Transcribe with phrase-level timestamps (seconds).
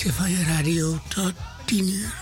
[0.00, 1.32] uitzending van Stefania Radio tot
[1.64, 2.14] 10 uur.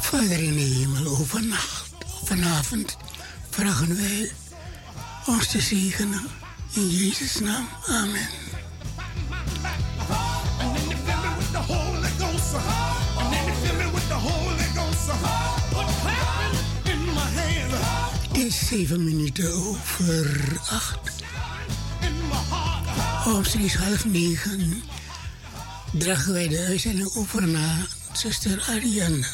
[0.00, 1.90] Vader in de hemel, overnacht,
[2.24, 2.96] vanavond
[3.50, 4.30] vragen wij
[5.26, 6.26] ons te zegenen.
[6.74, 8.37] In Jezus' naam, amen.
[18.78, 20.98] Zeven minuten over acht.
[23.26, 24.82] Omstreeks half negen
[25.92, 29.26] dragen wij de uitzending over naar zuster Ariane.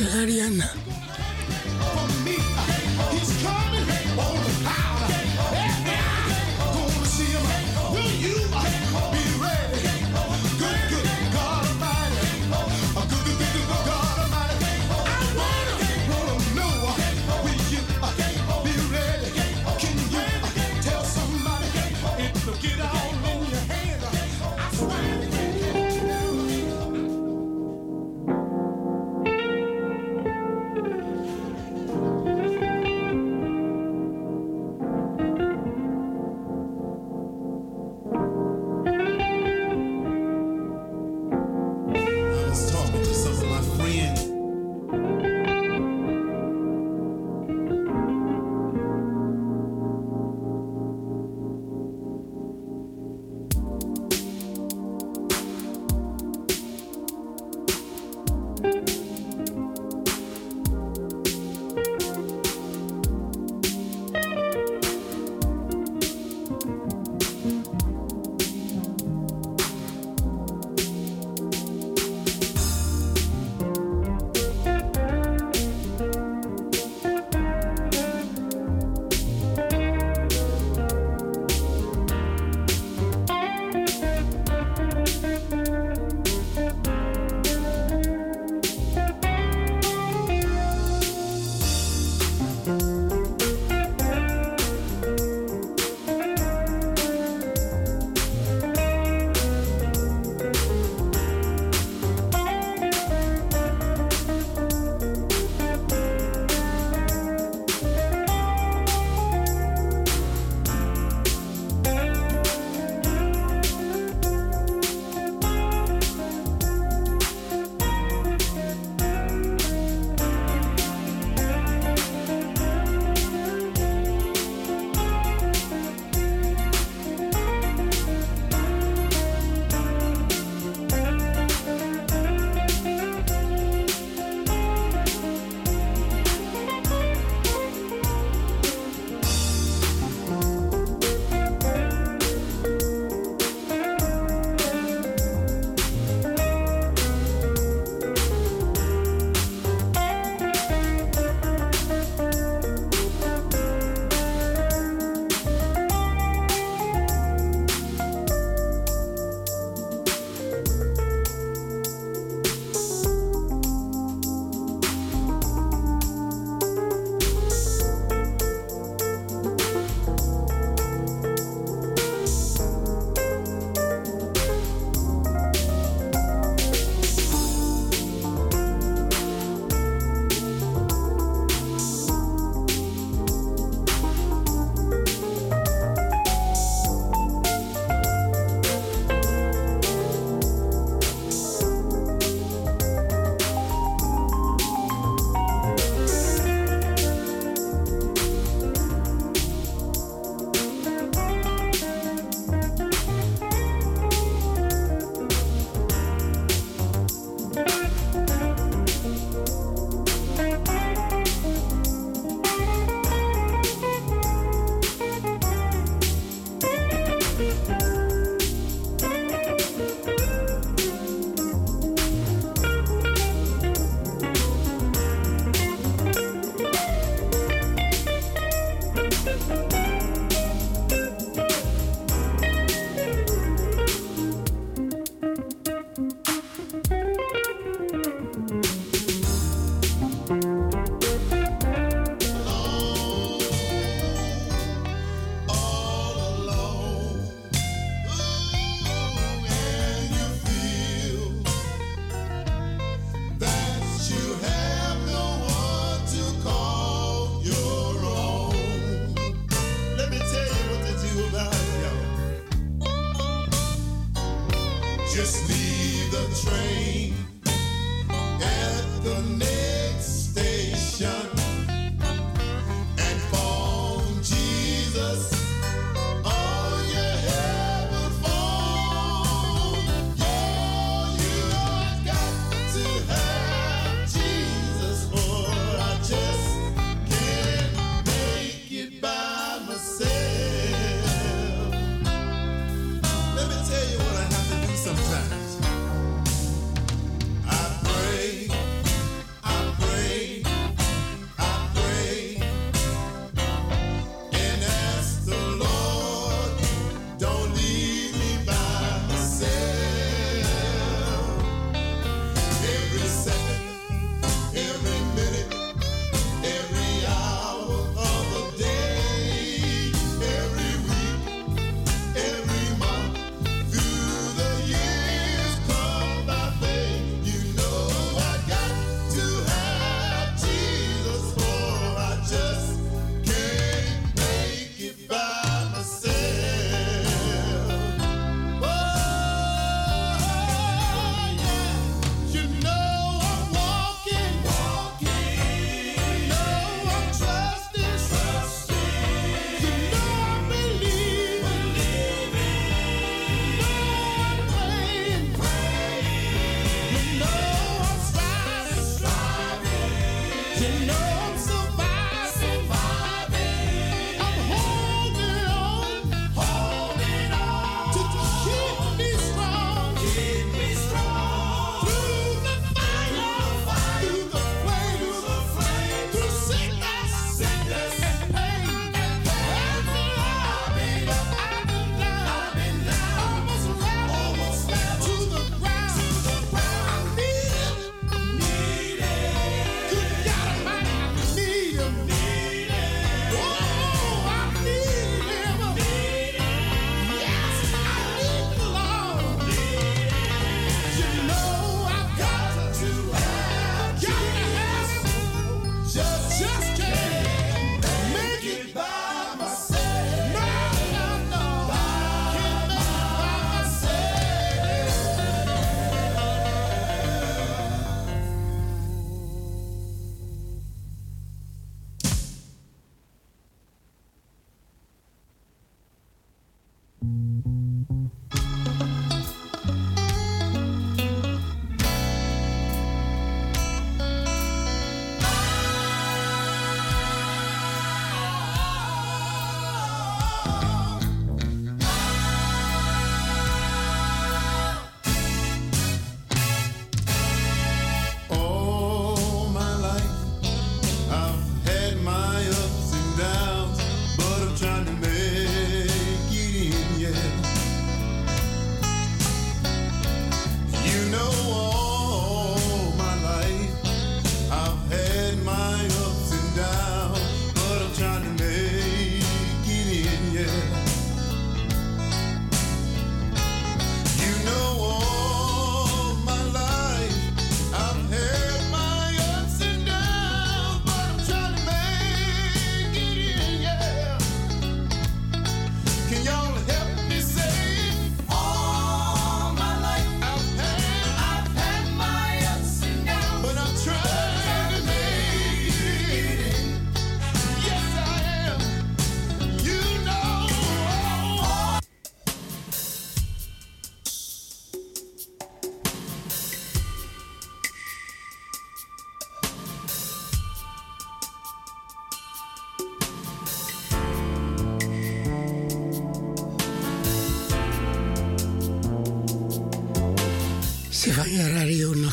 [0.00, 0.64] しゃがりやんな。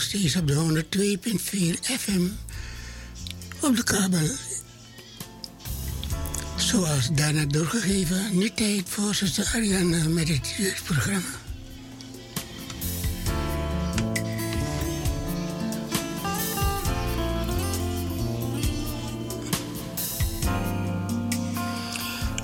[0.07, 1.39] Steeds op de 102.4
[1.99, 2.27] FM.
[3.61, 4.29] Op de kabel.
[6.55, 11.27] Zoals daarna doorgegeven, nu tijd voor zuster Ariane met het jeugdprogramma.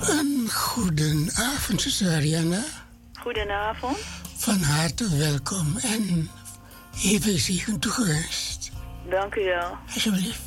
[0.02, 2.64] Een goedenavond, zuster Ariane.
[3.14, 3.98] Goedenavond.
[4.38, 6.30] Van harte welkom en
[7.04, 8.72] even zegen toegewenst.
[9.10, 9.78] Dank u wel.
[9.94, 10.42] Alsjeblieft.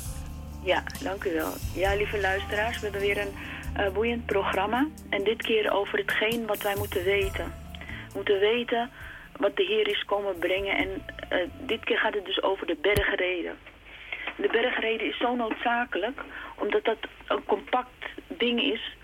[0.63, 1.53] Ja, dank u wel.
[1.75, 3.33] Ja, lieve luisteraars, we hebben weer een
[3.77, 4.87] uh, boeiend programma.
[5.09, 7.53] En dit keer over hetgeen wat wij moeten weten.
[7.77, 8.89] We moeten weten
[9.37, 10.77] wat de Heer is komen brengen.
[10.77, 10.89] En
[11.31, 13.57] uh, dit keer gaat het dus over de bergreden.
[14.37, 16.21] De bergreden is zo noodzakelijk,
[16.55, 18.95] omdat dat een compact ding is...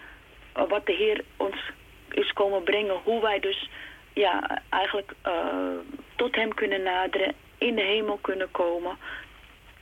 [0.58, 1.72] Uh, wat de Heer ons
[2.12, 2.96] is komen brengen.
[3.04, 3.70] Hoe wij dus
[4.14, 5.12] ja, eigenlijk
[6.16, 8.98] tot hem kunnen naderen, in de hemel kunnen komen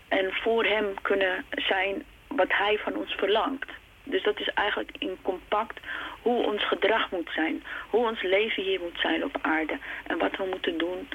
[0.08, 3.70] en voor hem kunnen zijn wat hij van ons verlangt.
[4.04, 5.80] Dus dat is eigenlijk in compact
[6.22, 10.38] hoe ons gedrag moet zijn, hoe ons leven hier moet zijn op aarde en wat
[10.38, 11.10] we moeten doen,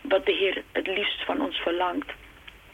[0.00, 2.12] wat de Heer het liefst van ons verlangt,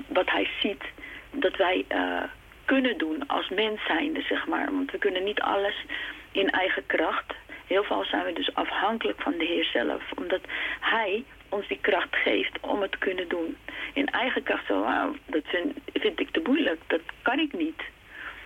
[0.06, 0.85] wat hij ziet
[1.30, 2.22] dat wij uh,
[2.64, 4.72] kunnen doen als mens zijnde, zeg maar.
[4.72, 5.85] Want we kunnen niet alles
[6.32, 7.35] in eigen kracht.
[7.66, 10.40] Heel veel zijn we dus afhankelijk van de Heer zelf, omdat
[10.81, 13.57] hij ons die kracht geeft om het te kunnen doen.
[13.92, 17.83] In eigen kracht, zo, wow, dat vind, vind ik te moeilijk, dat kan ik niet.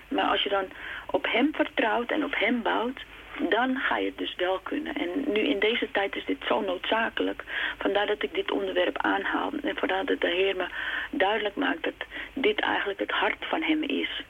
[0.08, 0.64] Maar als je dan
[1.10, 3.04] op hem vertrouwt en op hem bouwt,
[3.48, 4.94] dan ga je het dus wel kunnen.
[4.94, 7.44] En nu in deze tijd is dit zo noodzakelijk.
[7.78, 9.50] Vandaar dat ik dit onderwerp aanhaal.
[9.62, 10.66] En vandaar dat de Heer me
[11.10, 14.22] duidelijk maakt dat dit eigenlijk het hart van hem is.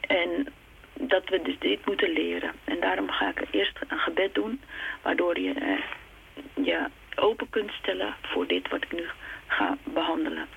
[0.00, 0.46] En
[1.00, 2.52] dat we dus dit moeten leren.
[2.64, 4.60] En daarom ga ik eerst een gebed doen,
[5.02, 5.82] waardoor je eh,
[6.64, 9.04] je open kunt stellen voor dit wat ik nu
[9.46, 10.48] ga behandelen.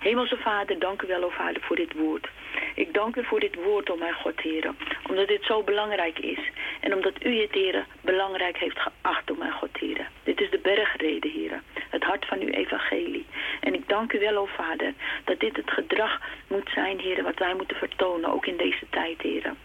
[0.00, 2.28] Hemelse Vader, dank u wel, o Vader, voor dit woord.
[2.74, 4.76] Ik dank u voor dit woord, o mijn God, heren.
[5.08, 6.38] Omdat dit zo belangrijk is.
[6.80, 10.06] En omdat u het, heren, belangrijk heeft geacht, o mijn God, heren.
[10.22, 11.62] Dit is de bergrede, heren.
[11.90, 13.26] Het hart van uw evangelie.
[13.60, 14.92] En ik dank u wel, o Vader,
[15.24, 19.22] dat dit het gedrag moet zijn, heren, wat wij moeten vertonen, ook in deze tijd,
[19.22, 19.56] heren.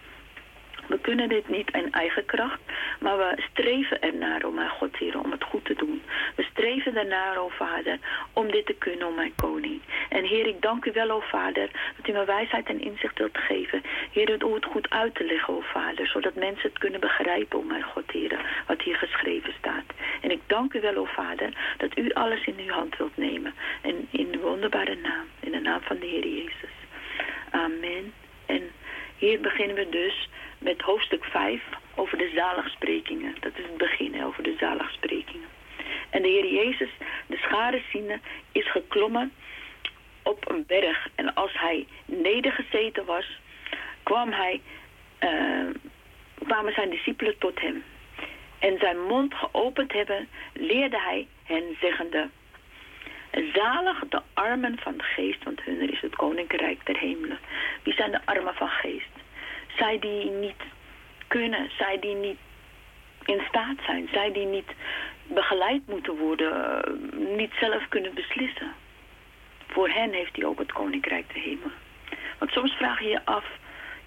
[0.87, 2.59] We kunnen dit niet in eigen kracht,
[2.99, 6.01] maar we streven ernaar, oh mijn God, Heer, om het goed te doen.
[6.35, 7.99] We streven ernaar, oh Vader,
[8.33, 9.81] om dit te kunnen, oh mijn koning.
[10.09, 13.37] En Heer, ik dank u wel, oh Vader, dat u me wijsheid en inzicht wilt
[13.37, 13.81] geven.
[14.11, 17.67] Heer, om het goed uit te leggen, oh Vader, zodat mensen het kunnen begrijpen, oh
[17.67, 19.85] mijn God, Heer, wat hier geschreven staat.
[20.21, 23.53] En ik dank u wel, oh Vader, dat u alles in uw hand wilt nemen.
[23.81, 26.75] En in de wonderbare naam, in de naam van de Heer Jezus.
[27.51, 28.13] Amen.
[28.45, 28.71] En
[29.17, 30.29] hier beginnen we dus
[30.63, 31.61] met hoofdstuk 5
[31.95, 33.35] over de zaligsprekingen.
[33.39, 35.47] Dat is het begin over de zaligsprekingen.
[36.09, 36.89] En de Heer Jezus,
[37.27, 38.19] de schade ziende,
[38.51, 39.31] is geklommen
[40.23, 41.07] op een berg.
[41.15, 43.39] En als hij nedergezeten was,
[44.03, 44.61] kwam hij,
[45.19, 45.69] uh,
[46.45, 47.83] kwamen zijn discipelen tot hem.
[48.59, 52.29] En zijn mond geopend hebben, leerde hij hen zeggende...
[53.53, 57.39] Zalig de armen van geest, want hun is het koninkrijk der hemelen.
[57.83, 59.12] Wie zijn de armen van geest?
[59.77, 60.61] Zij die niet
[61.27, 62.37] kunnen, zij die niet
[63.25, 64.71] in staat zijn, zij die niet
[65.23, 66.81] begeleid moeten worden,
[67.37, 68.71] niet zelf kunnen beslissen.
[69.67, 71.71] Voor hen heeft hij ook het koninkrijk de hemel.
[72.37, 73.45] Want soms vraag je je af,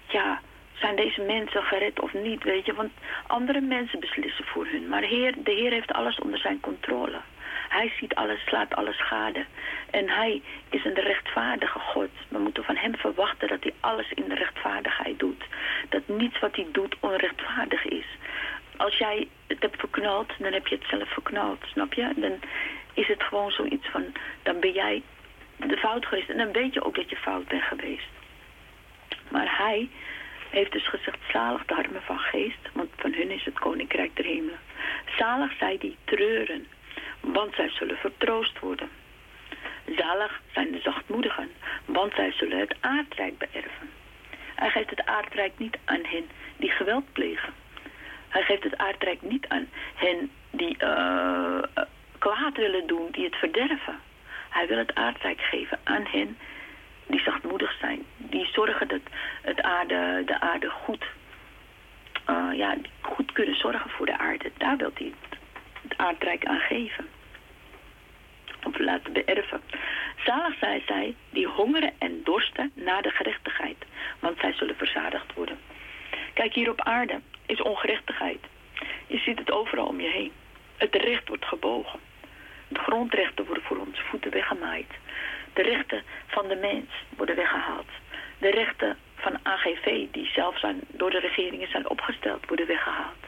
[0.07, 0.41] ja,
[0.73, 2.73] zijn deze mensen gered of niet, weet je?
[2.73, 2.91] Want
[3.27, 4.87] andere mensen beslissen voor hun.
[4.87, 7.17] Maar heer, de Heer heeft alles onder zijn controle.
[7.69, 9.45] Hij ziet alles, slaat alles schade.
[9.89, 12.09] En hij is een rechtvaardige God.
[12.27, 15.43] We moeten van hem verwachten dat hij alles in de rechtvaardigheid doet.
[15.89, 18.05] Dat niets wat hij doet onrechtvaardig is.
[18.77, 22.13] Als jij het hebt verknald, dan heb je het zelf verknald, snap je?
[22.15, 22.39] Dan
[22.93, 24.05] is het gewoon zoiets van,
[24.43, 25.03] dan ben jij
[25.55, 26.29] de fout geweest.
[26.29, 28.07] En dan weet je ook dat je fout bent geweest.
[29.29, 29.89] Maar hij
[30.49, 34.25] heeft dus gezegd, zalig de armen van geest, want van hun is het koninkrijk der
[34.25, 34.59] hemelen.
[35.17, 36.67] Zalig zij die treuren,
[37.19, 38.89] want zij zullen vertroost worden.
[39.85, 41.51] Zalig zijn de zachtmoedigen,
[41.85, 43.89] want zij zullen het aardrijk beërven.
[44.55, 47.53] Hij geeft het aardrijk niet aan hen die geweld plegen.
[48.27, 51.63] Hij geeft het aardrijk niet aan hen die uh,
[52.17, 53.99] kwaad willen doen, die het verderven.
[54.49, 56.37] Hij wil het aardrijk geven aan hen
[57.07, 58.05] die zachtmoedig zijn.
[58.17, 59.01] Die zorgen dat
[59.41, 61.05] het aarde, de aarde goed,
[62.29, 64.51] uh, ja, goed kunnen zorgen voor de aarde.
[64.57, 65.13] Daar wil hij
[65.89, 67.07] het aardrijk aan geven
[68.63, 69.61] of laten beërven.
[70.25, 73.77] Zalig zijn zij die hongeren en dorsten naar de gerechtigheid,
[74.19, 75.59] want zij zullen verzadigd worden.
[76.33, 78.45] Kijk, hier op aarde is ongerechtigheid.
[79.07, 80.31] Je ziet het overal om je heen.
[80.77, 81.99] Het recht wordt gebogen.
[82.67, 84.91] De grondrechten worden voor onze voeten weggemaaid.
[85.53, 87.89] De rechten van de mens worden weggehaald.
[88.37, 93.23] De rechten van AGV, die zelf zijn, door de regeringen zijn opgesteld, worden weggehaald.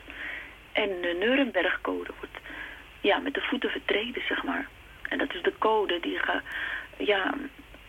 [0.72, 2.38] En de Nuremberg-code wordt
[3.02, 4.68] ja, met de voeten vertreden, zeg maar.
[5.10, 6.20] En dat is de code die
[6.98, 7.34] ja,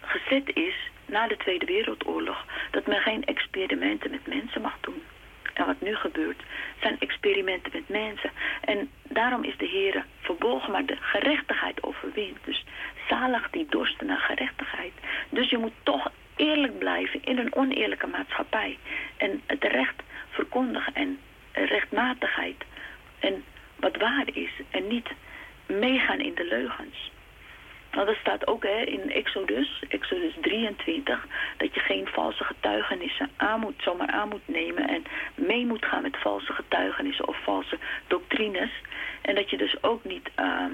[0.00, 0.74] gezet is
[1.06, 2.44] na de Tweede Wereldoorlog.
[2.70, 5.02] Dat men geen experimenten met mensen mag doen.
[5.54, 6.42] En wat nu gebeurt,
[6.80, 8.30] zijn experimenten met mensen.
[8.60, 12.38] En daarom is de Heer verbolgen, maar de gerechtigheid overwint.
[12.44, 12.64] Dus
[13.08, 14.92] zalig die dorsten naar gerechtigheid.
[15.30, 18.78] Dus je moet toch eerlijk blijven in een oneerlijke maatschappij.
[19.16, 21.18] En het recht verkondigen en
[21.52, 22.64] rechtmatigheid.
[23.18, 23.44] En
[23.80, 24.50] wat waar is.
[24.70, 25.08] En niet
[25.66, 27.10] meegaan in de leugens.
[27.90, 33.60] Nou, dat staat ook hè, in Exodus, Exodus 23, dat je geen valse getuigenissen aan
[33.60, 38.70] moet, zomaar aan moet nemen en mee moet gaan met valse getuigenissen of valse doctrines.
[39.20, 40.64] En dat je dus ook niet uh,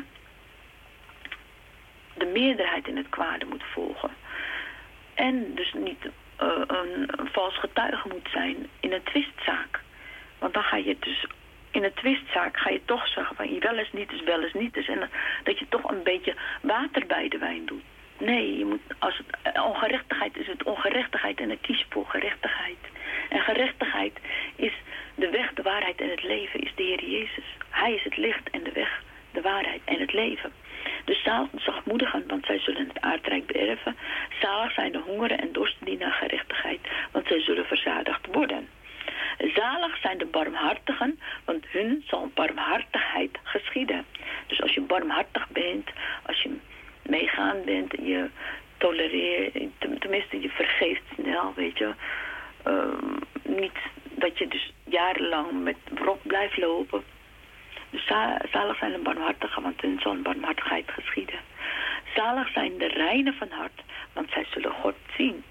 [2.15, 4.11] de meerderheid in het kwade moet volgen.
[5.15, 9.81] En dus niet een, een vals getuige moet zijn in een twistzaak.
[10.39, 11.27] Want dan ga je dus
[11.77, 14.53] in een twistzaak ga je toch zeggen van je wel eens niet is, wel eens
[14.53, 14.89] niet is.
[14.89, 15.11] En
[15.45, 17.83] dat je toch een beetje water bij de wijn doet.
[18.19, 22.77] Nee, je moet, als het eh, ongerechtigheid is het ongerechtigheid en dan kies voor gerechtigheid.
[23.29, 24.19] En gerechtigheid
[24.57, 24.73] is
[25.15, 27.45] de weg, de waarheid en het leven, is de Heer Jezus.
[27.71, 30.53] Hij is het licht en de weg, de waarheid en het leven.
[31.05, 33.97] Dus zachtmoedigen, want zij zullen het aardrijk beërven.
[34.41, 36.81] Zalig zijn de hongeren en dorsten die naar gerechtigheid,
[37.13, 38.69] want zij zullen verzadigd worden.
[39.55, 44.05] Zalig zijn de barmhartigen, want hun zal barmhartigheid geschieden.
[44.47, 45.91] Dus als je barmhartig bent,
[46.23, 46.57] als je
[47.03, 48.29] meegaan bent, je
[48.77, 49.55] tolereert,
[49.99, 51.95] tenminste je vergeeft snel, weet je.
[52.67, 52.85] Uh,
[53.43, 53.79] niet
[54.11, 57.05] dat je dus jarenlang met wrok blijft lopen.
[57.91, 58.07] Dus
[58.53, 61.39] zalig zijn de barmhartigen, want hun zal barmhartigheid geschieden.
[62.15, 63.83] Zalig zijn de reinen van hart,
[64.13, 65.45] want zij zullen God zien.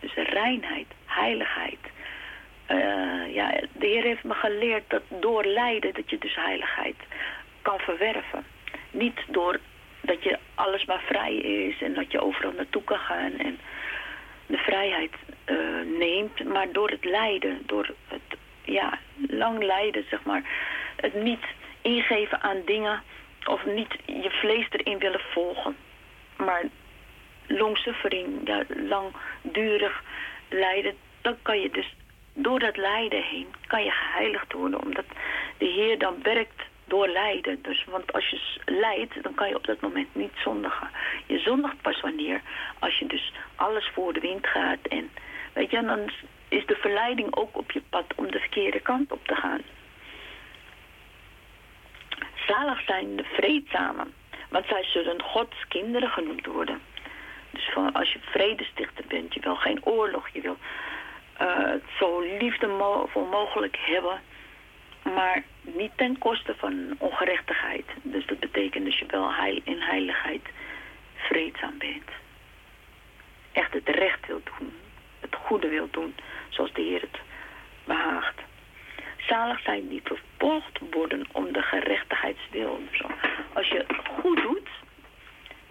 [0.00, 1.78] Dus reinheid, heiligheid,
[2.70, 6.96] uh, ja, de Heer heeft me geleerd dat door lijden dat je dus heiligheid
[7.62, 8.44] kan verwerven.
[8.90, 9.58] Niet door
[10.00, 13.58] dat je alles maar vrij is en dat je overal naartoe kan gaan en
[14.46, 15.12] de vrijheid
[15.46, 15.58] uh,
[15.98, 18.98] neemt, maar door het lijden, door het ja,
[19.28, 20.42] lang lijden, zeg maar,
[20.96, 21.44] het niet
[21.82, 23.02] ingeven aan dingen
[23.44, 25.76] of niet je vlees erin willen volgen,
[26.36, 26.62] maar
[27.46, 30.02] longsuffering, ja, langdurig
[30.48, 31.94] lijden, dan kan je dus
[32.34, 34.80] door dat lijden heen kan je geheiligd worden.
[34.80, 35.04] Omdat
[35.58, 37.62] de Heer dan werkt door lijden.
[37.62, 40.88] Dus, want als je lijdt, dan kan je op dat moment niet zondigen.
[41.26, 42.40] Je zondigt pas wanneer,
[42.78, 44.86] als je dus alles voor de wind gaat.
[44.88, 45.10] En
[45.52, 46.10] weet je, dan
[46.48, 49.60] is de verleiding ook op je pad om de verkeerde kant op te gaan.
[52.46, 54.14] Zalig zijn de vreedzamen,
[54.48, 56.80] want zij zullen Gods kinderen genoemd worden.
[57.50, 60.56] Dus van, als je vredestichter bent, je wil geen oorlog, je wil
[61.40, 64.20] uh, zo liefdevol mogelijk hebben,
[65.02, 67.86] maar niet ten koste van ongerechtigheid.
[68.02, 70.42] Dus dat betekent dat je wel heil, in heiligheid
[71.14, 72.10] vreedzaam bent.
[73.52, 74.72] Echt het recht wilt doen,
[75.20, 76.14] het goede wilt doen,
[76.48, 77.20] zoals de Heer het
[77.84, 78.40] behaagt.
[79.16, 82.80] Zalig zijn die vervolgd worden om de gerechtigheidswil.
[83.52, 83.84] Als je
[84.20, 84.68] goed doet,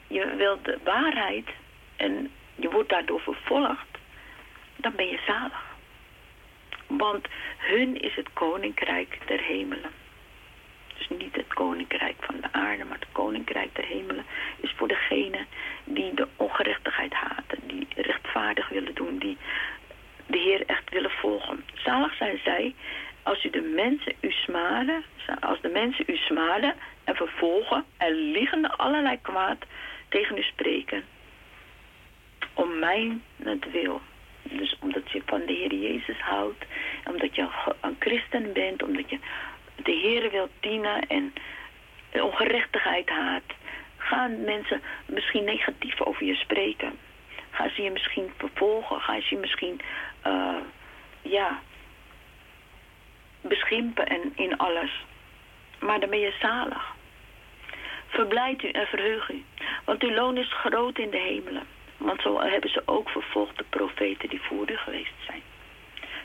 [0.08, 1.50] je wilt de waarheid
[1.96, 3.93] en je wordt daardoor vervolgd,
[4.84, 5.64] dan ben je zalig.
[6.88, 7.28] Want
[7.58, 9.92] hun is het koninkrijk der hemelen.
[10.98, 14.26] Dus niet het koninkrijk van de aarde, maar het koninkrijk der hemelen
[14.60, 15.46] is voor degene
[15.84, 19.38] die de ongerechtigheid haten, die rechtvaardig willen doen, die
[20.28, 21.66] de Heer echt willen volgen.
[21.74, 22.76] Zalig zijn zij
[23.24, 25.04] als u de mensen u smaden,
[25.40, 29.58] als de mensen u smaden en vervolgen en liggende allerlei kwaad
[30.10, 31.04] tegen u spreken.
[32.54, 33.24] Om mijn
[33.72, 34.02] wil.
[34.44, 36.66] Dus omdat je van de Heer Jezus houdt,
[37.06, 37.48] omdat je
[37.82, 39.20] een christen bent, omdat je
[39.76, 41.34] de Heer wilt dienen en
[42.12, 43.44] ongerechtigheid haat,
[43.98, 47.00] gaan mensen misschien negatief over je spreken.
[47.50, 49.80] Gaan ze je misschien vervolgen, gaan ze je misschien,
[50.28, 50.56] uh,
[51.22, 51.60] ja,
[53.42, 54.92] beschimpen en in alles.
[55.80, 56.96] Maar dan ben je zalig.
[58.08, 59.44] Verblijd u en verheug u,
[59.86, 61.68] want uw loon is groot in de hemelen.
[62.04, 65.42] Want zo hebben ze ook vervolgd de profeten die voor geweest zijn.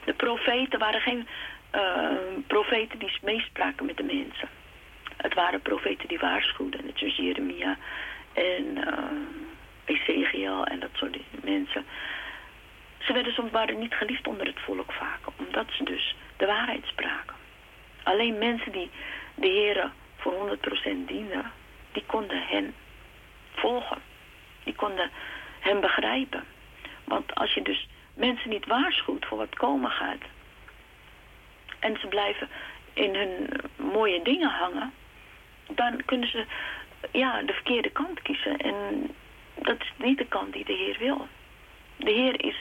[0.04, 1.28] De profeten waren geen
[1.74, 2.10] uh,
[2.46, 4.48] profeten die meespraken met de mensen.
[5.16, 6.84] Het waren profeten die waarschuwden.
[6.84, 7.76] Net zoals Jeremia
[8.32, 11.86] en uh, Ezekiel en dat soort mensen.
[12.98, 15.20] Ze werden soms waren niet geliefd onder het volk vaak.
[15.36, 17.36] Omdat ze dus de waarheid spraken.
[18.02, 18.90] Alleen mensen die
[19.34, 20.60] de heren voor 100%
[21.06, 21.52] dienden.
[21.92, 22.74] die konden hen
[23.54, 23.98] volgen.
[24.64, 25.10] Die konden
[25.68, 26.44] hen begrijpen.
[27.04, 30.22] Want als je dus mensen niet waarschuwt voor wat komen gaat...
[31.78, 32.48] en ze blijven
[32.92, 34.92] in hun mooie dingen hangen...
[35.68, 36.46] dan kunnen ze
[37.12, 38.56] ja, de verkeerde kant kiezen.
[38.56, 38.74] En
[39.54, 41.28] dat is niet de kant die de Heer wil.
[41.96, 42.56] De Heer is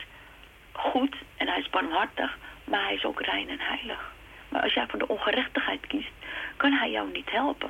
[0.72, 4.12] goed en hij is barmhartig, maar hij is ook rein en heilig.
[4.49, 6.12] Maar als jij voor de ongerechtigheid kiest,
[6.58, 7.70] kan hij jou niet helpen.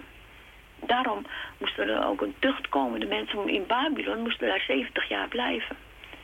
[0.80, 1.25] Daarom
[1.57, 2.99] moest er ook een tucht komen.
[2.99, 5.75] De mensen in Babylon moesten daar 70 jaar blijven.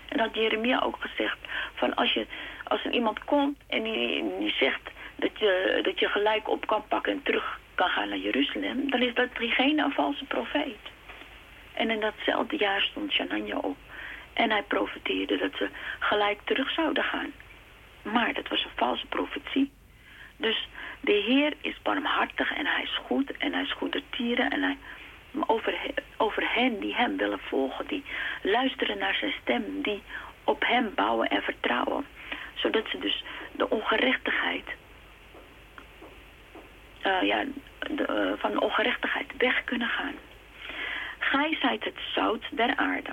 [0.08, 1.38] En dat had Jeremia ook gezegd.
[1.74, 2.26] Van als, je,
[2.64, 7.12] als er iemand komt en die, zegt dat je, dat je gelijk op kan pakken
[7.12, 10.92] en terug kan gaan naar Jeruzalem, dan is dat geen een valse profeet.
[11.74, 13.78] En in datzelfde jaar stond Shananja op.
[14.34, 17.32] En hij profeteerde dat ze gelijk terug zouden gaan.
[18.02, 19.72] Maar dat was een valse profetie.
[20.38, 20.68] Dus
[21.04, 24.78] de Heer is barmhartig en hij is goed en hij is goedertieren en hij
[25.48, 25.76] over,
[26.18, 28.04] over hen die hem willen volgen, die
[28.42, 30.02] luisteren naar zijn stem, die
[30.44, 32.06] op hem bouwen en vertrouwen.
[32.54, 34.66] Zodat ze dus de ongerechtigheid,
[37.06, 37.44] uh, ja,
[37.80, 40.16] de, uh, van ongerechtigheid weg kunnen gaan.
[41.20, 43.10] Gij zijt het zout der aarde.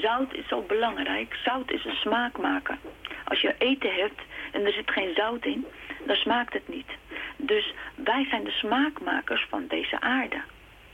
[0.00, 1.36] Zout is zo belangrijk.
[1.44, 2.78] Zout is een smaakmaker.
[3.24, 4.20] Als je eten hebt
[4.52, 5.66] en er zit geen zout in,
[6.06, 6.90] dan smaakt het niet.
[7.36, 10.42] Dus wij zijn de smaakmakers van deze aarde.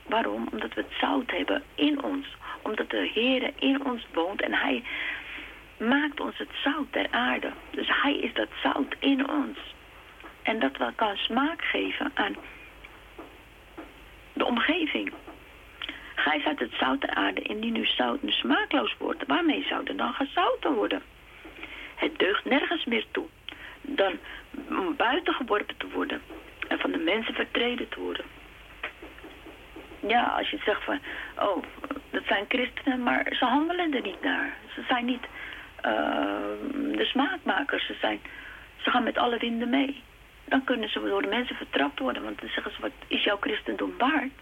[0.06, 0.48] Waarom?
[0.52, 2.26] Omdat we het zout hebben in ons.
[2.62, 4.82] Omdat de Heer in ons woont en Hij
[5.76, 7.52] maakt ons het zout der aarde.
[7.70, 9.58] Dus Hij is dat zout in ons.
[10.42, 12.36] En dat kan smaak geven aan
[14.32, 15.12] de omgeving.
[16.18, 19.26] Gij zet het zout der aarde indien nu zout nu smaakloos wordt.
[19.26, 21.02] Waarmee zou er dan gezouten worden?
[21.94, 23.26] Het deugt nergens meer toe
[23.82, 24.18] dan
[24.68, 26.20] om buiten geworpen te worden
[26.68, 28.24] en van de mensen vertreden te worden.
[30.00, 30.98] Ja, als je zegt van,
[31.38, 31.62] oh,
[32.10, 34.56] dat zijn christenen, maar ze handelen er niet naar.
[34.74, 35.26] Ze zijn niet
[35.84, 35.92] uh,
[36.96, 38.20] de smaakmakers, ze, zijn,
[38.76, 40.02] ze gaan met alle winden mee.
[40.44, 43.36] Dan kunnen ze door de mensen vertrapt worden, want dan zeggen ze, wat is jouw
[43.40, 44.32] christendom waard?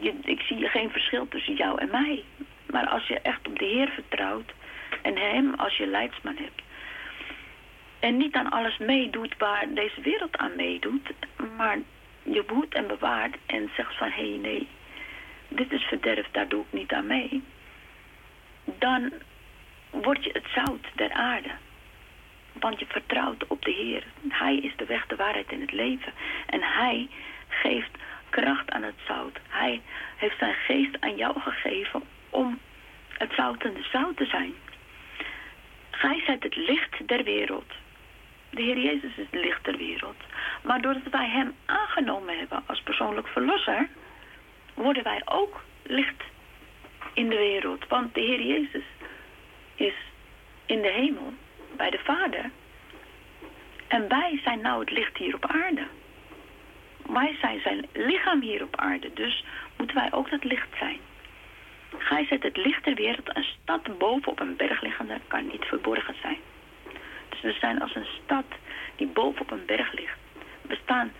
[0.00, 2.24] Je, ik zie geen verschil tussen jou en mij.
[2.66, 4.52] Maar als je echt op de Heer vertrouwt
[5.02, 6.62] en hem als je leidsman hebt,
[8.04, 11.10] en niet aan alles meedoet waar deze wereld aan meedoet.
[11.56, 11.78] Maar
[12.22, 14.10] je behoedt en bewaart en zegt van...
[14.10, 14.68] hé, hey, nee,
[15.48, 17.42] dit is verderf, daar doe ik niet aan mee.
[18.64, 19.12] Dan
[19.90, 21.50] word je het zout der aarde.
[22.52, 24.04] Want je vertrouwt op de Heer.
[24.28, 26.12] Hij is de weg, de waarheid en het leven.
[26.46, 27.08] En hij
[27.48, 27.90] geeft
[28.40, 29.38] kracht aan het zout.
[29.48, 29.80] Hij
[30.16, 32.58] heeft zijn geest aan jou gegeven om
[33.08, 34.54] het zoutende zout te zijn.
[35.90, 37.72] Gij zet het licht der wereld.
[38.50, 40.16] De Heer Jezus is het licht der wereld.
[40.62, 43.88] Maar doordat wij Hem aangenomen hebben als persoonlijk verlosser...
[44.74, 46.22] worden wij ook licht
[47.12, 47.88] in de wereld.
[47.88, 48.84] Want de Heer Jezus
[49.74, 49.94] is
[50.66, 51.32] in de hemel
[51.76, 52.50] bij de Vader.
[53.88, 55.86] En wij zijn nou het licht hier op aarde.
[57.08, 59.12] Wij zijn zijn lichaam hier op aarde.
[59.12, 59.44] Dus
[59.76, 60.98] moeten wij ook dat licht zijn.
[61.98, 63.36] Gij zet het licht der wereld.
[63.36, 66.38] Een stad boven op een berg liggende kan niet verborgen zijn.
[67.44, 68.44] We zijn als een stad
[68.96, 70.18] die boven op een berg ligt.
[70.62, 71.12] We staan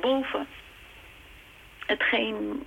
[0.00, 0.46] boven
[1.86, 2.66] hetgeen...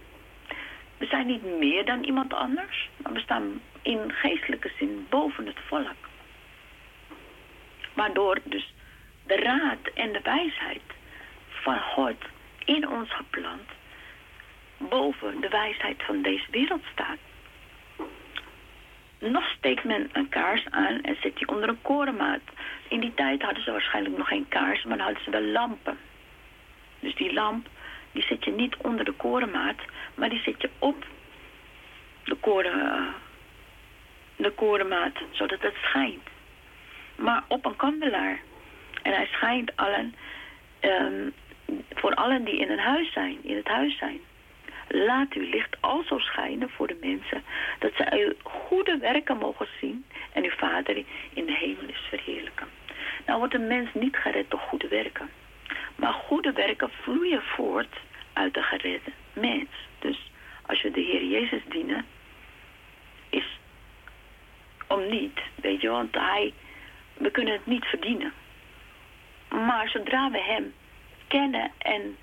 [0.98, 5.60] We zijn niet meer dan iemand anders, maar we staan in geestelijke zin boven het
[5.68, 6.10] volk.
[7.94, 8.74] Waardoor dus
[9.26, 10.82] de raad en de wijsheid
[11.62, 12.16] van God
[12.66, 13.70] in ons geplant
[14.78, 17.18] boven de wijsheid van deze wereld staat.
[19.20, 22.42] Nog steekt men een kaars aan en zet die onder een korenmaat.
[22.88, 25.98] In die tijd hadden ze waarschijnlijk nog geen kaars, maar dan hadden ze wel lampen.
[27.00, 27.68] Dus die lamp,
[28.12, 29.80] die zet je niet onder de korenmaat,
[30.16, 31.06] maar die zet je op
[32.24, 33.14] de, koren,
[34.36, 36.28] de korenmaat, zodat het schijnt.
[37.16, 38.40] Maar op een kandelaar.
[39.02, 40.16] En hij schijnt allen,
[40.82, 41.34] um,
[41.90, 44.20] voor allen die in een huis zijn, in het huis zijn.
[44.88, 47.44] Laat uw licht alzo schijnen voor de mensen,
[47.80, 51.04] dat zij uw goede werken mogen zien en uw Vader
[51.34, 52.68] in de hemel is verheerlijken.
[53.26, 55.30] Nou wordt een mens niet gered door goede werken.
[55.96, 57.96] Maar goede werken vloeien voort
[58.34, 59.70] uit de geredde mens.
[60.00, 60.32] Dus
[60.66, 62.06] als we de Heer Jezus dienen,
[63.30, 63.60] is
[64.88, 66.54] om niet, weet je, want hij,
[67.14, 68.34] we kunnen het niet verdienen.
[69.50, 70.74] Maar zodra we hem
[71.32, 72.18] kennen en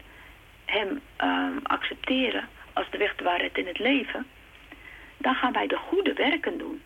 [0.64, 4.26] hem um, accepteren, als de weg, de waarheid in het leven,
[5.16, 6.82] dan gaan wij de goede werken doen.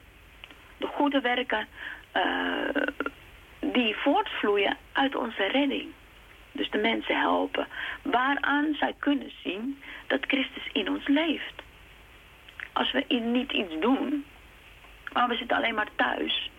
[0.77, 1.66] De goede werken
[2.16, 2.83] uh,
[3.61, 5.89] die voortvloeien uit onze redding.
[6.53, 7.66] Dus de mensen helpen.
[8.03, 11.55] Waaraan zij kunnen zien dat Christus in ons leeft.
[12.73, 14.25] Als we niet iets doen,
[15.12, 16.51] maar we zitten alleen maar thuis.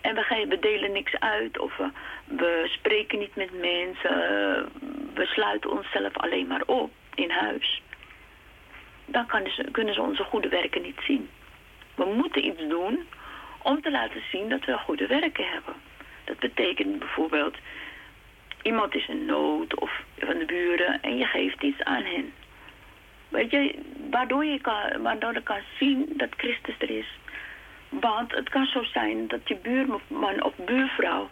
[0.00, 1.76] En we, we delen niks uit of
[2.24, 4.68] we, spreken niet met mensen.
[5.14, 7.82] We sluiten onszelf alleen maar op in huis.
[9.04, 11.28] Dan ze, kunnen ze onze goede werken niet zien.
[11.94, 13.06] We moeten iets doen
[13.62, 15.74] om te laten zien dat we goede werken hebben.
[16.24, 17.56] Dat betekent bijvoorbeeld,
[18.62, 22.32] iemand is in nood of van de buren en je geeft iets aan hen.
[23.28, 23.74] Weet je,
[24.10, 27.06] waardoor je kan, waardoor je kan zien dat Christus er is.
[27.90, 31.30] Want het kan zo zijn dat je buurman of buurvrouw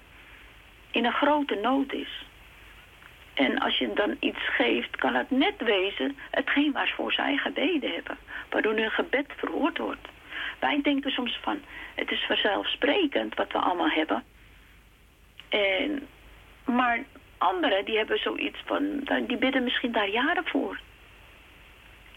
[0.91, 2.27] in een grote nood is.
[3.35, 8.19] En als je dan iets geeft, kan het net wezen hetgeen waarvoor zij gebeden hebben.
[8.51, 10.09] Waardoor hun gebed verhoord wordt.
[10.59, 11.61] Wij denken soms van,
[11.95, 14.25] het is vanzelfsprekend wat we allemaal hebben.
[15.49, 16.07] En,
[16.65, 17.05] maar
[17.39, 20.81] anderen die hebben zoiets van, die bidden misschien daar jaren voor.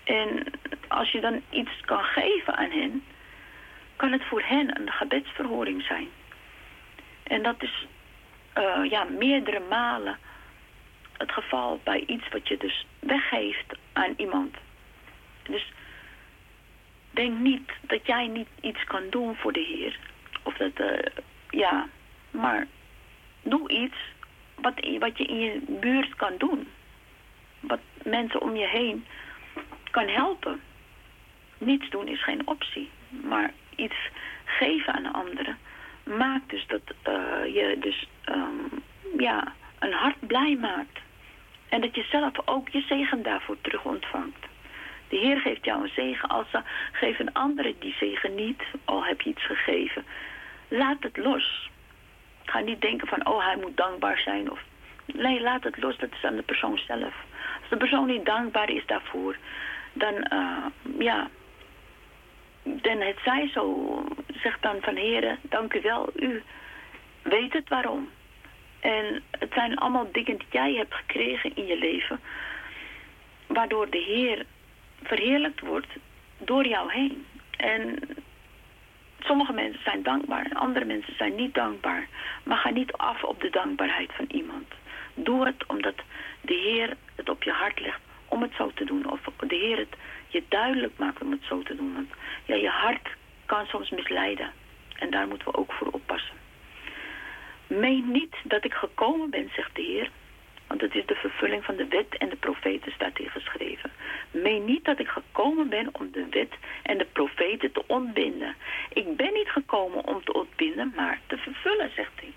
[0.04, 0.44] En
[0.88, 3.04] als je dan iets kan geven aan hen,
[4.02, 6.08] kan het voor hen een gebedsverhoring zijn.
[7.24, 7.88] En dat is
[8.58, 10.18] uh, ja, meerdere malen
[11.18, 14.56] het geval bij iets wat je dus weggeeft aan iemand.
[15.44, 15.72] Dus
[17.12, 20.00] denk niet dat jij niet iets kan doen voor de Heer.
[20.44, 20.98] Of dat, uh,
[21.50, 21.88] ja,
[22.32, 22.68] maar
[23.44, 23.98] doe iets
[24.56, 26.68] wat, wat je in je buurt kan doen.
[27.60, 29.06] Wat mensen om je heen
[29.92, 30.62] kan helpen.
[31.58, 32.90] Niets doen is geen optie.
[33.10, 34.10] Maar iets
[34.46, 35.58] geven aan anderen
[36.04, 38.84] maakt dus dat uh, je dus um,
[39.18, 41.00] ja, een hart blij maakt.
[41.70, 44.46] En dat je zelf ook je zegen daarvoor terug ontvangt.
[45.10, 46.62] De Heer geeft jou een zegen, als ze
[46.92, 50.06] geven anderen die zegen niet, al heb je iets gegeven.
[50.68, 51.70] Laat het los.
[52.46, 54.52] Ga niet denken van, oh hij moet dankbaar zijn.
[54.52, 54.60] Of,
[55.06, 57.14] nee, laat het los, dat is aan de persoon zelf.
[57.60, 59.36] Als de persoon niet dankbaar is daarvoor,
[59.94, 60.66] dan, uh,
[61.00, 61.30] ja,
[62.64, 64.04] dan het zij zo,
[64.42, 66.44] zegt dan van heren, dank u wel, u
[67.22, 68.10] weet het waarom.
[68.80, 72.20] En het zijn allemaal dingen die jij hebt gekregen in je leven,
[73.48, 74.46] waardoor de Heer
[75.04, 75.94] verheerlijkt wordt
[76.38, 77.26] door jou heen.
[77.58, 78.00] En
[79.20, 82.08] sommige mensen zijn dankbaar, andere mensen zijn niet dankbaar.
[82.44, 84.68] Maar ga niet af op de dankbaarheid van iemand.
[85.14, 85.96] Doe het omdat
[86.42, 89.12] de Heer het op je hart legt om het zo te doen.
[89.12, 89.96] Of de Heer het
[90.32, 91.94] je duidelijk maakt om het zo te doen.
[91.94, 92.10] Want
[92.46, 93.10] ja, je hart
[93.46, 94.52] kan soms misleiden.
[94.96, 96.36] En daar moeten we ook voor oppassen.
[97.68, 100.10] Meen niet dat ik gekomen ben, zegt de Heer.
[100.68, 103.92] Want het is de vervulling van de wet en de profeten staat hier geschreven.
[104.32, 106.54] Meen niet dat ik gekomen ben om de wet
[106.84, 108.56] en de profeten te ontbinden.
[108.94, 112.34] Ik ben niet gekomen om te ontbinden, maar te vervullen, zegt hij.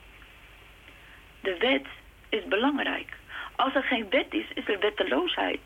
[1.40, 1.86] De wet
[2.28, 3.09] is belangrijk.
[3.57, 5.61] Als er geen wet is, is er wetteloosheid.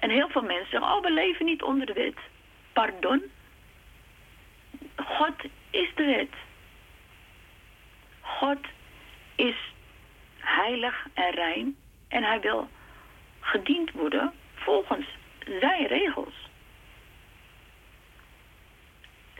[0.00, 2.16] En heel veel mensen zeggen, oh, we leven niet onder de wet.
[2.72, 3.22] Pardon?
[4.96, 5.34] God
[5.70, 6.34] is de wet.
[8.20, 8.58] God
[9.34, 9.56] is
[10.38, 11.76] heilig en rein
[12.08, 12.68] en hij wil
[13.40, 15.06] gediend worden volgens
[15.60, 16.34] zijn regels.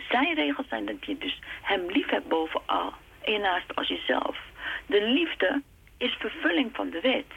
[0.08, 4.38] Zijn regels zijn dat je dus hem lief hebt bovenal en naast als jezelf.
[4.86, 5.62] De liefde
[5.98, 7.32] is vervulling van de wet.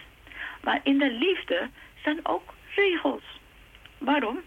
[0.62, 1.70] Maar in de liefde
[2.04, 3.24] zijn ook regels.
[3.98, 4.42] Waarom?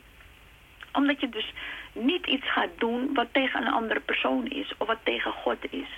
[0.93, 1.53] Omdat je dus
[1.93, 5.89] niet iets gaat doen wat tegen een andere persoon is of wat tegen God is.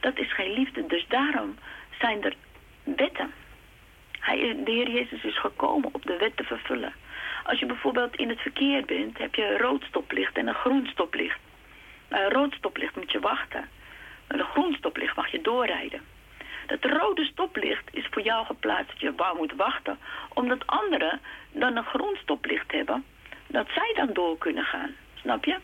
[0.00, 0.86] Dat is geen liefde.
[0.86, 1.56] Dus daarom
[2.00, 2.34] zijn er
[2.82, 3.32] wetten.
[4.20, 6.92] Hij, de Heer Jezus is gekomen op de wet te vervullen.
[7.44, 10.86] Als je bijvoorbeeld in het verkeer bent, heb je een rood stoplicht en een groen
[10.86, 11.38] stoplicht.
[12.08, 13.68] Een rood stoplicht moet je wachten.
[14.26, 16.00] Een groen stoplicht mag je doorrijden.
[16.68, 19.98] Dat rode stoplicht is voor jou geplaatst je wou moet wachten.
[20.34, 21.20] Omdat anderen
[21.52, 23.04] dan een groen stoplicht hebben.
[23.46, 24.94] Dat zij dan door kunnen gaan.
[25.14, 25.56] Snap je?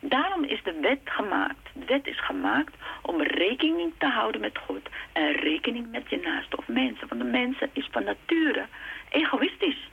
[0.00, 1.68] Daarom is de wet gemaakt.
[1.72, 4.88] De wet is gemaakt om rekening te houden met God.
[5.12, 7.08] En rekening met je naaste of mensen.
[7.08, 8.66] Want de mens is van nature
[9.08, 9.88] egoïstisch.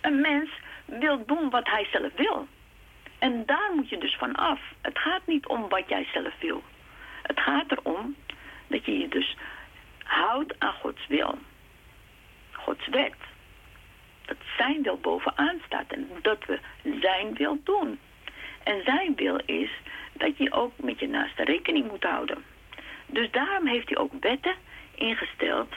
[0.00, 0.50] Een mens
[0.84, 2.46] wil doen wat hij zelf wil.
[3.18, 4.60] En daar moet je dus van af.
[4.80, 6.62] Het gaat niet om wat jij zelf wil.
[7.22, 8.14] Het gaat erom
[8.66, 9.36] dat je je dus
[10.02, 11.38] houdt aan Gods wil.
[12.52, 13.14] Gods wet.
[14.24, 16.58] Dat zijn wil bovenaan staat en dat we
[17.00, 17.98] zijn wil doen.
[18.62, 19.70] En zijn wil is
[20.12, 22.44] dat je ook met je naaste rekening moet houden.
[23.06, 24.54] Dus daarom heeft hij ook wetten
[24.94, 25.74] ingesteld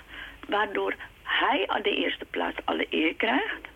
[0.48, 3.68] waardoor hij aan de eerste plaats alle eer krijgt.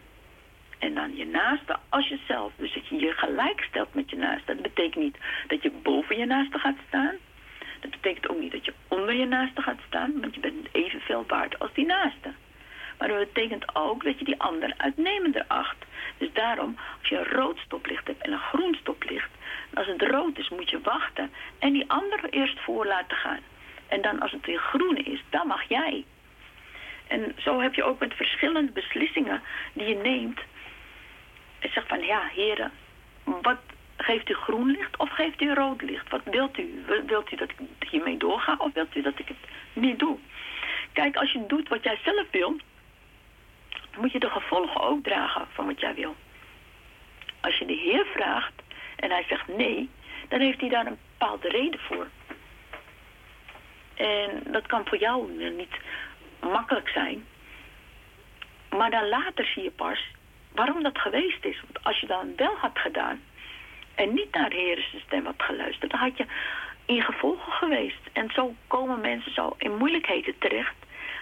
[0.80, 2.52] En dan je naaste als jezelf.
[2.56, 4.54] Dus dat je je gelijk stelt met je naaste.
[4.54, 7.16] Dat betekent niet dat je boven je naaste gaat staan.
[7.84, 10.22] Dat betekent ook niet dat je onder je naaste gaat staan.
[10.22, 12.34] Want je bent evenveel waard als die naaste.
[12.98, 15.76] Maar dat betekent ook dat je die ander uitnemender acht.
[16.18, 19.30] Dus daarom, als je een rood stoplicht hebt en een groen stoplicht...
[19.74, 23.40] als het rood is, moet je wachten en die ander eerst voor laten gaan.
[23.88, 26.06] En dan als het weer groen is, dan mag jij.
[27.08, 29.42] En zo heb je ook met verschillende beslissingen
[29.74, 30.40] die je neemt.
[31.60, 32.72] En zeg van, ja, heren,
[33.24, 33.60] wat
[34.04, 36.10] geeft u groen licht of geeft u rood licht?
[36.10, 36.84] Wat wilt u?
[37.06, 39.38] Wilt u dat ik hiermee doorga of wilt u dat ik het
[39.74, 40.18] niet doe?
[40.94, 42.56] Kijk, als je doet wat jij zelf wil,
[43.98, 46.16] moet je de gevolgen ook dragen van wat jij wil.
[47.40, 48.54] Als je de Heer vraagt
[48.96, 49.90] en hij zegt nee,
[50.28, 52.08] dan heeft hij daar een bepaalde reden voor.
[53.96, 55.76] En dat kan voor jou niet
[56.40, 57.26] makkelijk zijn.
[58.70, 60.12] Maar dan later zie je pas
[60.52, 61.62] waarom dat geweest is.
[61.62, 63.22] Want als je dan wel had gedaan
[63.96, 66.26] en niet naar de stem had geluisterd, dan had je
[66.86, 68.10] in gevolgen geweest.
[68.14, 70.76] En zo komen mensen zo in moeilijkheden terecht.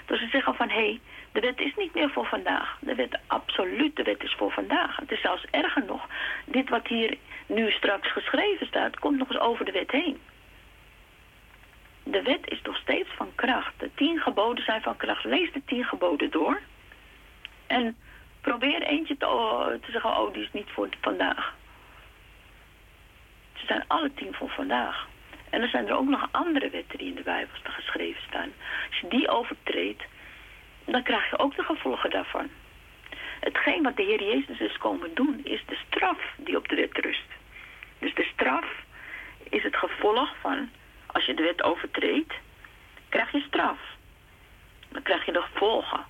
[0.06, 1.00] Dus ze zeggen van, hé, hey,
[1.32, 2.78] de wet is niet meer voor vandaag.
[2.80, 4.96] De wet, absoluut, de wet is voor vandaag.
[4.96, 6.08] Het is zelfs erger nog.
[6.46, 10.20] Dit wat hier nu straks geschreven staat, komt nog eens over de wet heen.
[12.04, 13.74] De wet is nog steeds van kracht.
[13.78, 15.24] De tien geboden zijn van kracht.
[15.24, 16.60] Lees de tien geboden door.
[17.68, 17.98] En
[18.42, 21.54] probeer eentje te, oh, te zeggen, oh, die is niet voor vandaag.
[23.62, 25.08] Ze zijn alle tien voor vandaag.
[25.50, 28.54] En er zijn er ook nog andere wetten die in de Bijbel geschreven staan.
[28.90, 30.04] Als je die overtreedt,
[30.86, 32.50] dan krijg je ook de gevolgen daarvan.
[33.40, 36.98] Hetgeen wat de Heer Jezus is komen doen, is de straf die op de wet
[36.98, 37.30] rust.
[38.00, 38.66] Dus de straf
[39.50, 40.70] is het gevolg van,
[41.06, 42.34] als je de wet overtreedt,
[43.10, 43.80] krijg je straf.
[44.90, 46.06] Dan krijg je de gevolgen.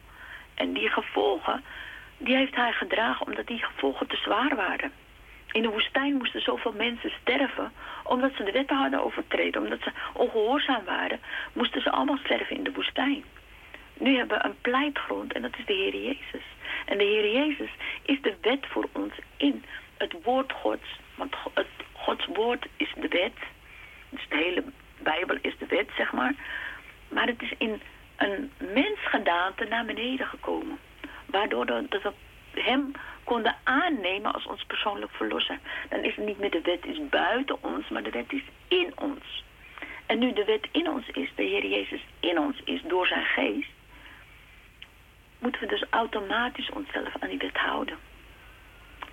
[0.54, 1.64] En die gevolgen,
[2.18, 4.92] die heeft hij gedragen omdat die gevolgen te zwaar waren.
[5.52, 7.72] In de woestijn moesten zoveel mensen sterven
[8.04, 9.62] omdat ze de wetten hadden overtreden.
[9.62, 11.20] Omdat ze ongehoorzaam waren,
[11.54, 13.24] moesten ze allemaal sterven in de woestijn.
[13.94, 16.46] Nu hebben we een pleitgrond en dat is de Heer Jezus.
[16.86, 17.70] En de Heer Jezus
[18.02, 19.64] is de wet voor ons in
[19.98, 21.00] het woord Gods.
[21.16, 23.38] Want het Gods woord is de wet.
[24.10, 24.64] Dus de hele
[24.98, 26.34] Bijbel is de wet, zeg maar.
[27.08, 27.82] Maar het is in
[28.16, 30.80] een mensgedaante naar beneden gekomen.
[31.26, 32.12] Waardoor dat we
[32.62, 32.92] hem
[33.24, 35.60] konden aannemen als ons persoonlijk verlosser.
[35.90, 38.94] Dan is het niet meer de wet is buiten ons, maar de wet is in
[38.96, 39.44] ons.
[40.06, 43.26] En nu de wet in ons is, de Heer Jezus in ons is door zijn
[43.26, 43.70] geest,
[45.40, 47.98] moeten we dus automatisch onszelf aan die wet houden.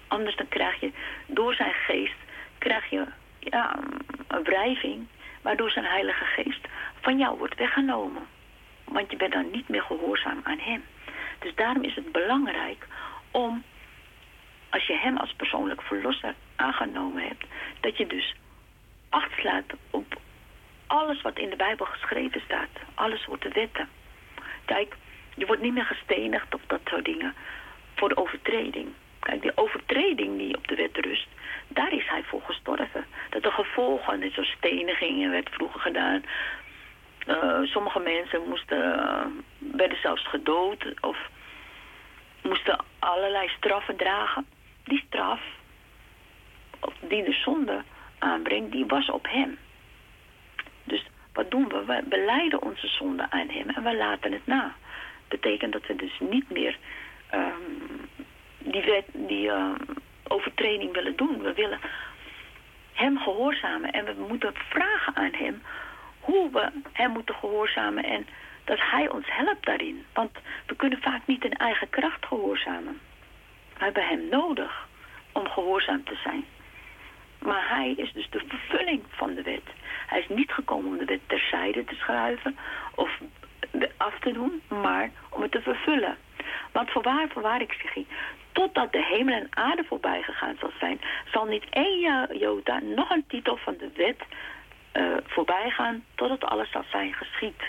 [0.08, 0.92] Anders dan krijg je
[1.26, 2.16] door zijn geest
[2.58, 3.06] krijg je
[3.38, 3.78] ja,
[4.28, 5.06] een wrijving
[5.42, 6.68] waardoor zijn heilige geest
[7.00, 8.26] van jou wordt weggenomen.
[8.84, 10.84] Want je bent dan niet meer gehoorzaam aan hem.
[11.38, 12.86] Dus daarom is het belangrijk
[13.30, 13.64] om,
[14.70, 17.44] als je hem als persoonlijk verlosser aangenomen hebt,
[17.80, 18.34] dat je dus
[19.08, 20.20] acht slaat op
[20.86, 22.68] alles wat in de Bijbel geschreven staat.
[22.94, 23.88] Alles wordt de wetten.
[24.64, 24.96] Kijk,
[25.34, 27.34] je wordt niet meer gestenigd of dat soort dingen
[27.94, 28.88] voor de overtreding.
[29.20, 31.28] Kijk, die overtreding die op de wet rust,
[31.68, 33.06] daar is hij voor gestorven.
[33.30, 36.22] Dat de gevolgen, net zoals stenigingen werd vroeger gedaan.
[37.26, 39.26] Uh, sommige mensen moesten, uh,
[39.58, 41.16] werden zelfs gedood of
[42.42, 44.46] moesten allerlei straffen dragen.
[44.88, 45.40] Die straf,
[47.00, 47.82] die de zonde
[48.18, 49.58] aanbrengt, die was op hem.
[50.84, 51.84] Dus wat doen we?
[51.84, 54.74] We beleiden onze zonde aan hem en we laten het na
[55.28, 56.76] betekent dat we dus niet meer
[57.34, 58.08] um,
[58.58, 59.70] die, wet, die uh,
[60.28, 61.42] overtreding willen doen.
[61.42, 61.78] We willen
[62.92, 65.62] hem gehoorzamen en we moeten vragen aan hem
[66.20, 68.26] hoe we hem moeten gehoorzamen en
[68.64, 70.04] dat hij ons helpt daarin.
[70.12, 70.30] Want
[70.66, 73.00] we kunnen vaak niet in eigen kracht gehoorzamen.
[73.78, 74.86] Hebben hem nodig
[75.32, 76.44] om gehoorzaam te zijn.
[77.38, 79.62] Maar hij is dus de vervulling van de wet.
[80.06, 82.56] Hij is niet gekomen om de wet terzijde te schuiven
[82.94, 83.10] of
[83.96, 86.16] af te doen, maar om het te vervullen.
[86.72, 88.04] Want voorwaar, voorwaar ik zeg
[88.52, 91.00] totdat de hemel en aarde voorbij gegaan zal zijn,
[91.32, 94.22] zal niet één jota nog een titel van de wet
[94.92, 97.62] uh, voorbij gaan, totdat alles zal zijn geschied.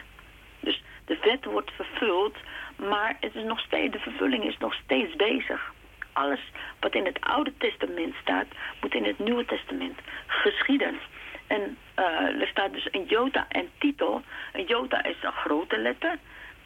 [0.60, 2.36] Dus de wet wordt vervuld,
[2.76, 5.74] maar het is nog steeds, de vervulling is nog steeds bezig.
[6.20, 6.40] Alles
[6.80, 8.48] wat in het Oude Testament staat,
[8.82, 11.00] moet in het Nieuwe Testament geschieden.
[11.48, 14.22] En uh, er staat dus een jota en titel.
[14.54, 16.18] Een jota is een grote letter.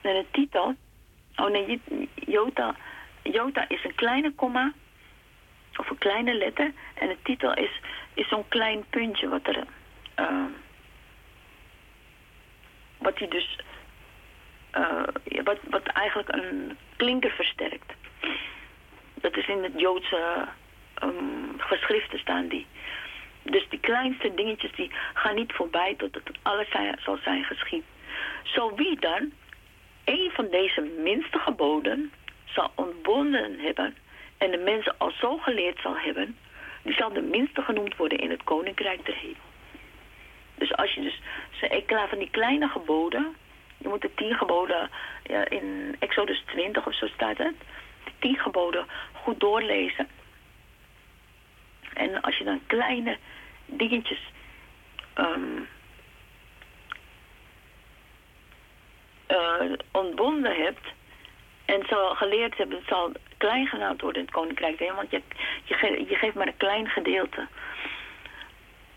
[0.01, 0.75] En een titel...
[1.35, 1.81] Oh nee,
[2.15, 2.75] jota,
[3.23, 4.73] jota is een kleine komma.
[5.77, 6.71] Of een kleine letter.
[6.93, 7.79] En een titel is,
[8.13, 9.63] is zo'n klein puntje wat er...
[10.19, 10.45] Uh,
[12.97, 13.59] wat hij dus...
[14.77, 15.03] Uh,
[15.43, 17.93] wat, wat eigenlijk een klinker versterkt.
[19.23, 20.47] Dat is in het Joodse
[21.03, 22.65] um, geschriften staan die.
[23.41, 27.83] Dus die kleinste dingetjes die gaan niet voorbij tot het alles zijn, zal zijn geschied.
[28.43, 29.31] Zo wie dan
[30.05, 32.11] een van deze minste geboden
[32.45, 33.95] zal ontbonden hebben
[34.37, 36.37] en de mensen al zo geleerd zal hebben,
[36.81, 39.51] die zal de minste genoemd worden in het koninkrijk der hemel.
[40.55, 41.19] Dus als je dus
[41.69, 43.35] enkele van die kleine geboden,
[43.77, 44.89] je moet de tien geboden
[45.47, 47.55] in Exodus 20 of zo staat het,
[48.03, 48.85] de tien geboden
[49.23, 50.07] goed doorlezen.
[51.93, 53.17] En als je dan kleine
[53.65, 54.31] dingetjes
[55.17, 55.67] um,
[59.27, 60.87] uh, ontbonden hebt
[61.65, 64.79] en zal geleerd hebben, zal klein genaamd worden in het koninkrijk.
[64.79, 65.21] Want je,
[65.63, 67.47] je, je geeft maar een klein gedeelte.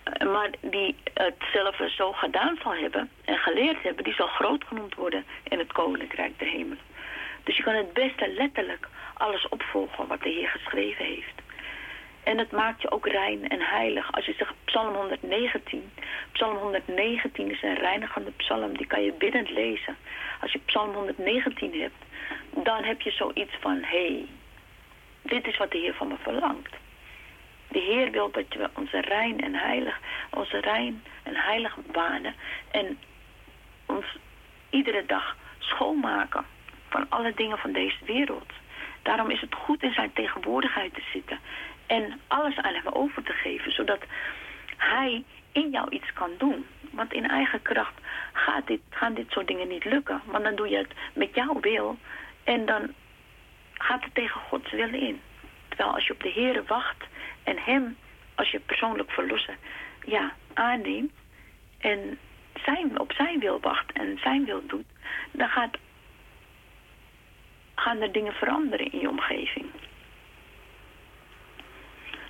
[0.03, 4.65] Eh, maar die het zelf zo gedaan zal hebben en geleerd hebben, die zal groot
[4.65, 6.77] genoemd worden in het koninkrijk der hemel.
[7.45, 11.43] Dus je kan het beste letterlijk alles opvolgen wat de Heer geschreven heeft.
[12.23, 14.13] En het maakt je ook rein en heilig.
[14.13, 15.93] Als je zegt Psalm 119.
[16.33, 18.77] Psalm 119 is een reinigende psalm.
[18.77, 19.97] Die kan je binnen lezen.
[20.41, 22.05] Als je Psalm 119 hebt,
[22.65, 23.83] dan heb je zoiets van...
[23.83, 24.27] Hé, hey,
[25.23, 26.75] dit is wat de Heer van me verlangt.
[27.69, 30.01] De Heer wil dat we onze rein en heilig,
[30.31, 32.35] onze rein en heilig banen
[32.71, 32.99] en
[33.87, 34.07] ons
[34.71, 36.45] iedere dag schoonmaken
[36.89, 38.53] van alle dingen van deze wereld.
[39.07, 41.39] Daarom is het goed in zijn tegenwoordigheid te zitten
[41.87, 44.03] en alles aan hem over te geven, zodat
[44.77, 46.67] hij in jou iets kan doen.
[46.91, 47.95] Want in eigen kracht
[48.33, 50.23] gaat dit, gaan dit soort dingen niet lukken.
[50.25, 51.99] Want dan doe je het met jouw wil
[52.45, 52.95] en dan
[53.73, 55.21] gaat het tegen Gods wil in.
[55.69, 57.05] Terwijl als je op de Heer wacht
[57.43, 57.97] en hem
[58.35, 59.57] als je persoonlijk verlossen
[60.05, 61.13] ja, aanneemt
[61.79, 62.19] en
[62.65, 64.87] zijn, op zijn wil wacht en zijn wil doet,
[65.31, 65.77] dan gaat,
[67.77, 69.67] gaan er dingen veranderen in je omgeving.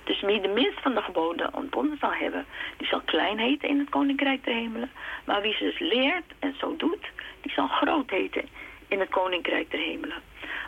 [0.03, 2.45] Dus wie de minst van de geboden ontbonden zal hebben,
[2.77, 4.91] die zal klein heten in het koninkrijk der hemelen.
[5.25, 7.05] Maar wie ze dus leert en zo doet,
[7.41, 8.49] die zal groot heten
[8.87, 10.21] in het koninkrijk der hemelen.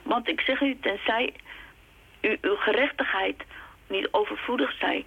[0.04, 1.34] Want ik zeg u, tenzij
[2.22, 3.44] u, uw gerechtigheid
[3.88, 5.06] niet overvloedig zij,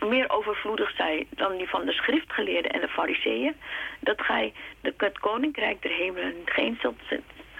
[0.00, 3.54] meer overvloedig zij dan die van de schriftgeleerden en de fariseeën,
[4.00, 7.00] dat gij de, het koninkrijk der hemelen geen, zult,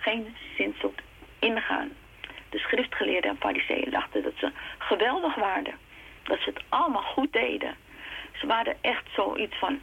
[0.03, 1.01] geen zin zult
[1.39, 1.93] ingaan.
[2.49, 5.75] De schriftgeleerden en fariseeën dachten dat ze geweldig waren.
[6.23, 7.75] Dat ze het allemaal goed deden.
[8.33, 9.81] Ze waren echt zoiets van,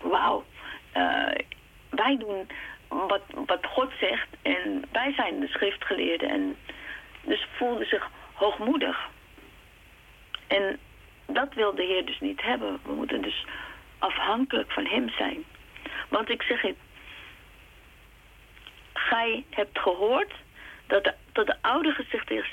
[0.00, 0.44] wauw,
[0.96, 1.34] uh,
[1.90, 2.48] wij doen
[2.88, 6.28] wat, wat God zegt en wij zijn de schriftgeleerden.
[6.28, 6.56] En
[7.22, 9.08] dus voelden zich hoogmoedig.
[10.46, 10.78] En
[11.26, 12.80] dat wil de Heer dus niet hebben.
[12.84, 13.44] We moeten dus
[13.98, 15.44] afhankelijk van hem zijn.
[16.08, 16.76] Want ik zeg het,
[19.08, 20.32] gij hebt gehoord
[20.86, 22.50] dat de, dat de oude gezegd is,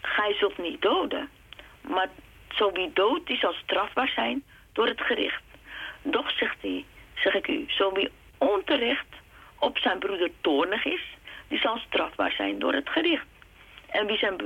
[0.00, 1.28] gij zult niet doden.
[1.80, 2.08] Maar
[2.54, 5.42] zo wie doodt, die zal strafbaar zijn door het gericht.
[6.02, 9.14] Doch, zegt hij, zeg ik u, zo wie onterecht
[9.58, 11.02] op zijn broeder toornig is,
[11.48, 13.26] die zal strafbaar zijn door het gericht.
[13.90, 14.36] En wie zijn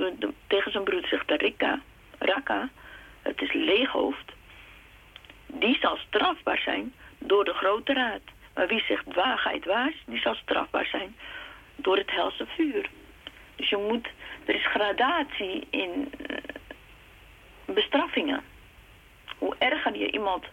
[0.47, 1.79] tegen zijn broeder zegt, Rika,
[2.19, 2.69] Raka,
[3.21, 4.31] het is leeghoofd,
[5.45, 8.21] die zal strafbaar zijn door de grote raad.
[8.53, 11.15] Maar wie zegt waagheid waas, die zal strafbaar zijn
[11.75, 12.89] door het helse vuur.
[13.55, 14.07] Dus je moet,
[14.45, 16.37] er is gradatie in eh,
[17.65, 18.43] bestraffingen.
[19.37, 20.45] Hoe erger je iemand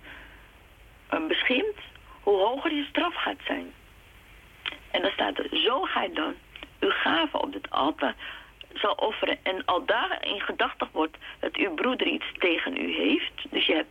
[1.15, 1.79] uh, beschimt,
[2.21, 3.73] hoe hoger je straf gaat zijn.
[4.91, 6.35] En dan staat er, zo gij dan
[6.81, 8.15] uw gave op het altaar
[8.75, 13.51] zal offeren en al daarin gedachtig wordt dat uw broeder iets tegen u heeft.
[13.51, 13.91] Dus je hebt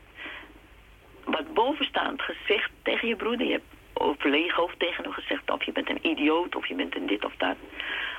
[1.23, 3.45] wat bovenstaand gezegd tegen je broeder.
[3.45, 7.07] Je hebt overleeghoofd tegen hem gezegd of je bent een idioot of je bent een
[7.07, 7.55] dit of dat.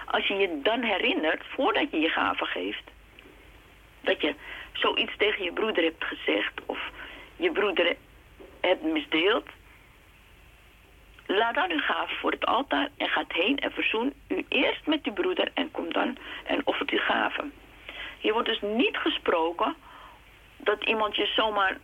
[0.06, 2.90] Als je je dan herinnert, voordat je je gave geeft,
[4.00, 4.34] dat je
[4.72, 6.78] zoiets tegen je broeder hebt gezegd of
[7.36, 7.96] je broeder
[8.60, 9.46] hebt misdeeld,
[11.30, 15.04] Laat dan uw gave voor het altaar en gaat heen en verzoen u eerst met
[15.04, 17.44] uw broeder en kom dan en offert uw gave.
[18.20, 19.74] Hier wordt dus niet gesproken
[20.56, 21.78] dat iemand je zomaar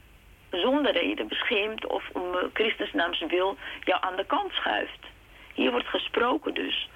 [0.56, 5.06] zonder reden beschermt of om Christus naams wil jou aan de kant schuift.
[5.54, 6.88] Hier wordt gesproken dus.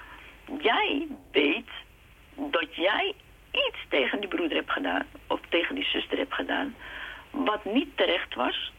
[0.61, 1.69] Jij weet
[2.35, 3.13] dat jij
[3.51, 6.75] iets tegen die broeder hebt gedaan of tegen die zuster hebt gedaan
[7.31, 8.71] wat niet terecht was,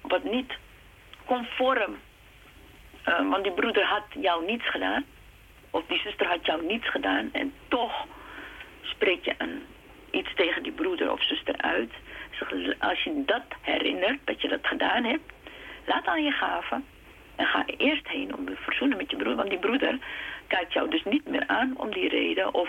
[0.00, 0.52] wat niet
[1.24, 1.98] conform.
[3.08, 5.04] Uh, want die broeder had jou niets gedaan.
[5.70, 7.28] Of die zuster had jou niets gedaan.
[7.32, 8.06] En toch
[8.82, 9.60] spreek je
[10.10, 11.92] iets tegen die broeder of zuster uit.
[12.78, 15.32] Als je dat herinnert, dat je dat gedaan hebt.
[15.86, 16.84] Laat dan je gaven.
[17.36, 19.36] En ga eerst heen om te verzoenen met je broeder.
[19.36, 19.98] Want die broeder
[20.46, 22.54] kijkt jou dus niet meer aan om die reden.
[22.54, 22.68] Of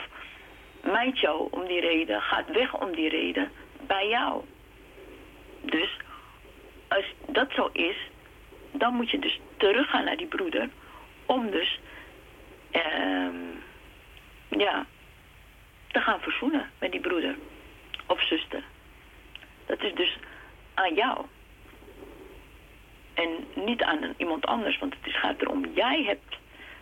[0.82, 2.22] mijt jou om die reden.
[2.22, 3.52] Gaat weg om die reden
[3.88, 4.44] bij jou.
[5.62, 5.98] Dus
[6.88, 7.98] als dat zo is,
[8.72, 10.70] dan moet je dus teruggaan naar die broeder
[11.26, 11.80] om dus
[12.72, 13.36] ehm
[14.50, 14.86] ja,
[15.88, 17.36] te gaan verzoenen met die broeder
[18.08, 18.64] of zuster.
[19.66, 20.18] Dat is dus
[20.74, 21.26] aan jou.
[23.14, 23.30] En
[23.66, 26.38] niet aan iemand anders, want het gaat erom, jij hebt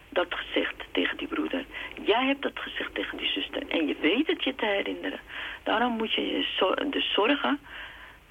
[0.09, 1.65] dat gezegd tegen die broeder.
[2.03, 3.67] Jij hebt dat gezegd tegen die zuster.
[3.67, 5.19] En je weet het je te herinneren.
[5.63, 7.59] Daarom moet je je dus zorgen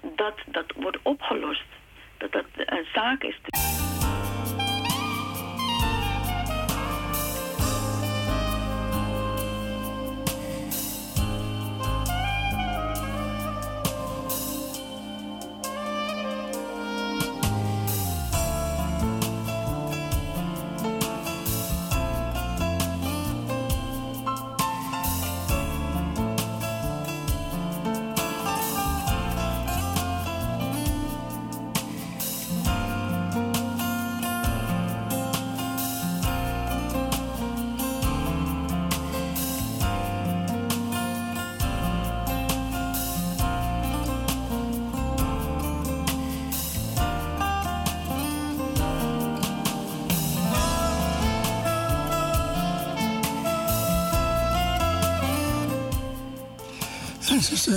[0.01, 1.64] dat dat wordt opgelost.
[2.18, 3.38] Dat dat een zaak is.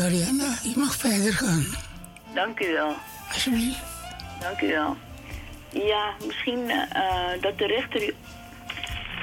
[0.02, 1.66] Ariana, je mag verder gaan.
[2.34, 2.94] Dank u wel.
[3.32, 3.84] Alsjeblieft.
[4.40, 4.98] Dank u wel.
[5.70, 8.14] Ja, misschien uh, dat de rechter...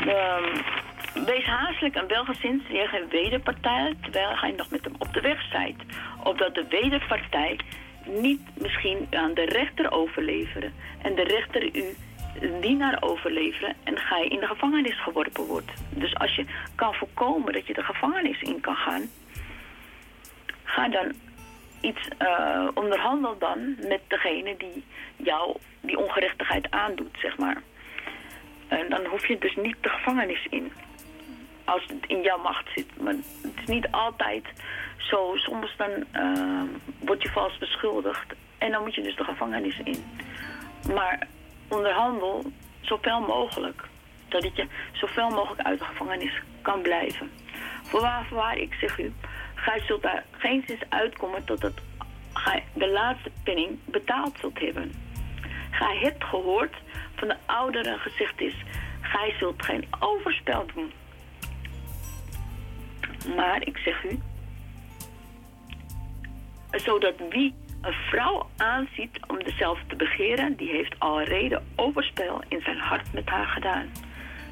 [0.07, 0.37] Uh,
[1.25, 3.95] wees haastelijk en welgezind je geen wederpartij...
[4.03, 5.77] terwijl hij nog met hem op de weg zijt.
[6.25, 7.59] Opdat de wederpartij
[8.07, 10.73] niet misschien aan de rechter overleveren...
[11.03, 11.97] en de rechter u
[12.61, 15.71] dienaar overleveren en ga je in de gevangenis geworpen wordt.
[15.91, 16.45] Dus als je
[16.75, 19.03] kan voorkomen dat je de gevangenis in kan gaan
[20.71, 21.13] ga dan
[21.81, 24.85] iets uh, onderhandel dan met degene die
[25.17, 27.63] jou die ongerechtigheid aandoet, zeg maar.
[28.69, 30.73] En dan hoef je dus niet de gevangenis in.
[31.65, 33.01] Als het in jouw macht zit.
[33.01, 34.45] Maar het is niet altijd
[34.97, 35.37] zo.
[35.37, 36.63] Soms dan uh,
[36.99, 38.35] word je vals beschuldigd.
[38.59, 40.05] En dan moet je dus de gevangenis in.
[40.95, 41.27] Maar
[41.69, 43.83] onderhandel zoveel mogelijk.
[44.29, 47.31] Dat je zoveel mogelijk uit de gevangenis kan blijven.
[47.83, 49.13] Voorwaar, voorwaar, ik zeg u,
[49.61, 51.73] Gij zult daar geen zins uitkomen totdat
[52.33, 54.93] gij de laatste penning betaald zult hebben.
[55.71, 56.75] Gij hebt gehoord
[57.15, 58.55] van de ouderen gezegd is,
[59.01, 60.93] gij zult geen overspel doen.
[63.37, 64.19] Maar ik zeg u,
[66.71, 72.61] zodat wie een vrouw aanziet om dezelfde te begeren, die heeft al reden overspel in
[72.61, 73.87] zijn hart met haar gedaan.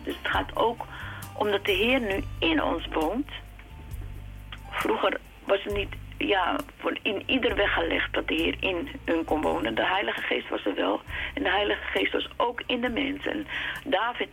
[0.05, 0.87] Dus het gaat ook
[1.37, 3.31] omdat de Heer nu in ons woont
[4.79, 6.57] Vroeger was het niet ja,
[7.03, 9.75] in ieder weggelegd dat de Heer in hun kon wonen.
[9.75, 11.01] De Heilige Geest was er wel.
[11.35, 13.47] En de Heilige Geest was ook in de mensen.
[13.85, 14.29] David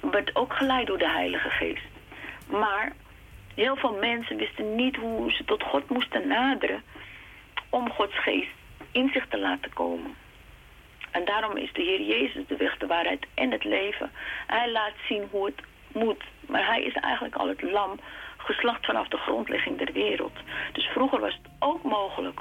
[0.00, 1.84] werd ook geleid door de Heilige Geest.
[2.46, 2.92] Maar
[3.54, 6.82] heel veel mensen wisten niet hoe ze tot God moesten naderen...
[7.70, 8.50] om Gods Geest
[8.90, 10.14] in zich te laten komen.
[11.10, 14.10] En daarom is de Heer Jezus de weg, de waarheid en het leven.
[14.46, 15.62] Hij laat zien hoe het
[15.92, 16.24] moet.
[16.46, 17.98] Maar hij is eigenlijk al het lam
[18.46, 20.38] geslacht vanaf de grondlegging der wereld.
[20.72, 22.40] Dus vroeger was het ook mogelijk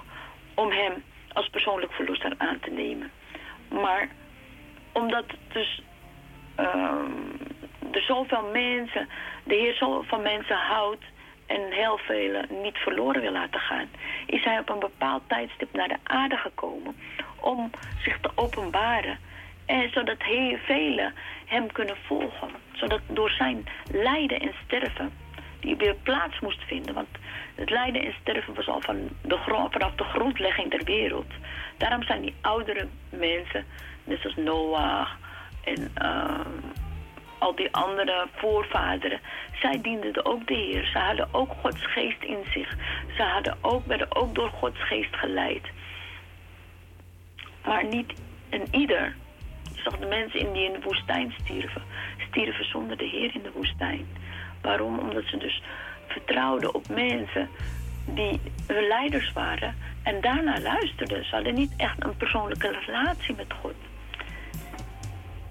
[0.53, 1.03] om hem
[1.34, 3.12] als persoonlijk verlosser aan te nemen.
[3.70, 4.08] Maar
[4.91, 5.82] omdat dus
[7.91, 9.08] er zoveel mensen,
[9.43, 11.03] de Heer zo van mensen houdt
[11.45, 13.88] en heel velen niet verloren wil laten gaan,
[14.26, 16.95] is hij op een bepaald tijdstip naar de aarde gekomen
[17.39, 17.72] om
[18.03, 19.18] zich te openbaren.
[19.66, 21.14] En zodat heel velen
[21.45, 22.49] hem kunnen volgen.
[22.74, 25.24] Zodat door zijn lijden en sterven
[25.66, 26.93] die weer plaats moest vinden.
[26.93, 27.07] Want
[27.55, 31.32] het lijden en sterven was al van de grond, vanaf de grondlegging der wereld.
[31.78, 33.66] Daarom zijn die oudere mensen,
[34.03, 35.07] net zoals Noah
[35.63, 36.39] en uh,
[37.38, 39.20] al die andere voorvaderen,
[39.61, 40.86] zij dienden ook de Heer.
[40.86, 42.76] Ze hadden ook Gods geest in zich.
[43.16, 45.68] Ze hadden ook, werden ook door Gods geest geleid.
[47.66, 48.13] Maar niet
[48.49, 49.16] een ieder.
[49.76, 51.82] Je zag de mensen in die in de woestijn stierven.
[52.30, 54.07] Stierven zonder de Heer in de woestijn.
[54.66, 54.99] Waarom?
[54.99, 55.61] Omdat ze dus
[56.07, 57.49] vertrouwden op mensen
[58.05, 61.26] die hun leiders waren en daarna luisterden.
[61.26, 63.76] Ze hadden niet echt een persoonlijke relatie met God.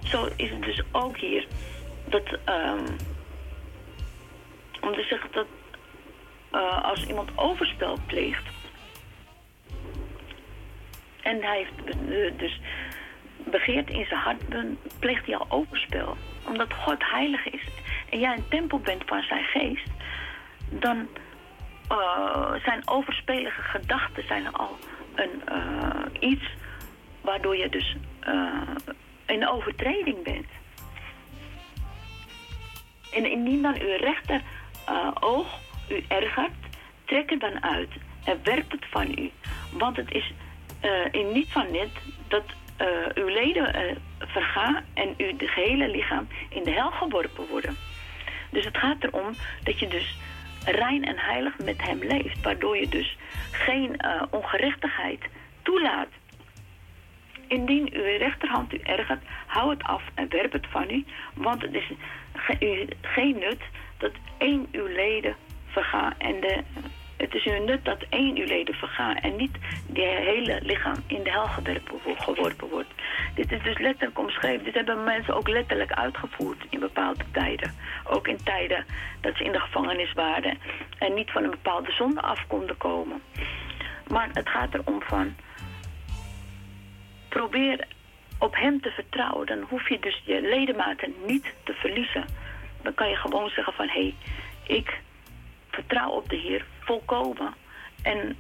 [0.03, 1.47] Zo is het dus ook hier
[2.05, 2.85] dat, um,
[4.81, 5.47] om te zeggen dat
[6.53, 8.45] uh, als iemand overspel pleegt
[11.25, 12.61] en hij heeft dus
[13.45, 14.43] begeert in zijn hart,
[14.99, 16.17] pleegt hij al overspel.
[16.47, 17.63] Omdat God heilig is
[18.15, 19.89] en jij een tempel bent van zijn geest,
[20.69, 21.09] dan
[21.93, 24.79] uh, zijn overspelige gedachten zijn al
[25.15, 26.45] een, uh, iets
[27.21, 27.97] waardoor je dus
[28.29, 28.61] uh,
[29.27, 30.47] in overtreding bent.
[33.13, 34.41] En indien dan uw rechter
[35.21, 35.47] oog
[35.89, 36.55] u ergert,
[37.05, 37.91] trek het dan uit
[38.25, 39.31] en werp het van u.
[39.73, 40.33] Want het is
[41.11, 41.91] in niet van net
[42.29, 42.45] dat
[43.15, 47.77] uw leden vergaan en uw gehele lichaam in de hel geworpen worden.
[48.55, 50.17] Dus het gaat erom dat je dus
[50.65, 52.43] rein en heilig met hem leeft.
[52.43, 53.17] Waardoor je dus
[53.51, 54.01] geen
[54.31, 55.21] ongerechtigheid
[55.63, 56.09] toelaat.
[57.47, 61.05] Indien uw rechterhand u ergert, hou het af en werp het van u.
[61.35, 61.93] Want het is
[63.01, 63.61] geen nut
[63.99, 65.37] dat één uw leden
[65.67, 66.63] vergaat en de,
[67.17, 69.57] het is uw nut dat één uw leden vergaat en niet
[69.93, 71.47] je hele lichaam in de hel
[72.17, 72.89] geworpen wordt.
[73.35, 74.65] Dit is dus letterlijk omschreven.
[74.65, 77.75] Dit hebben mensen ook letterlijk uitgevoerd in bepaalde tijden.
[78.05, 78.85] Ook in tijden
[79.21, 80.59] dat ze in de gevangenis waren
[80.99, 83.23] en niet van een bepaalde zonde af konden komen.
[84.09, 85.35] Maar het gaat erom van
[87.29, 87.87] probeer
[88.39, 89.47] op hem te vertrouwen.
[89.47, 92.25] Dan hoef je dus je ledematen niet te verliezen.
[92.83, 93.89] Dan kan je gewoon zeggen van...
[93.89, 94.15] hé, hey,
[94.77, 95.01] ik
[95.75, 97.55] vertrouw op de Heer volkomen.
[98.03, 98.37] En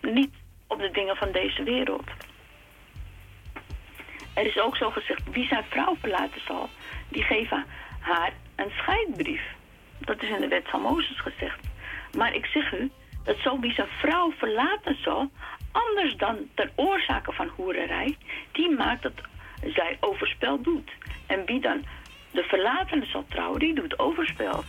[0.00, 0.34] niet
[0.66, 2.10] op de dingen van deze wereld.
[4.34, 6.68] Er is ook zo gezegd, wie zijn vrouw verlaten zal...
[7.08, 7.64] die geven
[8.00, 9.42] haar een scheidbrief.
[9.98, 11.60] Dat is in de wet van Mozes gezegd.
[12.16, 12.90] Maar ik zeg u,
[13.24, 15.30] dat zo wie zijn vrouw verlaten zal
[15.72, 18.16] anders dan ter oorzaken van hoererij,
[18.52, 19.20] die maakt dat
[19.66, 20.90] zij overspel doet.
[21.26, 21.84] En wie dan
[22.30, 24.64] de verlatene zal trouwen, die doet overspel.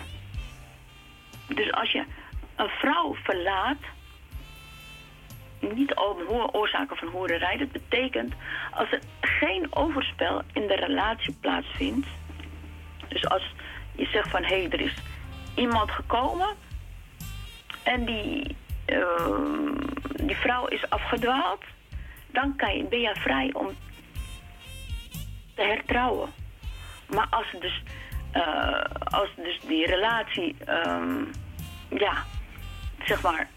[1.47, 2.05] Dus als je
[2.55, 3.77] een vrouw verlaat,
[5.59, 6.17] niet om
[6.51, 8.33] oorzaken van hoererij, dat betekent
[8.71, 12.07] als er geen overspel in de relatie plaatsvindt.
[13.07, 13.53] Dus als
[13.95, 14.93] je zegt van hé, hey, er is
[15.55, 16.55] iemand gekomen
[17.83, 21.63] en die Ehm, die vrouw is afgedwaald,
[22.31, 23.67] dan kan je, ben je vrij om
[25.55, 26.29] te hertrouwen.
[27.09, 27.83] Maar als dus,
[28.35, 31.23] uh, als dus die relatie, ehm,
[31.89, 32.23] ja,
[33.05, 33.47] zeg maar,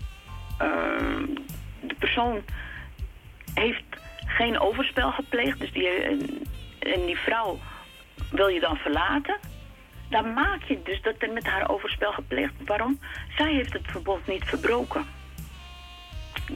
[0.58, 1.26] ehm,
[1.80, 2.42] de persoon
[3.54, 3.84] heeft
[4.26, 5.88] geen overspel gepleegd, dus die,
[6.78, 7.58] en die vrouw
[8.30, 9.36] wil je dan verlaten,
[10.10, 12.52] dan maak je dus dat er met haar overspel gepleegd.
[12.66, 13.00] Waarom?
[13.36, 15.06] Zij heeft het verbod niet verbroken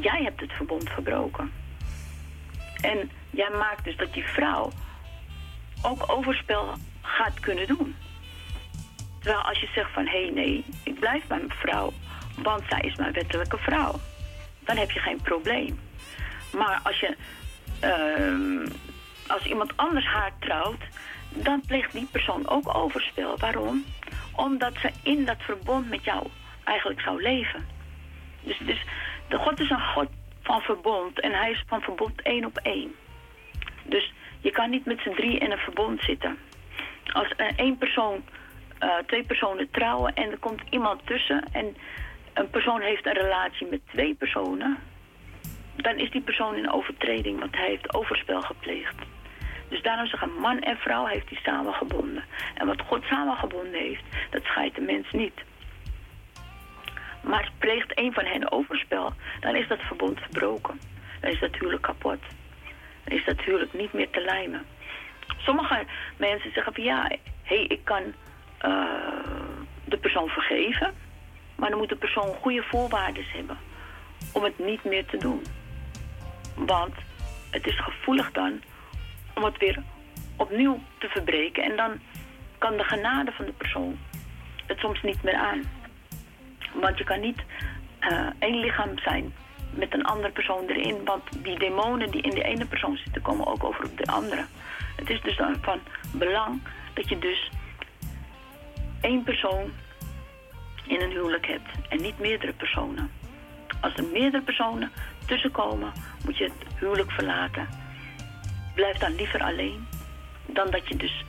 [0.00, 1.52] jij hebt het verbond verbroken.
[2.80, 4.70] En jij maakt dus dat die vrouw
[5.82, 7.96] ook overspel gaat kunnen doen.
[9.22, 11.92] Terwijl als je zegt van, hé hey, nee, ik blijf bij mijn vrouw,
[12.36, 14.00] want zij is mijn wettelijke vrouw.
[14.60, 15.80] Dan heb je geen probleem.
[16.52, 17.16] Maar als je,
[17.84, 18.70] uh,
[19.26, 20.82] als iemand anders haar trouwt,
[21.28, 23.38] dan pleegt die persoon ook overspel.
[23.38, 23.84] Waarom?
[24.36, 26.26] Omdat ze in dat verbond met jou
[26.64, 27.66] eigenlijk zou leven.
[28.40, 28.84] Dus, dus
[29.28, 30.08] de God is een God
[30.42, 32.94] van verbond en hij is van verbond één op één.
[33.82, 36.38] Dus je kan niet met z'n drie in een verbond zitten.
[37.12, 38.24] Als één persoon,
[38.82, 41.76] uh, twee personen trouwen en er komt iemand tussen en
[42.32, 44.78] een persoon heeft een relatie met twee personen,
[45.76, 48.94] dan is die persoon in overtreding, want hij heeft overspel gepleegd.
[49.68, 52.24] Dus daarom zeggen man en vrouw heeft hij samengebonden.
[52.54, 55.40] En wat God samengebonden heeft, dat scheidt de mens niet.
[57.22, 60.80] Maar pleegt een van hen overspel, dan is dat verbond verbroken.
[61.20, 62.20] Dan is dat huwelijk kapot.
[63.04, 64.66] Dan is dat huwelijk niet meer te lijmen.
[65.36, 65.84] Sommige
[66.16, 67.08] mensen zeggen van ja,
[67.42, 68.02] hé, hey, ik kan
[68.64, 68.84] uh,
[69.84, 70.92] de persoon vergeven.
[71.56, 73.58] Maar dan moet de persoon goede voorwaarden hebben
[74.32, 75.42] om het niet meer te doen.
[76.54, 76.94] Want
[77.50, 78.60] het is gevoelig dan
[79.34, 79.82] om het weer
[80.36, 81.62] opnieuw te verbreken.
[81.62, 82.00] En dan
[82.58, 83.98] kan de genade van de persoon
[84.66, 85.62] het soms niet meer aan.
[86.74, 87.42] Want je kan niet
[88.00, 89.34] uh, één lichaam zijn
[89.70, 91.04] met een andere persoon erin.
[91.04, 94.44] Want die demonen die in de ene persoon zitten, komen ook over op de andere.
[94.96, 95.80] Het is dus dan van
[96.12, 96.62] belang
[96.94, 97.50] dat je dus
[99.02, 99.70] één persoon
[100.86, 103.10] in een huwelijk hebt en niet meerdere personen.
[103.80, 104.90] Als er meerdere personen
[105.26, 105.92] tussenkomen,
[106.24, 107.68] moet je het huwelijk verlaten.
[108.74, 109.86] Blijf dan liever alleen
[110.46, 111.24] dan dat je dus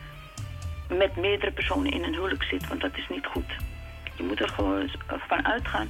[0.90, 3.52] met meerdere personen in een huwelijk zit, want dat is niet goed.
[4.16, 4.90] Je moet er gewoon
[5.28, 5.90] van uitgaan.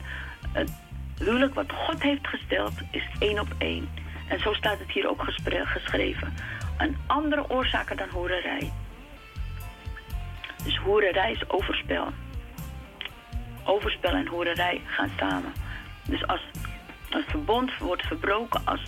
[0.52, 0.72] Het
[1.18, 3.90] huwelijk wat God heeft gesteld is één op één.
[4.28, 5.24] En zo staat het hier ook
[5.64, 6.34] geschreven.
[6.78, 8.72] Een andere oorzaken dan hoererij.
[10.64, 12.08] Dus hoererij is overspel.
[13.64, 15.54] Overspel en hoererij gaan samen.
[16.08, 16.42] Dus als
[17.10, 18.82] een verbond wordt verbroken als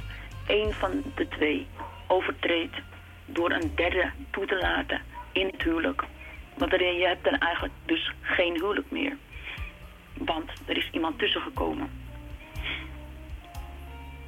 [0.48, 1.68] één van de twee
[2.08, 2.76] overtreedt
[3.26, 5.02] door een derde toe te laten
[5.32, 6.04] in het huwelijk.
[6.58, 9.18] Want je hebt dan eigenlijk dus geen huwelijk meer.
[10.18, 12.05] Want er is iemand tussen gekomen.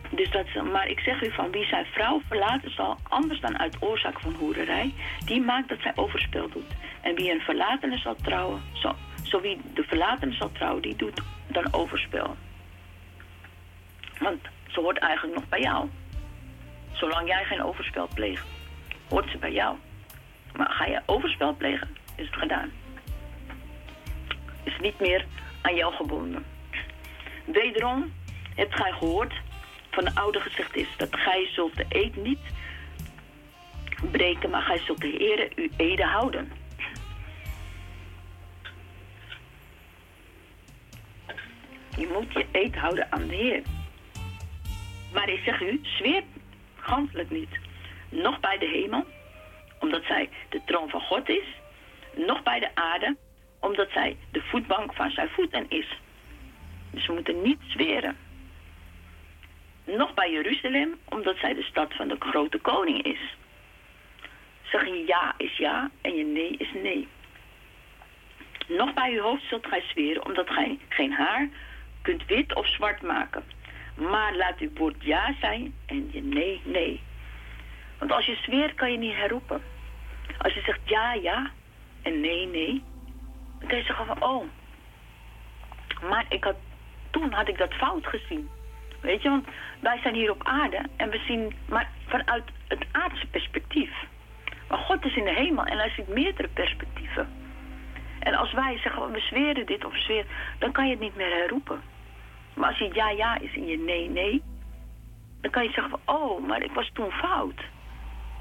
[0.10, 3.78] Dus dat maar ik zeg u van wie zijn vrouw verlaten zal, anders dan uit
[3.80, 4.94] oorzaak van hoererij,
[5.26, 6.76] die maakt dat zij overspel doet.
[7.02, 11.22] En wie een verlatene zal trouwen, zo, zo wie de verlatene zal trouwen, die doet
[11.48, 12.36] dan overspel.
[14.20, 15.90] Want ze hoort eigenlijk nog bij jou.
[16.92, 18.46] Zolang jij geen overspel pleegt,
[19.10, 19.76] hoort ze bij jou.
[20.56, 22.72] Maar ga je overspel plegen, is het gedaan.
[24.64, 25.26] Is niet meer
[25.62, 26.46] aan jou gebonden.
[27.46, 28.14] Wederom
[28.56, 29.34] hebt gij gehoord
[30.04, 32.40] van de oude gezegd is dat gij zult de eed niet
[34.12, 36.52] breken, maar gij zult de Heer uw ede houden.
[41.98, 43.62] Je moet je eed houden aan de Heer.
[45.14, 46.24] Maar ik zeg u, zweer
[46.76, 47.60] ganselijk niet.
[48.10, 49.06] Nog bij de hemel,
[49.80, 51.46] omdat zij de troon van God is.
[52.16, 53.16] Nog bij de aarde,
[53.60, 56.00] omdat zij de voetbank van zijn voeten is.
[56.92, 58.27] Dus we moeten niet zweren.
[59.88, 63.36] Nog bij Jeruzalem, omdat zij de stad van de grote koning is.
[64.62, 67.08] Zeg je ja is ja en je nee is nee.
[68.68, 71.50] Nog bij uw hoofd zult gij zweren, omdat gij geen haar
[72.02, 73.44] kunt wit of zwart maken.
[73.96, 77.02] Maar laat uw woord ja zijn en je nee, nee.
[78.00, 79.62] Want als je zweert, kan je niet herroepen.
[80.38, 81.52] Als je zegt ja, ja
[82.02, 82.84] en nee, nee,
[83.60, 84.46] dan kan je zeggen van, oh,
[86.10, 86.56] maar ik had,
[87.10, 88.50] toen had ik dat fout gezien.
[89.08, 89.48] Weet je, want
[89.80, 93.92] wij zijn hier op aarde en we zien maar vanuit het aardse perspectief.
[94.70, 97.28] Maar God is in de hemel en hij ziet meerdere perspectieven.
[98.20, 100.28] En als wij zeggen, we zweren dit of zweren,
[100.60, 101.82] dan kan je het niet meer herroepen.
[102.54, 104.42] Maar als je ja, ja is en je nee, nee,
[105.42, 107.62] dan kan je zeggen van, oh, maar ik was toen fout.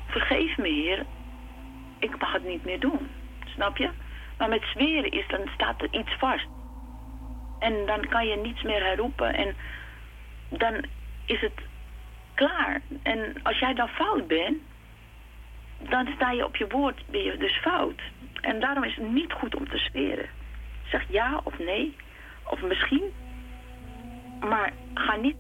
[0.07, 1.07] Vergeef me, Heer,
[1.99, 3.09] ik mag het niet meer doen.
[3.45, 3.91] Snap je?
[4.39, 6.47] Maar met zweren is, dan staat er iets vast.
[7.59, 9.57] En dan kan je niets meer herroepen en
[10.49, 10.85] dan
[11.25, 11.61] is het
[12.35, 12.81] klaar.
[13.03, 14.59] En als jij dan fout bent,
[15.89, 18.01] dan sta je op je woord, ben je dus fout.
[18.41, 20.29] En daarom is het niet goed om te zweren.
[20.91, 21.97] Zeg ja of nee,
[22.45, 23.13] of misschien
[24.41, 25.37] maar ga niet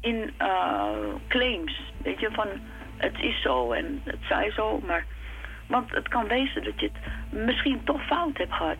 [0.00, 0.90] in uh,
[1.28, 2.48] claims, weet je, van
[2.96, 5.04] het is zo en het zij zo, maar...
[5.66, 8.76] Want het kan wezen dat je het misschien toch fout hebt gehad.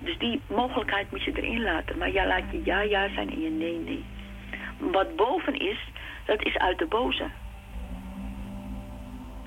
[0.00, 1.98] Dus die mogelijkheid moet je erin laten.
[1.98, 4.04] Maar ja, laat je ja, ja zijn en je nee, nee.
[4.78, 5.78] Wat boven is,
[6.24, 7.30] dat is uit de boze.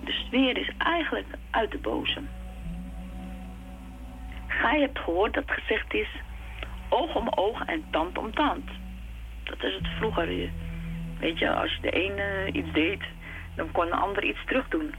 [0.04, 2.22] De sfeer is eigenlijk uit de boze.
[4.48, 6.08] Gij hebt gehoord dat gezegd is
[6.90, 8.70] oog om oog en tand om tand.
[9.44, 10.50] Dat is het vroeger.
[11.20, 13.04] Weet je, als de ene iets deed,
[13.56, 14.96] dan kon de ander iets terug doen.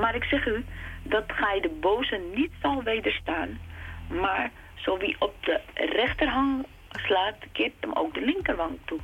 [0.00, 0.64] Maar ik zeg u
[1.02, 3.58] dat gij de boze niet zal wederstaan.
[4.08, 4.50] Maar
[4.82, 8.98] zo wie op de rechterhang slaat, keert hem ook de linkerwang toe.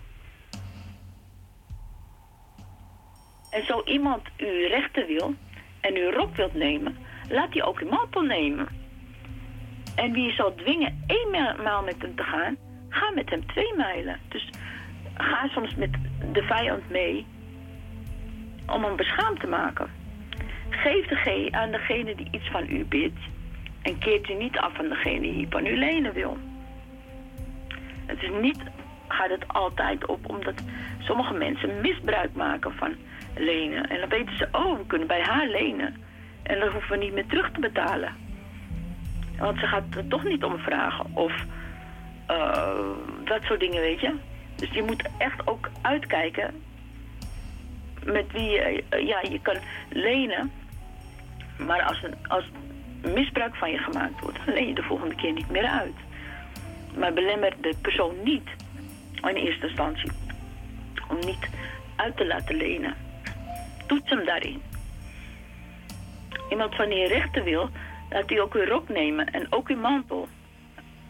[3.51, 5.34] En zo iemand uw rechter wil
[5.80, 6.96] en uw rok wilt nemen,
[7.28, 8.68] laat hij ook uw mantel nemen.
[9.94, 11.30] En wie zal dwingen één
[11.62, 12.56] maal met hem te gaan,
[12.88, 14.20] ga met hem twee mijlen.
[14.28, 14.48] Dus
[15.14, 15.90] ga soms met
[16.32, 17.26] de vijand mee
[18.66, 19.90] om hem beschaamd te maken.
[20.70, 23.18] Geef de aan degene die iets van u bidt
[23.85, 26.39] en keert u niet af van degene die van u lenen wil.
[28.06, 28.59] Het is niet,
[29.09, 30.62] gaat het altijd op, omdat
[30.98, 32.94] sommige mensen misbruik maken van
[33.36, 33.89] lenen.
[33.89, 35.97] En dan weten ze, oh, we kunnen bij haar lenen.
[36.43, 38.16] En dan hoeven we niet meer terug te betalen.
[39.39, 41.06] Want ze gaat er toch niet om vragen.
[41.15, 41.44] Of
[42.31, 42.90] uh,
[43.24, 44.15] dat soort dingen, weet je.
[44.56, 46.62] Dus je moet echt ook uitkijken
[48.05, 49.56] met wie je, ja, je kan
[49.89, 50.51] lenen.
[51.59, 52.44] Maar als, een, als
[53.12, 55.97] misbruik van je gemaakt wordt, dan leen je de volgende keer niet meer uit.
[56.97, 58.48] Maar belemmer de persoon niet,
[59.14, 60.10] in eerste instantie,
[61.09, 61.48] om niet
[61.97, 62.94] uit te laten lenen.
[63.86, 64.62] Toets hem daarin.
[66.51, 67.70] Iemand van je rechten wil,
[68.14, 70.28] Laat u ook uw rok nemen en ook uw mantel.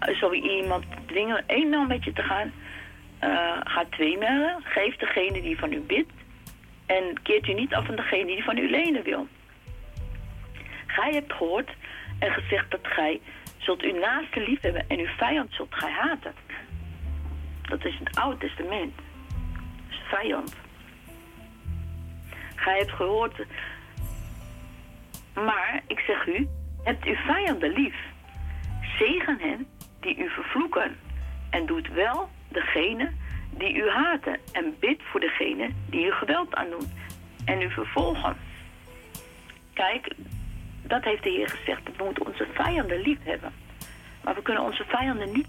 [0.00, 2.52] Zou iemand dwingen één maal met je te gaan,
[3.24, 4.62] uh, ga twee mijlen.
[4.62, 6.12] Geef degene die van u bidt.
[6.86, 9.26] En keert u niet af van degene die van u lenen wil.
[10.86, 11.70] Gij hebt gehoord
[12.18, 13.20] en gezegd dat gij
[13.58, 16.32] zult uw naaste lief hebben en uw vijand zult gij haten.
[17.62, 18.96] Dat is het Oude Testament.
[18.96, 20.56] Dat is vijand.
[22.54, 23.46] Gij hebt gehoord...
[25.34, 26.48] Maar, ik zeg u,
[26.84, 27.96] Hebt uw vijanden lief.
[28.98, 29.66] Zegen hen
[30.00, 30.96] die u vervloeken.
[31.50, 33.10] En doet wel degene
[33.50, 34.38] die u haten.
[34.52, 36.90] En bid voor degene die u geweld aandoen.
[37.44, 38.36] En u vervolgen.
[39.72, 40.14] Kijk,
[40.86, 41.82] dat heeft de Heer gezegd.
[41.96, 43.52] We moeten onze vijanden lief hebben.
[44.22, 45.48] Maar we kunnen onze vijanden niet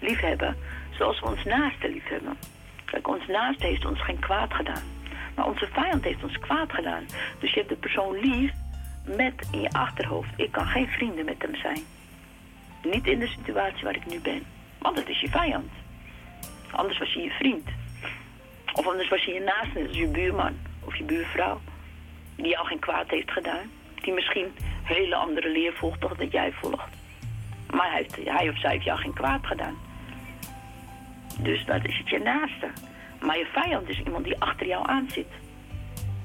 [0.00, 0.56] lief hebben
[0.90, 2.36] zoals we ons naaste lief hebben.
[2.84, 4.82] Kijk, ons naast heeft ons geen kwaad gedaan.
[5.34, 7.04] Maar onze vijand heeft ons kwaad gedaan.
[7.38, 8.52] Dus je hebt de persoon lief
[9.04, 10.30] met in je achterhoofd.
[10.36, 11.80] Ik kan geen vrienden met hem zijn.
[12.82, 14.42] Niet in de situatie waar ik nu ben.
[14.78, 15.70] Want het is je vijand.
[16.70, 17.68] Anders was je je vriend.
[18.72, 21.60] Of anders was je je naaste, dus je buurman of je buurvrouw.
[22.36, 23.70] Die jou geen kwaad heeft gedaan.
[24.08, 26.88] Die misschien hele andere leer volgt toch dat jij volgt.
[27.70, 29.76] Maar hij, heeft, hij of zij heeft jou geen kwaad gedaan.
[31.38, 32.68] Dus dat is het je naaste.
[33.20, 35.26] Maar je vijand is iemand die achter jou aan zit.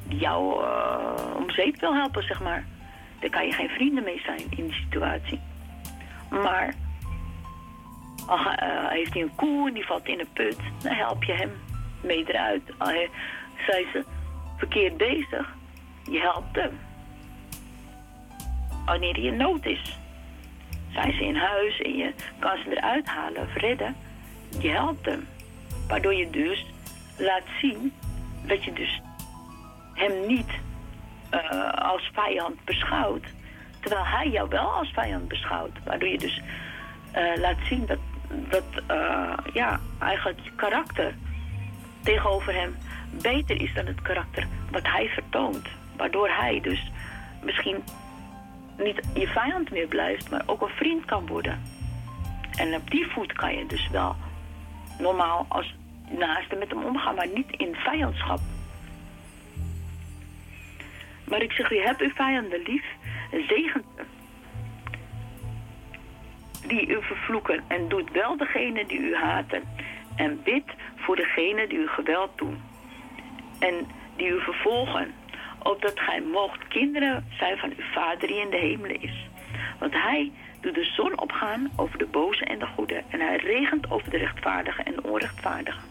[0.07, 2.65] Die jou uh, om zeep wil helpen, zeg maar.
[3.19, 5.41] Daar kan je geen vrienden mee zijn in die situatie.
[6.30, 6.73] Maar
[8.30, 11.51] uh, heeft hij een koe en die valt in een put, dan help je hem
[12.01, 12.73] mee eruit.
[12.77, 13.07] Al
[13.68, 14.03] zijn ze
[14.57, 15.55] verkeerd bezig,
[16.03, 16.91] je helpt hem.
[18.85, 19.97] Wanneer hij in nood is,
[20.91, 23.95] zijn ze in huis en je kan ze eruit halen of redden,
[24.60, 25.27] je helpt hem.
[25.88, 26.65] Waardoor je dus
[27.18, 27.93] laat zien
[28.45, 29.01] dat je dus
[29.93, 30.49] hem niet
[31.34, 33.26] uh, als vijand beschouwt.
[33.80, 35.84] Terwijl hij jou wel als vijand beschouwt.
[35.84, 36.41] Waardoor je dus
[37.15, 37.99] uh, laat zien dat,
[38.49, 41.15] dat uh, ja, eigenlijk je karakter
[42.03, 42.76] tegenover hem
[43.22, 45.68] beter is dan het karakter wat hij vertoont.
[45.97, 46.91] Waardoor hij dus
[47.41, 47.84] misschien
[48.84, 51.61] niet je vijand meer blijft, maar ook een vriend kan worden.
[52.55, 54.15] En op die voet kan je dus wel
[54.99, 55.76] normaal als
[56.10, 58.39] naaste met hem omgaan, maar niet in vijandschap.
[61.27, 62.85] Maar ik zeg, u hebt uw vijanden lief
[63.31, 64.03] en zegent ze.
[66.68, 69.64] Die u vervloeken en doet wel degene die u haten.
[70.15, 70.64] En bid
[70.95, 72.61] voor degene die u geweld doen.
[73.60, 75.14] En die u vervolgen.
[75.64, 79.27] Opdat gij mocht kinderen zijn van uw vader die in de hemelen is.
[79.80, 80.31] Want hij
[80.61, 83.03] doet de zon opgaan over de boze en de goede.
[83.10, 85.81] En hij regent over de rechtvaardigen en de onrechtvaardigen.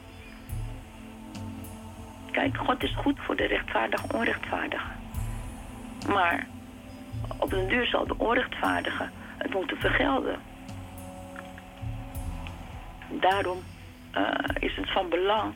[2.30, 4.90] Kijk, God is goed voor de rechtvaardige en onrechtvaardige.
[6.08, 6.46] Maar
[7.38, 9.08] op den duur zal de onrechtvaardige
[9.38, 10.40] het moeten vergelden.
[13.08, 13.58] Daarom
[14.16, 14.28] uh,
[14.58, 15.54] is het van belang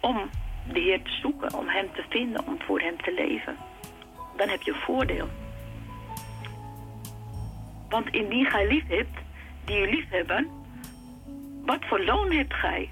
[0.00, 0.30] om
[0.72, 3.56] de Heer te zoeken, om Hem te vinden, om voor Hem te leven.
[4.36, 5.28] Dan heb je voordeel.
[7.88, 9.18] Want indien gij lief hebt,
[9.64, 10.48] die u lief hebben,
[11.64, 12.90] wat voor loon hebt gij?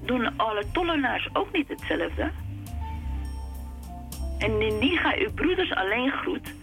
[0.00, 2.30] Doen alle tollenaars ook niet hetzelfde?
[4.38, 6.54] En indien gij uw broeders alleen groet,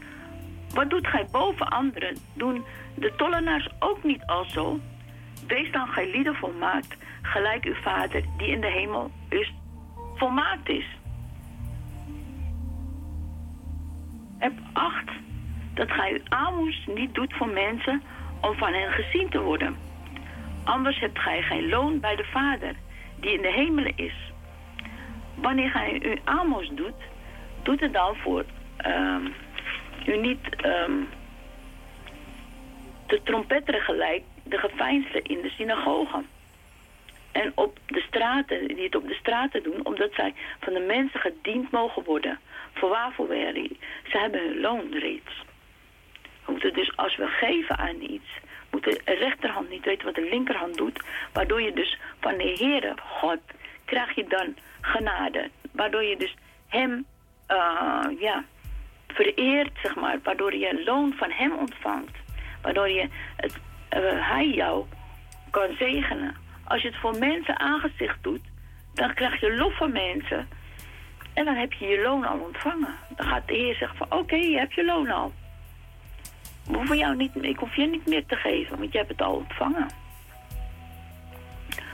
[0.73, 2.17] wat doet gij boven anderen?
[2.33, 2.63] Doen
[2.95, 4.79] de tollenaars ook niet al zo?
[5.47, 9.53] Wees dan gij lieden volmaakt, gelijk uw vader die in de hemel is,
[10.19, 10.85] volmaakt is.
[14.37, 15.09] Heb acht
[15.73, 18.01] dat gij aalmoes niet doet voor mensen
[18.41, 19.77] om van hen gezien te worden.
[20.63, 22.75] Anders hebt gij geen loon bij de Vader
[23.19, 24.31] die in de hemelen is.
[25.35, 27.01] Wanneer gij uw aalmoes doet,
[27.63, 28.45] doet het dan voor
[28.85, 29.33] um,
[30.05, 30.43] u niet
[33.07, 36.25] te trompetteren gelijk de geveinsden in de synagogen.
[37.31, 41.19] En op de straten, die het op de straten doen, omdat zij van de mensen
[41.19, 42.39] gediend mogen worden.
[42.73, 43.69] Voor waarvoor wij
[44.03, 45.43] Ze hebben hun loon reeds.
[46.45, 48.29] We moeten dus als we geven aan iets,
[48.71, 51.03] moet de rechterhand niet weten wat de linkerhand doet.
[51.33, 53.39] Waardoor je dus van de Heere God
[53.85, 55.49] krijg je dan genade.
[55.71, 56.35] Waardoor je dus
[56.67, 57.05] hem,
[57.51, 58.43] uh, ja,
[59.07, 60.19] vereert, zeg maar.
[60.23, 62.17] Waardoor je loon van hem ontvangt.
[62.61, 63.53] Waardoor je het,
[63.97, 64.85] uh, hij jou
[65.49, 66.35] kan zegenen.
[66.69, 68.41] Als je het voor mensen aangezicht doet,
[68.93, 70.47] dan krijg je lof van mensen.
[71.33, 72.95] En dan heb je je loon al ontvangen.
[73.15, 75.31] Dan gaat de Heer zeggen van oké, je hebt je loon al.
[76.91, 79.87] Jou niet, ik hoef je niet meer te geven, want je hebt het al ontvangen.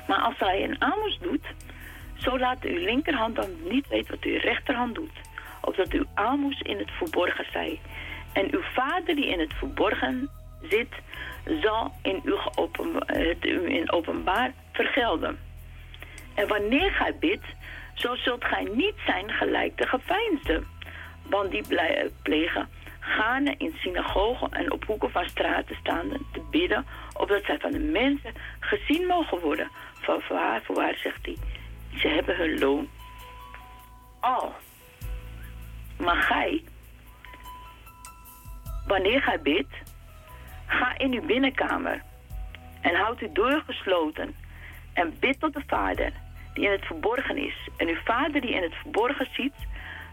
[0.07, 1.45] Maar als hij een amos doet,
[2.13, 5.19] zo laat uw linkerhand dan niet weten wat uw rechterhand doet.
[5.61, 7.79] Opdat uw aalmoes in het verborgen zij.
[8.33, 10.29] En uw vader die in het verborgen
[10.69, 10.93] zit,
[11.61, 12.39] zal in uw
[13.05, 15.39] het u in openbaar vergelden.
[16.33, 17.45] En wanneer gij bidt,
[17.93, 20.63] zo zult gij niet zijn gelijk de geveinsde.
[21.29, 21.63] Want die
[22.23, 22.69] plegen
[22.99, 26.85] gaande in synagogen en op hoeken van straten staande te bidden,
[27.17, 29.69] opdat zij van de mensen gezien mogen worden.
[29.93, 31.37] Van waar, voor waar, zegt hij,
[31.97, 32.89] ze hebben hun loon
[34.19, 34.53] al.
[35.97, 36.63] Maar gij,
[38.87, 39.73] wanneer gij bidt,
[40.65, 42.01] ga in uw binnenkamer
[42.81, 44.35] en houd uw deur gesloten
[44.95, 46.11] en bid tot de Vader
[46.53, 47.69] die in het verborgen is.
[47.77, 49.53] En uw Vader die in het verborgen ziet,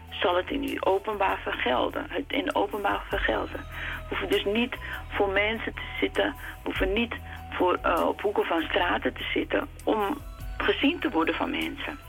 [0.09, 2.05] zal het in u openbaar vergelden.
[2.09, 3.65] Het in openbaar vergelden.
[4.09, 4.75] We hoeven dus niet
[5.09, 6.35] voor mensen te zitten.
[6.63, 7.15] We hoeven niet
[7.51, 9.67] voor, uh, op hoeken van straten te zitten.
[9.83, 10.17] Om
[10.57, 11.99] gezien te worden van mensen.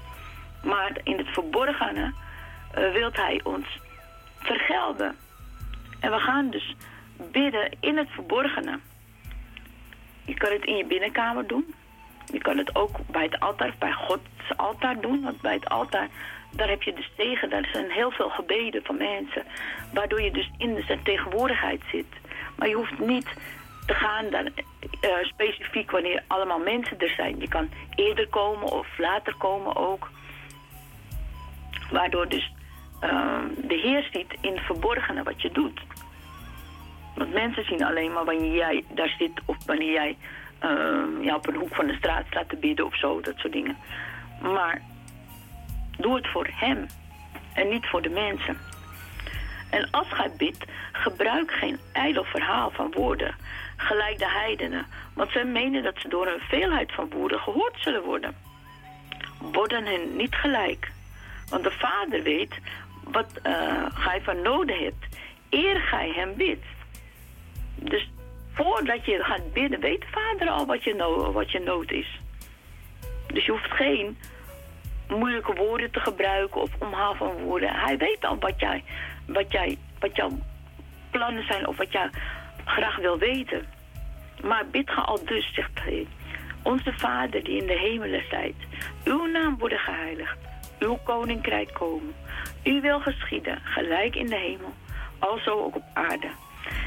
[0.63, 2.13] Maar in het verborgene
[2.79, 3.81] uh, wilt hij ons
[4.39, 5.17] vergelden.
[6.01, 6.77] En we gaan dus
[7.17, 8.79] bidden in het verborgene.
[10.25, 11.75] Je kan het in je binnenkamer doen.
[12.33, 15.23] Je kan het ook bij het altaar, bij Gods altaar doen.
[15.23, 16.09] Want bij het altaar,
[16.51, 17.51] daar heb je dus tegen.
[17.51, 19.43] Daar zijn heel veel gebeden van mensen.
[19.93, 22.07] Waardoor je dus in zijn tegenwoordigheid zit.
[22.57, 23.29] Maar je hoeft niet
[23.87, 27.41] te gaan dan, uh, specifiek wanneer allemaal mensen er zijn.
[27.41, 30.11] Je kan eerder komen of later komen ook.
[31.91, 32.53] Waardoor dus
[33.03, 35.81] uh, de Heer ziet in het verborgene wat je doet.
[37.15, 40.17] Want mensen zien alleen maar wanneer jij daar zit of wanneer jij
[40.65, 43.53] uh, ja, op een hoek van de straat staat te bidden of zo, dat soort
[43.53, 43.77] dingen.
[44.41, 44.83] Maar
[45.99, 46.87] doe het voor hem
[47.55, 48.57] en niet voor de mensen.
[49.71, 53.35] En als gij bidt, gebruik geen ijdel verhaal van woorden,
[53.77, 58.03] gelijk de heidenen, want zij menen dat ze door een veelheid van woorden gehoord zullen
[58.03, 58.37] worden.
[59.39, 60.93] Worden hen niet gelijk,
[61.49, 62.55] want de Vader weet
[63.05, 65.17] wat uh, gij van noden hebt,
[65.51, 66.65] eer gij hem bidt.
[67.75, 68.11] Dus
[68.55, 72.21] voordat je gaat bidden, weet de Vader al wat je, no wat je nood is.
[73.27, 74.19] Dus je hoeft geen
[75.09, 77.75] moeilijke woorden te gebruiken of omhaal van woorden.
[77.75, 78.85] Hij weet al wat, jij,
[79.27, 80.31] wat, jij, wat jouw
[81.11, 82.11] plannen zijn of wat jij
[82.65, 83.67] graag wil weten.
[84.43, 86.07] Maar bid ga al dus, zegt hij.
[86.63, 88.57] Onze Vader die in de hemelen zijt,
[89.05, 90.39] uw naam worden geheiligd,
[90.79, 92.15] uw koninkrijk komen.
[92.65, 94.73] U wil geschieden, gelijk in de hemel,
[95.19, 96.29] alzo ook op aarde.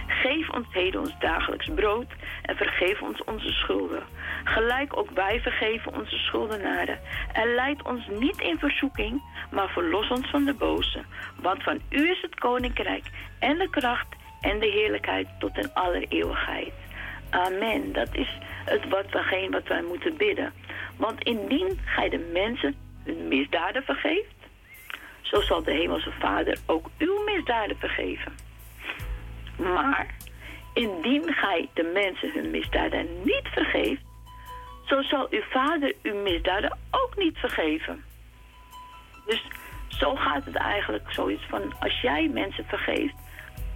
[0.07, 2.07] Geef ons heden ons dagelijks brood
[2.41, 4.03] en vergeef ons onze schulden.
[4.43, 6.99] Gelijk ook wij vergeven onze schuldenaren.
[7.33, 9.21] En leid ons niet in verzoeking,
[9.51, 11.03] maar verlos ons van de boze.
[11.41, 13.03] Want van u is het koninkrijk
[13.39, 16.73] en de kracht en de heerlijkheid tot in aller eeuwigheid.
[17.29, 17.93] Amen.
[17.93, 20.53] Dat is het wat, we, wat wij moeten bidden.
[20.97, 24.35] Want indien gij de mensen hun misdaden vergeeft,
[25.21, 28.46] zo zal de hemelse Vader ook uw misdaden vergeven.
[29.57, 30.15] Maar
[30.73, 34.01] indien gij de mensen hun misdaden niet vergeeft,
[34.85, 38.03] zo zal uw vader uw misdaden ook niet vergeven.
[39.25, 39.43] Dus
[39.87, 43.15] zo gaat het eigenlijk zoiets van, als jij mensen vergeeft,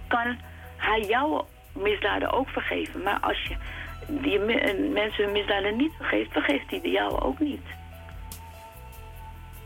[0.08, 0.38] kan
[0.76, 3.02] hij jouw misdaden ook vergeven.
[3.02, 3.56] Maar als je
[4.08, 4.38] die
[4.92, 7.66] mensen hun misdaden niet vergeeft, vergeeft hij de jouwe ook niet.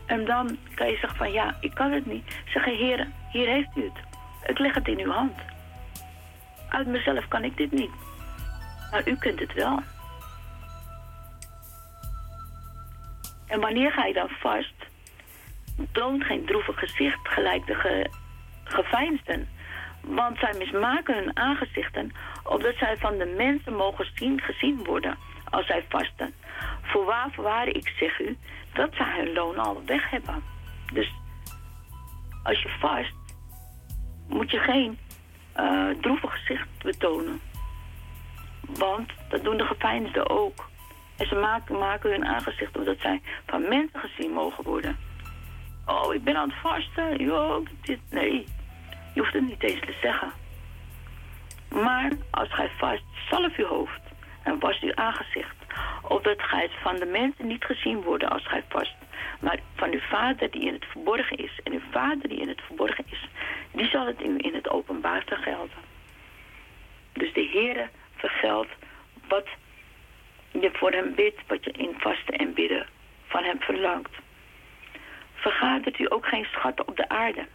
[0.05, 2.41] En dan kan je zeggen van, ja, ik kan het niet.
[2.45, 4.05] Zeg, heer, hier heeft u het.
[4.49, 5.35] Ik leg het in uw hand.
[6.69, 7.91] Uit mezelf kan ik dit niet.
[8.91, 9.79] Maar u kunt het wel.
[13.47, 14.73] En wanneer ga je dan vast,
[15.91, 18.09] toont geen droevig gezicht gelijk de ge.
[20.01, 22.11] Want zij mismaken hun aangezichten,
[22.43, 25.17] opdat zij van de mensen mogen zien, gezien worden
[25.49, 26.33] als zij vasten.
[26.81, 28.37] Voorwaar, voorwaar, ik zeg u,
[28.73, 30.43] dat zij hun loon al weg hebben.
[30.93, 31.11] Dus
[32.43, 33.13] als je vast,
[34.27, 34.97] moet je geen
[35.57, 37.41] uh, droevig gezicht betonen.
[38.61, 40.69] Want dat doen de geveinsden ook.
[41.17, 44.97] En ze maken, maken hun aangezicht omdat zij van mensen gezien mogen worden.
[45.85, 47.25] Oh, ik ben aan het vasten.
[47.25, 48.45] Jo, dit, nee,
[49.13, 50.31] je hoeft het niet eens te zeggen.
[51.69, 54.01] Maar als gij vast, zalf uw hoofd
[54.43, 55.55] en was uw aangezicht.
[56.01, 58.95] Opdat gij van de mensen niet gezien worden als gij vast.
[59.39, 61.59] Maar van uw vader die in het verborgen is.
[61.63, 63.27] En uw vader die in het verborgen is,
[63.71, 65.77] die zal het u in het openbaar vergelden.
[67.13, 68.71] Dus de Heere vergeldt
[69.27, 69.47] wat
[70.51, 72.87] je voor hem bidt, wat je in vasten en bidden
[73.27, 74.15] van hem verlangt.
[75.33, 77.45] Vergadert u ook geen schatten op de aarde,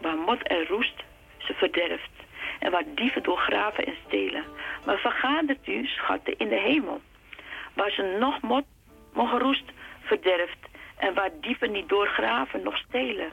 [0.00, 1.02] waar mot en roest
[1.38, 2.10] ze verderft
[2.58, 4.44] en waar dieven doorgraven en stelen.
[4.84, 7.00] Maar vergadert u schatten in de hemel,
[7.72, 8.64] waar ze nog mot,
[9.14, 10.58] nog roest verderft
[11.06, 13.32] en waar dieven niet doorgraven nog stelen.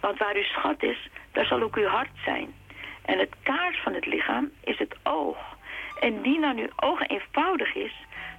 [0.00, 2.54] Want waar uw schat is, daar zal ook uw hart zijn.
[3.02, 5.38] En het kaars van het lichaam is het oog.
[6.00, 7.92] En die naar uw ogen eenvoudig is,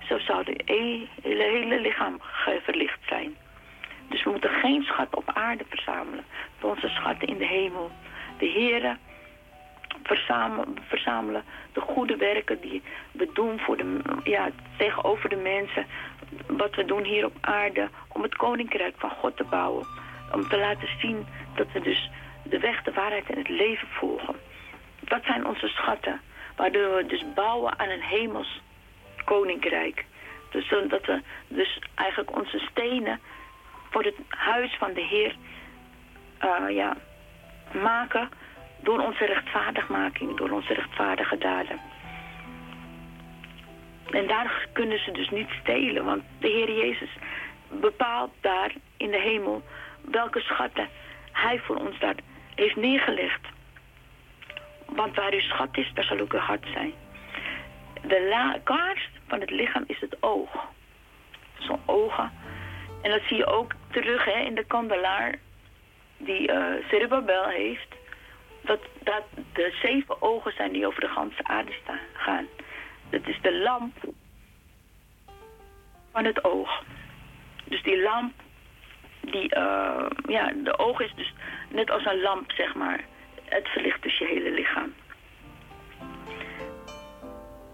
[0.07, 2.21] zo zou het hele, hele lichaam
[2.63, 3.35] verlicht zijn.
[4.09, 6.25] Dus we moeten geen schat op aarde verzamelen.
[6.61, 7.91] Onze schatten in de hemel.
[8.37, 8.97] De Heere
[10.07, 11.43] verzamelen, verzamelen
[11.73, 12.81] de goede werken die
[13.11, 15.85] we doen voor de, ja, tegenover de mensen.
[16.47, 19.85] Wat we doen hier op aarde om het koninkrijk van God te bouwen.
[20.31, 21.25] Om te laten zien
[21.55, 22.09] dat we dus
[22.43, 24.35] de weg, de waarheid en het leven volgen.
[24.99, 26.21] Dat zijn onze schatten.
[26.55, 28.61] Waardoor we dus bouwen aan een hemels
[29.25, 30.05] koninkrijk.
[30.49, 33.19] Dus dat we dus eigenlijk onze stenen
[33.89, 35.35] voor het huis van de Heer
[36.43, 36.97] uh, ja,
[37.81, 38.29] maken
[38.79, 41.79] door onze rechtvaardigmaking, door onze rechtvaardige daden.
[44.11, 47.09] En daar kunnen ze dus niet stelen, want de Heer Jezus
[47.69, 49.63] bepaalt daar in de hemel
[50.01, 50.87] welke schatten
[51.31, 52.15] hij voor ons daar
[52.55, 53.41] heeft neergelegd.
[54.85, 56.93] Want waar uw schat is, daar zal ook uw hart zijn.
[58.01, 60.65] De kaars van het lichaam is het oog.
[61.57, 62.31] Zo'n ogen.
[63.01, 65.35] En dat zie je ook terug hè, in de kandelaar
[66.17, 67.95] die uh, heeft.
[68.67, 69.23] Dat, dat
[69.53, 72.47] de zeven ogen zijn die over de ganse aarde staan, gaan.
[73.09, 73.95] Dat is de lamp
[76.11, 76.83] van het oog.
[77.63, 78.33] Dus die lamp,
[79.21, 81.33] die, uh, ja, de oog is dus
[81.69, 83.05] net als een lamp, zeg maar.
[83.43, 84.93] Het verlicht dus je hele lichaam.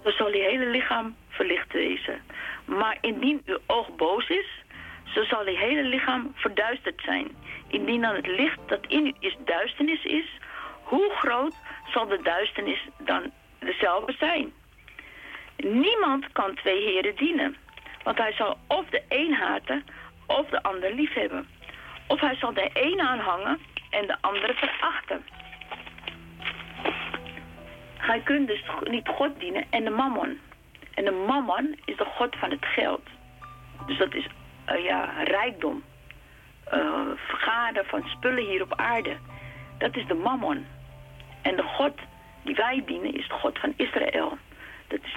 [0.03, 2.21] Zo zal je hele lichaam verlicht wezen.
[2.65, 4.63] Maar indien uw oog boos is,
[5.13, 7.27] zo zal je hele lichaam verduisterd zijn.
[7.67, 10.25] Indien dan het licht dat in u is duisternis is,
[10.93, 11.55] hoe groot
[11.93, 14.53] zal de duisternis dan dezelfde zijn?
[15.57, 17.55] Niemand kan twee heren dienen.
[18.03, 19.83] Want hij zal of de een haten
[20.27, 21.47] of de ander liefhebben.
[22.07, 23.59] Of hij zal de een aanhangen
[23.89, 25.25] en de andere verachten.
[27.97, 30.39] Hij kunt dus niet God dienen en de mammon.
[30.93, 33.07] En de mammon is de God van het geld.
[33.85, 34.27] Dus dat is
[34.71, 35.83] uh, ja, rijkdom.
[36.73, 39.17] Uh, vergaden van spullen hier op aarde.
[39.77, 40.65] Dat is de mammon.
[41.43, 41.93] En de God
[42.43, 44.37] die wij dienen is de God van Israël.
[44.87, 45.15] Dat is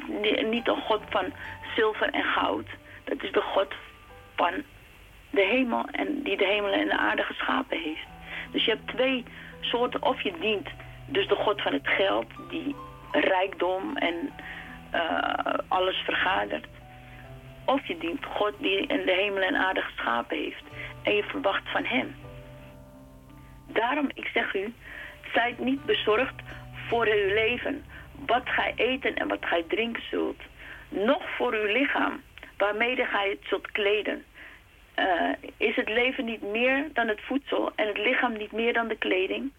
[0.51, 1.33] niet een God van
[1.77, 2.67] zilver en goud.
[3.05, 3.75] Dat is de God
[4.37, 4.53] van
[5.31, 8.07] de hemel en die de hemel en de aarde geschapen heeft.
[8.51, 9.25] Dus je hebt twee
[9.61, 10.03] soorten.
[10.03, 10.69] Of je dient
[11.07, 12.75] dus de God van het geld, die
[13.13, 14.33] rijkdom en
[14.95, 16.67] uh, alles vergadert.
[17.65, 20.63] Of je dient God die in de hemel en aarde geschapen heeft.
[21.03, 22.15] En je verwacht van hem.
[23.67, 24.75] Daarom, ik zeg u,
[25.37, 26.35] zijt niet bezorgd
[26.89, 27.85] voor uw leven.
[28.27, 30.43] Wat gij eten en wat gij drinken zult.
[30.89, 32.23] Nog voor uw lichaam
[32.57, 34.25] waarmee gij het zult kleden.
[34.99, 38.89] Uh, is het leven niet meer dan het voedsel en het lichaam niet meer dan
[38.89, 39.53] de kleding?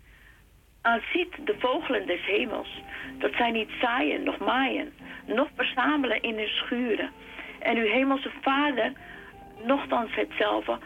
[0.82, 2.82] Aanziet de vogelen des hemels,
[3.20, 4.94] dat zij niet zaaien, nog maaien,
[5.26, 7.12] nog verzamelen in hun schuren.
[7.60, 8.92] En uw hemelse vader,
[9.64, 10.78] nogthans hetzelfde,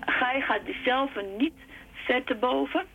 [0.00, 1.58] gij gaat dezelfde niet
[2.06, 2.86] zetten boven?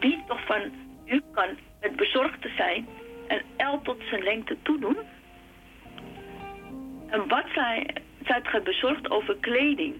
[0.00, 0.60] Wie toch van
[1.06, 1.48] u kan
[1.80, 2.86] met bezorgd zijn
[3.26, 4.96] en el tot zijn lengte toedoen?
[7.06, 7.86] En wat zij,
[8.24, 9.94] zijt gij bezorgd over kleding?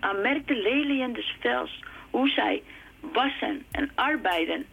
[0.00, 2.62] Aanmerk de leliën des vels, hoe zij
[3.00, 4.66] wassen en arbeiden.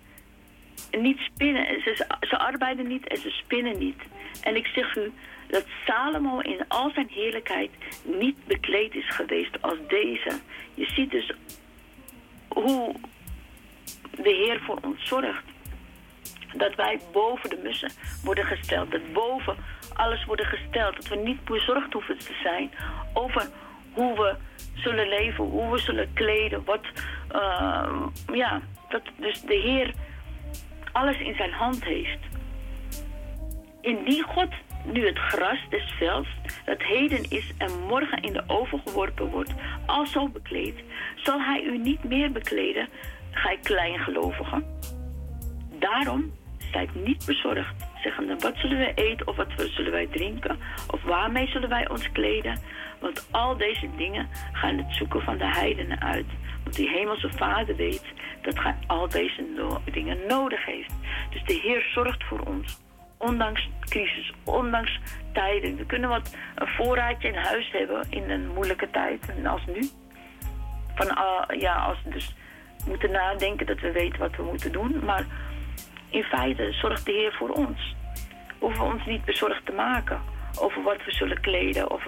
[0.91, 4.01] En niet spinnen, ze, ze arbeiden niet en ze spinnen niet.
[4.41, 5.11] En ik zeg u
[5.47, 7.71] dat Salomo in al zijn heerlijkheid
[8.03, 10.39] niet bekleed is geweest als deze.
[10.73, 11.31] Je ziet dus
[12.47, 12.95] hoe
[14.15, 15.43] de Heer voor ons zorgt.
[16.53, 17.91] Dat wij boven de mussen
[18.23, 18.91] worden gesteld.
[18.91, 19.55] Dat boven
[19.93, 20.95] alles worden gesteld.
[20.95, 22.71] Dat we niet bezorgd hoeven te zijn
[23.13, 23.49] over
[23.93, 24.35] hoe we
[24.73, 26.63] zullen leven, hoe we zullen kleden.
[26.65, 26.85] Wat,
[27.35, 29.93] uh, ja, dat dus de Heer
[30.91, 32.19] alles in zijn hand heeft.
[33.81, 34.49] Indien God
[34.85, 36.29] nu het gras des velds,
[36.65, 39.53] dat heden is en morgen in de oven geworpen wordt,
[39.85, 40.83] al zo bekleed,
[41.15, 42.89] zal hij u niet meer bekleden,
[43.33, 44.63] gij kleingelovigen.
[45.79, 46.31] Daarom
[46.71, 50.59] zijt niet bezorgd, zeggende, wat zullen wij eten of wat zullen wij drinken,
[50.91, 52.59] of waarmee zullen wij ons kleden?
[52.99, 56.25] Want al deze dingen gaan het zoeken van de heidenen uit.
[56.63, 58.05] Want die hemelse vader weet
[58.41, 59.45] dat hij al deze
[59.91, 60.93] dingen nodig heeft.
[61.29, 62.81] Dus de Heer zorgt voor ons.
[63.17, 64.99] Ondanks crisis, ondanks
[65.33, 65.75] tijden.
[65.75, 69.33] We kunnen wat een voorraadje in huis hebben in een moeilijke tijd.
[69.45, 69.89] Als nu.
[70.95, 72.35] Van, uh, ja, als dus
[72.87, 75.05] moeten nadenken dat we weten wat we moeten doen.
[75.05, 75.25] Maar
[76.09, 77.95] in feite zorgt de Heer voor ons.
[78.59, 80.21] We hoeven ons niet bezorgd te maken
[80.59, 82.03] over wat we zullen kleden of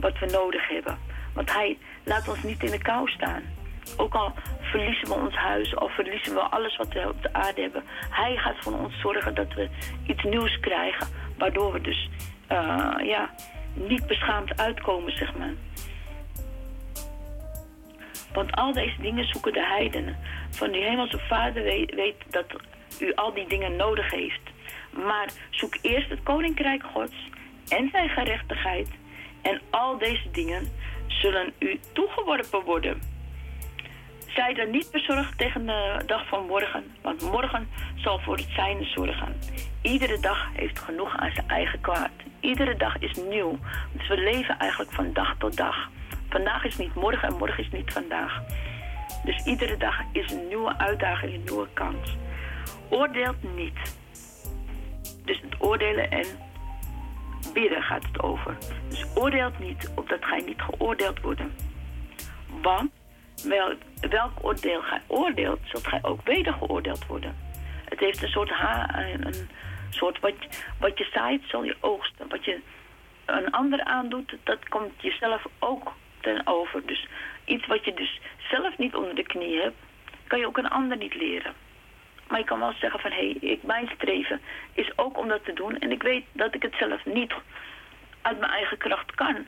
[0.00, 0.98] wat we nodig hebben.
[1.34, 3.42] Want hij laat ons niet in de kou staan.
[3.96, 7.60] Ook al verliezen we ons huis of verliezen we alles wat we op de aarde
[7.60, 7.82] hebben.
[8.10, 9.68] Hij gaat voor ons zorgen dat we
[10.06, 11.06] iets nieuws krijgen.
[11.38, 12.10] Waardoor we dus
[12.52, 13.30] uh, ja,
[13.74, 15.52] niet beschaamd uitkomen, zeg maar.
[18.32, 20.16] Want al deze dingen zoeken de heidenen.
[20.50, 22.46] Van die hemelse vader weet, dat
[23.00, 24.40] u al die dingen nodig heeft.
[24.90, 27.14] Maar zoek eerst het koninkrijk gods
[27.68, 28.88] en zijn gerechtigheid.
[29.42, 30.72] En al deze dingen
[31.06, 33.00] zullen u toegeworpen worden.
[34.26, 38.84] Zij dan niet bezorgd tegen de dag van morgen, want morgen zal voor het zijne
[38.84, 39.36] zorgen.
[39.82, 42.10] Iedere dag heeft genoeg aan zijn eigen kwaad.
[42.40, 43.58] Iedere dag is nieuw.
[43.92, 45.88] Dus we leven eigenlijk van dag tot dag.
[46.30, 48.42] Vandaag is niet morgen en morgen is niet vandaag.
[49.24, 52.16] Dus iedere dag is een nieuwe uitdaging, een nieuwe kans.
[52.88, 53.98] Oordeelt niet.
[55.24, 56.26] Dus het oordelen en
[57.52, 58.56] bidden gaat het over.
[58.88, 61.52] Dus oordeelt niet, opdat gij niet geoordeeld worden.
[62.62, 62.90] Want
[63.44, 63.74] wel,
[64.10, 67.36] welk oordeel gij oordeelt, zult gij ook weder geoordeeld worden.
[67.84, 69.48] Het heeft een soort, ha een,
[69.90, 70.34] soort wat,
[70.78, 72.28] wat je zaait, zal je oogsten.
[72.28, 72.60] Wat je
[73.24, 76.86] een ander aandoet, dat komt jezelf ook ten over.
[76.86, 77.06] Dus
[77.44, 78.20] iets wat je dus
[78.50, 79.76] zelf niet onder de knie hebt,
[80.26, 81.54] kan je ook een ander niet leren.
[82.28, 84.40] Maar je kan wel zeggen van, hé, hey, mijn streven
[84.72, 85.78] is ook om dat te doen.
[85.78, 87.34] En ik weet dat ik het zelf niet
[88.22, 89.46] uit mijn eigen kracht kan.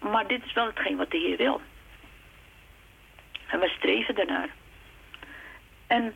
[0.00, 1.60] Maar dit is wel hetgeen wat de Heer wil.
[3.46, 4.48] En we streven daarnaar.
[5.86, 6.14] En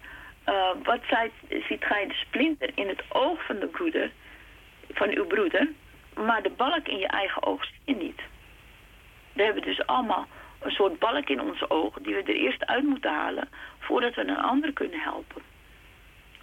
[0.49, 4.11] uh, wat zij, ziet gij de splinter in het oog van de broeder,
[4.93, 5.69] van uw broeder,
[6.15, 8.21] maar de balk in je eigen oog zie je niet.
[9.41, 10.27] We hebben dus allemaal
[10.61, 13.49] een soort balk in onze ogen die we er eerst uit moeten halen
[13.79, 15.43] voordat we een ander kunnen helpen.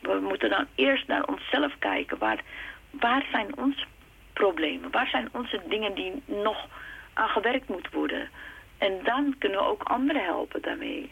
[0.01, 2.17] We moeten dan eerst naar onszelf kijken.
[2.17, 2.41] Waar,
[2.89, 3.85] waar zijn onze
[4.33, 4.91] problemen?
[4.91, 6.67] Waar zijn onze dingen die nog
[7.13, 8.29] aan gewerkt moeten worden?
[8.77, 11.11] En dan kunnen we ook anderen helpen daarmee.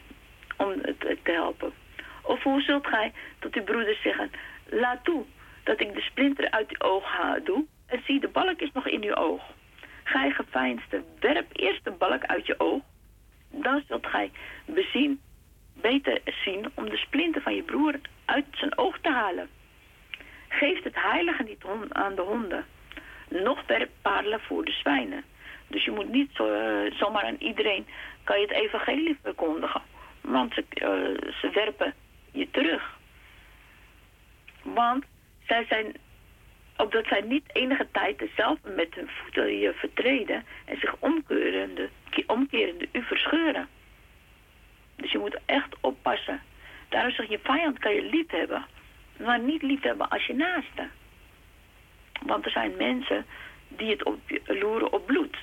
[0.57, 1.73] Om het, te helpen.
[2.21, 4.31] Of hoe zult gij tot uw broeders zeggen...
[4.69, 5.23] Laat toe
[5.63, 7.65] dat ik de splinter uit uw oog haal doe...
[7.87, 9.41] en zie, de balk is nog in uw oog.
[10.07, 12.81] Gij geveinsde, werp eerst de balk uit je oog...
[13.51, 14.31] dan zult gij
[14.65, 15.21] bezien,
[15.73, 17.95] beter zien om de splinter van je broer
[18.25, 19.49] uit zijn oog te halen.
[20.47, 22.65] Geef het heilige niet aan de honden,
[23.29, 25.23] nog werp parelen voor de zwijnen.
[25.67, 27.87] Dus je moet niet zo, uh, zomaar aan iedereen
[28.23, 29.81] kan je het evangelie verkondigen.
[30.21, 31.93] Want ze, uh, ze werpen
[32.31, 32.97] je terug.
[34.61, 35.05] Want
[35.47, 35.95] zij zijn,
[36.77, 41.89] opdat zij niet enige tijd dezelfde met hun voeten je vertreden en zich omkerende,
[42.27, 43.67] omkerende u verscheuren.
[44.95, 46.41] Dus je moet echt oppassen.
[46.89, 48.65] Daarom zeg je, vijand kan je lief hebben,
[49.17, 50.87] maar niet lief hebben als je naaste.
[52.21, 53.25] Want er zijn mensen
[53.67, 55.37] die het op, loeren op bloed.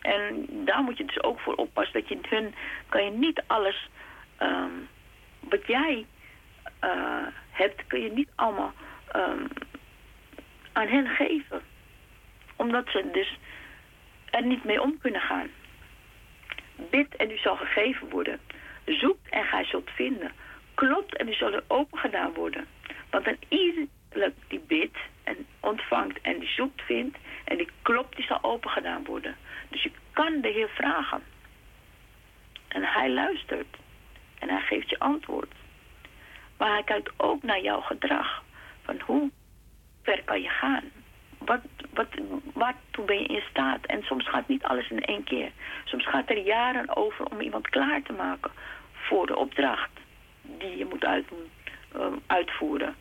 [0.00, 2.00] En daar moet je dus ook voor oppassen.
[2.00, 2.54] Dat je hun
[2.88, 3.88] kan je niet alles
[4.42, 4.88] um,
[5.40, 6.06] wat jij
[6.84, 8.72] uh, hebt, kun je niet allemaal
[9.16, 9.48] um,
[10.74, 11.62] aan hen geven.
[12.56, 13.38] Omdat ze dus
[14.30, 15.48] er niet mee om kunnen gaan.
[16.90, 18.40] Bid en u zal gegeven worden.
[18.84, 20.32] Zoek en gij zult vinden.
[20.74, 22.66] Klopt en u zal er open gedaan worden.
[23.10, 23.88] Want een ieder
[24.48, 29.04] die bidt en ontvangt en die zoekt vindt en die klopt, die zal open gedaan
[29.04, 29.36] worden.
[29.68, 31.22] Dus je kan de Heer vragen.
[32.68, 33.76] En hij luistert.
[34.38, 35.52] En hij geeft je antwoord.
[36.56, 38.42] Maar hij kijkt ook naar jouw gedrag.
[38.82, 39.30] Van hoe
[40.04, 40.84] ver kan je gaan?
[41.38, 41.60] Wat,
[41.90, 42.08] wat,
[42.52, 43.86] waartoe ben je in staat?
[43.86, 45.50] En soms gaat niet alles in één keer.
[45.84, 48.50] Soms gaat er jaren over om iemand klaar te maken
[48.92, 49.90] voor de opdracht
[50.42, 51.04] die je moet
[51.96, 52.96] um, uitvoeren.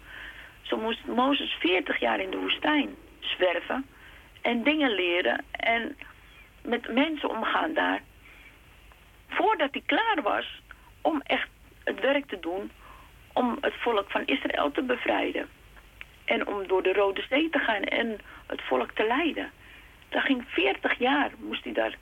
[0.62, 3.86] Zo moest Mozes 40 jaar in de woestijn zwerven
[4.42, 5.98] en dingen leren en
[6.62, 8.02] met mensen omgaan daar.
[9.28, 10.62] Voordat hij klaar was
[11.02, 11.50] om echt
[11.84, 12.72] het werk te doen
[13.34, 15.50] om het volk van Israël te bevrijden.
[16.26, 19.52] En om door de Rode Zee te gaan en het volk te leiden.
[20.10, 21.98] Dat ging 40 jaar, moest hij daar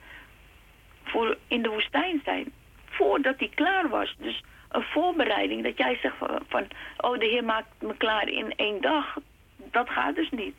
[1.02, 2.52] voor in de woestijn zijn.
[2.84, 4.14] Voordat hij klaar was.
[4.18, 6.16] Dus een voorbereiding, dat jij zegt
[6.48, 9.16] van, oh de Heer maakt me klaar in één dag.
[9.56, 10.56] Dat gaat dus niet.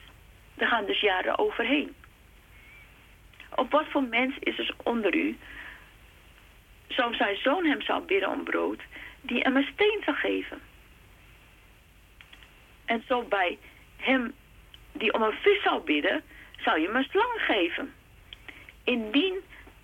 [0.57, 1.95] Er gaan dus jaren overheen.
[3.55, 5.37] Op wat voor mens is er onder u,
[6.87, 8.81] zo zijn zoon hem zou bidden om brood,
[9.21, 10.61] die hem een steen zou geven?
[12.93, 13.57] En zo bij
[13.97, 14.33] hem
[14.91, 16.23] die om een vis zou bidden,
[16.57, 17.93] zou je hem slang geven.
[18.83, 19.39] Indien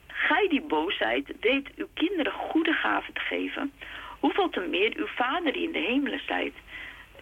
[0.07, 3.73] gij die boosheid deed uw kinderen goede gaven te geven,
[4.19, 6.53] hoeveel te meer uw vader die in de hemelen zijt,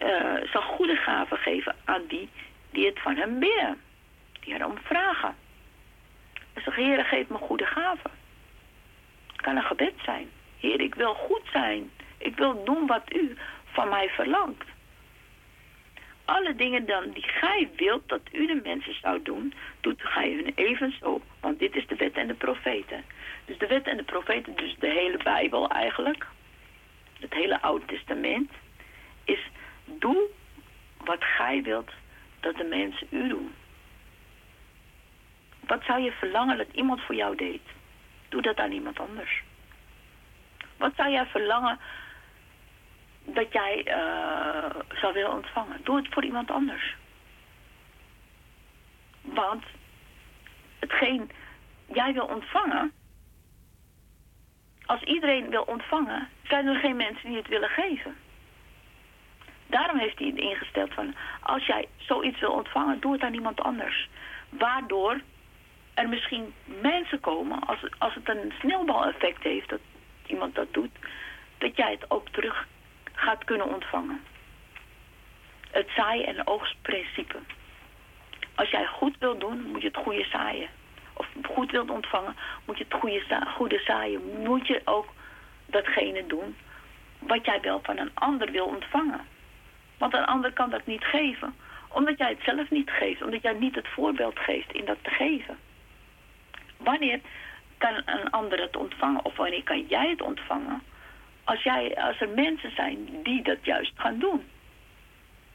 [0.02, 2.28] uh, zal goede gaven geven aan die
[2.70, 3.80] die het van hem bidden,
[4.40, 5.36] die erom vragen.
[6.52, 8.10] En zeg, Heer, geef me goede gaven.
[9.26, 10.28] Het kan een gebed zijn.
[10.58, 11.90] Heer, ik wil goed zijn.
[12.18, 13.36] Ik wil doen wat u
[13.72, 14.64] van mij verlangt.
[16.28, 20.52] Alle dingen dan die gij wilt dat u de mensen zou doen, doet gij hun
[20.54, 21.20] evenzo.
[21.40, 23.04] Want dit is de wet en de profeten.
[23.44, 26.26] Dus de wet en de profeten, dus de hele Bijbel eigenlijk,
[27.20, 28.50] het hele Oude Testament,
[29.24, 29.40] is
[29.84, 30.28] doe
[30.96, 31.90] wat gij wilt
[32.40, 33.54] dat de mensen u doen.
[35.60, 37.62] Wat zou je verlangen dat iemand voor jou deed?
[38.28, 39.42] Doe dat aan iemand anders.
[40.76, 41.78] Wat zou jij verlangen
[43.34, 45.80] dat jij uh, zou willen ontvangen?
[45.84, 46.96] Doe het voor iemand anders.
[49.20, 49.64] Want
[50.78, 51.30] hetgeen
[51.92, 52.92] jij wil ontvangen,
[54.86, 58.16] als iedereen wil ontvangen, zijn er geen mensen die het willen geven.
[59.66, 63.60] Daarom heeft hij het ingesteld van, als jij zoiets wil ontvangen, doe het aan iemand
[63.60, 64.08] anders.
[64.48, 65.20] Waardoor
[65.94, 69.80] er misschien mensen komen, als, als het een sneeuwbaleffect heeft, dat
[70.26, 70.90] iemand dat doet,
[71.58, 72.66] dat jij het ook terug
[73.18, 74.20] gaat kunnen ontvangen.
[75.70, 77.38] Het zaaien- en oogstprincipe.
[78.54, 80.68] Als jij goed wilt doen, moet je het goede zaaien.
[81.12, 82.36] Of goed wilt ontvangen,
[82.66, 84.42] moet je het goede, goede zaaien.
[84.42, 85.08] Moet je ook
[85.66, 86.56] datgene doen
[87.18, 89.20] wat jij wel van een ander wil ontvangen.
[89.98, 91.54] Want een ander kan dat niet geven,
[91.88, 93.22] omdat jij het zelf niet geeft.
[93.22, 95.58] Omdat jij niet het voorbeeld geeft in dat te geven.
[96.76, 97.20] Wanneer
[97.78, 100.82] kan een ander het ontvangen of wanneer kan jij het ontvangen?
[101.48, 104.46] Als, jij, als er mensen zijn die dat juist gaan doen.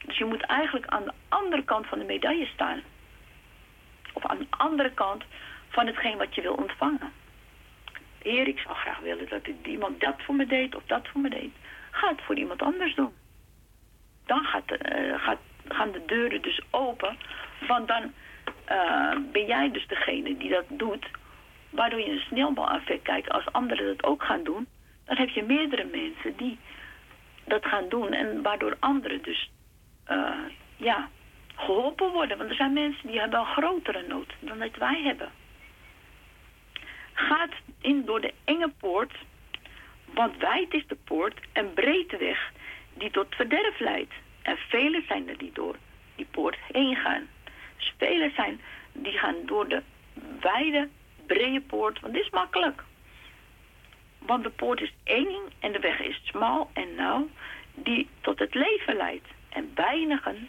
[0.04, 2.82] Dus je moet eigenlijk aan de andere kant van de medaille staan.
[4.12, 5.24] Of aan de andere kant
[5.68, 7.12] van hetgeen wat je wil ontvangen.
[8.22, 11.30] Heer, ik zou graag willen dat iemand dat voor me deed of dat voor me
[11.30, 11.52] deed.
[11.90, 13.12] Ga het voor iemand anders doen.
[14.26, 17.18] Dan gaat, uh, gaat, gaan de deuren dus open.
[17.66, 18.12] Want dan
[18.70, 21.06] uh, ben jij dus degene die dat doet.
[21.70, 23.30] Waardoor je een sneeuwbaleffect kijkt.
[23.30, 24.66] Als anderen dat ook gaan doen.
[25.04, 26.58] Dan heb je meerdere mensen die
[27.44, 28.12] dat gaan doen.
[28.12, 29.50] En waardoor anderen dus
[30.10, 30.34] uh,
[30.76, 31.08] ja,
[31.54, 32.38] geholpen worden.
[32.38, 35.30] Want er zijn mensen die hebben een grotere nood dan dat wij hebben.
[37.12, 39.12] Gaat in door de enge poort,
[40.04, 42.52] want wijd is de poort en breed de weg
[42.94, 44.12] die tot verderf leidt.
[44.42, 45.76] En velen zijn er die door
[46.16, 47.28] die poort heen gaan.
[47.76, 48.60] Dus velen zijn
[48.92, 49.82] die gaan door de
[50.40, 50.88] wijde,
[51.26, 52.82] brede poort, want dit is makkelijk.
[54.26, 57.28] Want de poort is eng en de weg is smal en nauw,
[57.74, 59.26] die tot het leven leidt.
[59.48, 60.48] En weinigen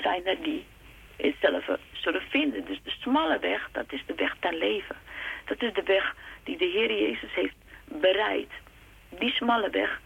[0.00, 0.64] zijn er die
[1.16, 2.64] hetzelfde zullen vinden.
[2.64, 4.96] Dus de smalle weg, dat is de weg ten leven.
[5.44, 8.50] Dat is de weg die de Heer Jezus heeft bereid.
[9.18, 10.00] Die smalle weg,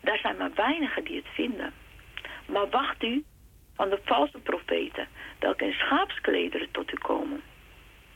[0.00, 1.72] daar zijn maar weinigen die het vinden.
[2.46, 3.24] Maar wacht u
[3.74, 5.08] van de valse profeten,
[5.38, 7.42] welke in schaapsklederen tot u komen.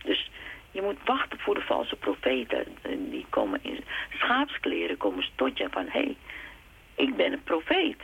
[0.02, 0.30] Dus
[0.70, 2.76] je moet wachten voor de valse profeten.
[3.10, 3.84] Die komen in
[4.18, 5.84] schaapskleren, komen tot je van...
[5.84, 6.16] hé, hey,
[6.94, 8.00] ik ben een profeet.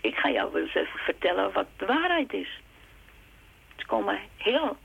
[0.00, 2.60] Ik ga jou eens even vertellen wat de waarheid is.
[3.76, 4.76] Ze komen heel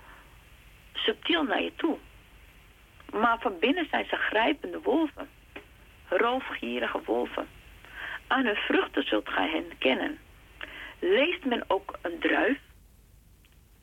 [0.94, 1.98] subtiel naar je toe.
[3.12, 5.30] Maar van binnen zijn ze grijpende wolven.
[6.08, 7.48] Roofgierige wolven.
[8.28, 10.18] Aan hun vruchten zult gij hen kennen.
[11.00, 12.60] Leest men ook een druif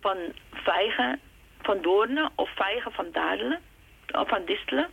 [0.01, 0.17] van
[0.53, 1.21] vijgen,
[1.65, 3.61] van doornen of vijgen van dadelen,
[4.13, 4.89] of van distelen?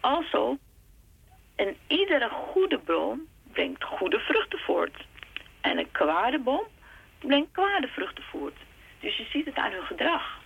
[0.00, 0.56] Also,
[1.56, 5.04] en iedere goede boom brengt goede vruchten voort.
[5.60, 6.66] En een kwade boom
[7.18, 8.56] brengt kwade vruchten voort.
[9.00, 10.38] Dus je ziet het aan hun gedrag.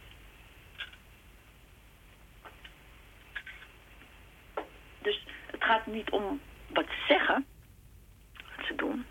[5.03, 7.47] Dus het gaat niet om wat ze zeggen,
[8.57, 9.07] wat ze doen.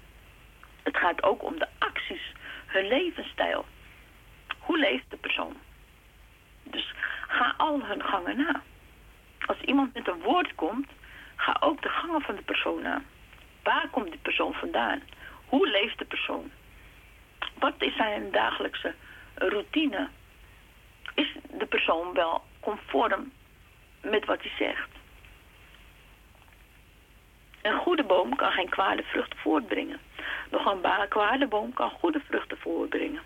[0.84, 2.32] Het gaat ook om de acties,
[2.66, 3.66] hun levensstijl.
[4.60, 5.56] Hoe leeft de persoon?
[6.64, 6.94] Dus
[7.28, 8.62] ga al hun gangen na.
[9.46, 10.90] Als iemand met een woord komt,
[11.36, 13.02] ga ook de gangen van de persoon na.
[13.64, 15.02] Waar komt die persoon vandaan?
[15.46, 16.52] Hoe leeft de persoon?
[17.60, 18.94] Wat is zijn dagelijkse
[19.36, 20.08] routine?
[21.16, 23.32] Is de persoon wel conform
[24.02, 24.90] met wat hij zegt?
[27.62, 30.00] Een goede boom kan geen kwade vruchten voortbrengen.
[30.52, 33.22] Nog een kwade boom kan goede vruchten voortbrengen.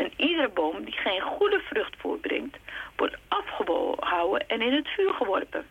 [0.00, 2.56] En iedere boom die geen goede vrucht voortbrengt,
[2.96, 5.66] wordt afgehouden en in het vuur geworpen.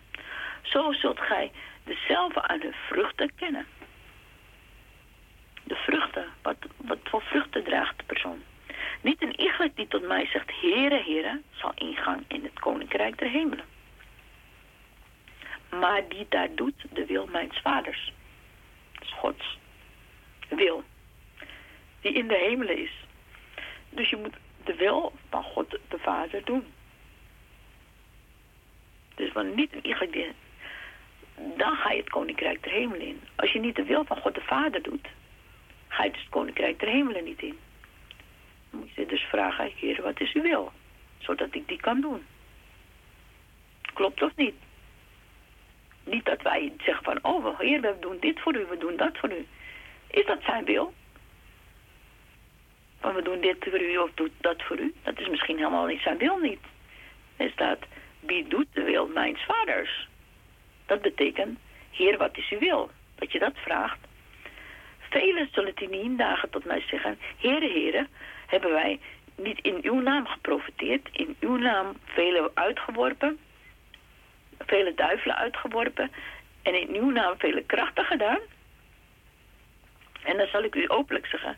[0.62, 1.52] Zo zult gij
[1.84, 3.66] dezelfde aan de vruchten kennen.
[5.64, 8.44] De vruchten, wat, wat voor vruchten draagt de persoon?
[9.02, 13.30] Niet een iegelijk die tot mij zegt, Heere, Heere, zal ingang in het koninkrijk der
[13.30, 13.66] hemelen
[15.70, 18.14] maar die daar doet de wil mijns vaders.
[19.06, 19.58] Gods
[20.50, 20.84] wil.
[22.02, 22.92] Die in de hemelen is.
[23.90, 26.66] Dus je moet de wil van God de Vader doen.
[29.16, 30.34] Dus wanneer niet een die,
[31.58, 33.22] dan ga je het koninkrijk der hemelen in.
[33.36, 35.08] Als je niet de wil van God de Vader doet,
[35.88, 37.58] ga je dus het koninkrijk der hemelen niet in.
[38.70, 40.72] Dan moet je dus vragen, Heer, wat is uw wil?
[41.18, 42.26] Zodat ik die kan doen.
[43.94, 44.56] Klopt of niet?
[46.04, 49.18] Niet dat wij zeggen van, oh heer, we doen dit voor u, we doen dat
[49.18, 49.48] voor u.
[50.08, 50.94] Is dat zijn wil?
[53.00, 54.94] Van we doen dit voor u of doet dat voor u.
[55.04, 56.60] Dat is misschien helemaal niet zijn wil niet.
[57.38, 57.78] Is dat,
[58.20, 60.08] wie doet de wil mijns vaders?
[60.86, 61.60] Dat betekent,
[61.92, 62.90] heer, wat is uw wil?
[63.16, 64.00] Dat je dat vraagt.
[65.00, 68.08] Velen zullen die dagen tot mij zeggen, heren, heren,
[68.48, 69.00] hebben wij
[69.36, 73.40] niet in uw naam geprofiteerd, in uw naam velen uitgeworpen,
[74.58, 76.12] vele duivelen uitgeworpen
[76.62, 78.40] en in uw naam vele krachten gedaan.
[80.24, 81.58] En dan zal ik u openlijk zeggen,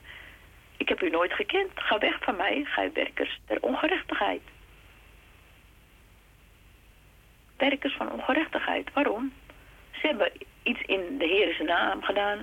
[0.81, 1.71] Ik heb u nooit gekend.
[1.75, 4.41] Ga weg van mij, gij werkers der ongerechtigheid.
[7.57, 8.93] Werkers van ongerechtigheid.
[8.93, 9.33] Waarom?
[9.91, 10.31] Ze hebben
[10.63, 12.37] iets in de Heer naam gedaan.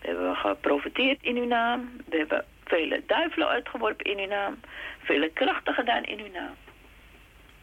[0.00, 1.90] We hebben geprofiteerd in uw naam.
[2.08, 4.60] We hebben vele duivelen uitgeworpen in uw naam.
[4.98, 6.54] Vele krachten gedaan in uw naam.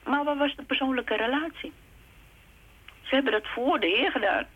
[0.03, 1.73] Maar wat was de persoonlijke relatie?
[3.01, 4.47] Ze hebben dat voor de Heer gedaan.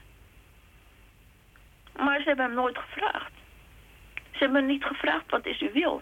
[1.95, 3.32] Maar ze hebben hem nooit gevraagd.
[4.43, 6.01] Ze hebben hem niet gevraagd, wat is uw wil?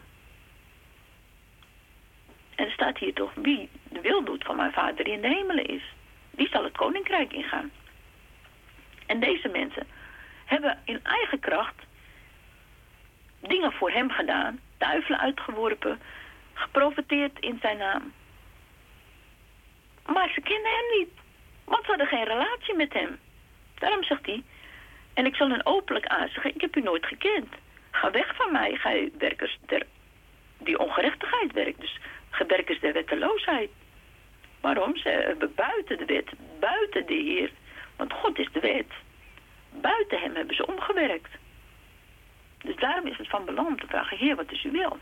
[2.55, 5.27] En er staat hier toch, wie de wil doet van mijn vader die in de
[5.27, 5.83] hemelen is.
[6.31, 7.71] Die zal het koninkrijk ingaan.
[9.05, 9.87] En deze mensen
[10.45, 11.75] hebben in eigen kracht
[13.39, 15.99] dingen voor hem gedaan, duivelen uitgeworpen,
[16.53, 18.13] geprofiteerd in zijn naam.
[20.05, 21.11] Maar ze kenden hem niet,
[21.63, 23.19] want ze hadden geen relatie met hem.
[23.79, 24.43] Daarom zegt hij,
[25.13, 27.53] en ik zal hen openlijk aanzeggen, ik heb u nooit gekend.
[27.91, 29.57] Ga weg van mij, gij werkers
[30.57, 31.79] die ongerechtigheid werkt.
[31.79, 31.99] Dus
[32.29, 33.69] gewerkers der wetteloosheid.
[34.59, 34.97] Waarom?
[34.97, 37.51] Ze buiten de wet, buiten de Heer.
[37.95, 38.91] Want God is de wet.
[39.69, 41.29] Buiten hem hebben ze omgewerkt.
[42.63, 44.97] Dus daarom is het van belang om te vragen, Heer, wat is uw wil?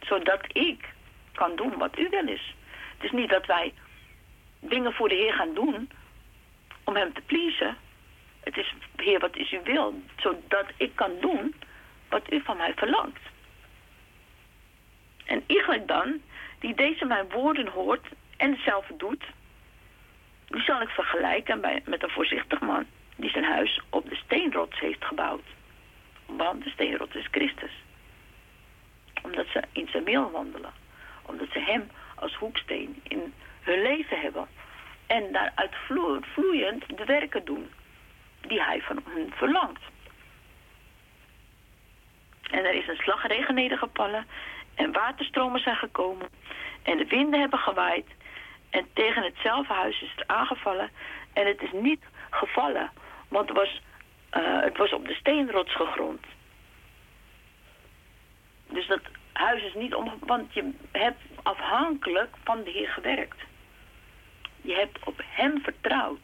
[0.00, 0.88] Zodat ik
[1.32, 2.54] kan doen wat uw wil is.
[2.96, 3.72] Het is niet dat wij
[4.60, 5.90] dingen voor de Heer gaan doen
[6.84, 7.76] om hem te pleasen.
[8.40, 10.02] Het is, Heer, wat is uw wil?
[10.16, 11.54] Zodat ik kan doen
[12.08, 13.20] wat u van mij verlangt.
[15.24, 16.20] En iegelijk dan,
[16.58, 18.06] die deze mijn woorden hoort
[18.36, 19.24] en hetzelfde doet,
[20.46, 25.04] die zal ik vergelijken met een voorzichtig man die zijn huis op de steenrots heeft
[25.04, 25.44] gebouwd.
[26.26, 27.72] Want de steenrots is Christus.
[29.22, 30.72] Omdat ze in zijn meel wandelen.
[31.22, 34.48] Omdat ze hem als hoeksteen in hun leven hebben.
[35.06, 35.74] En daaruit
[36.34, 37.68] vloeiend de werken doen
[38.40, 39.82] die hij van hen verlangt.
[42.50, 44.26] En er is een slagregen nedergevallen
[44.74, 46.28] en waterstromen zijn gekomen
[46.82, 48.06] en de winden hebben gewaaid
[48.70, 50.90] en tegen hetzelfde huis is het aangevallen
[51.32, 52.90] en het is niet gevallen,
[53.28, 53.80] want het was,
[54.36, 56.26] uh, het was op de steenrots gegrond.
[58.68, 59.00] Dus dat
[59.32, 63.38] huis is niet om, want je hebt afhankelijk van de Heer gewerkt.
[64.60, 66.20] Je hebt op Hem vertrouwd.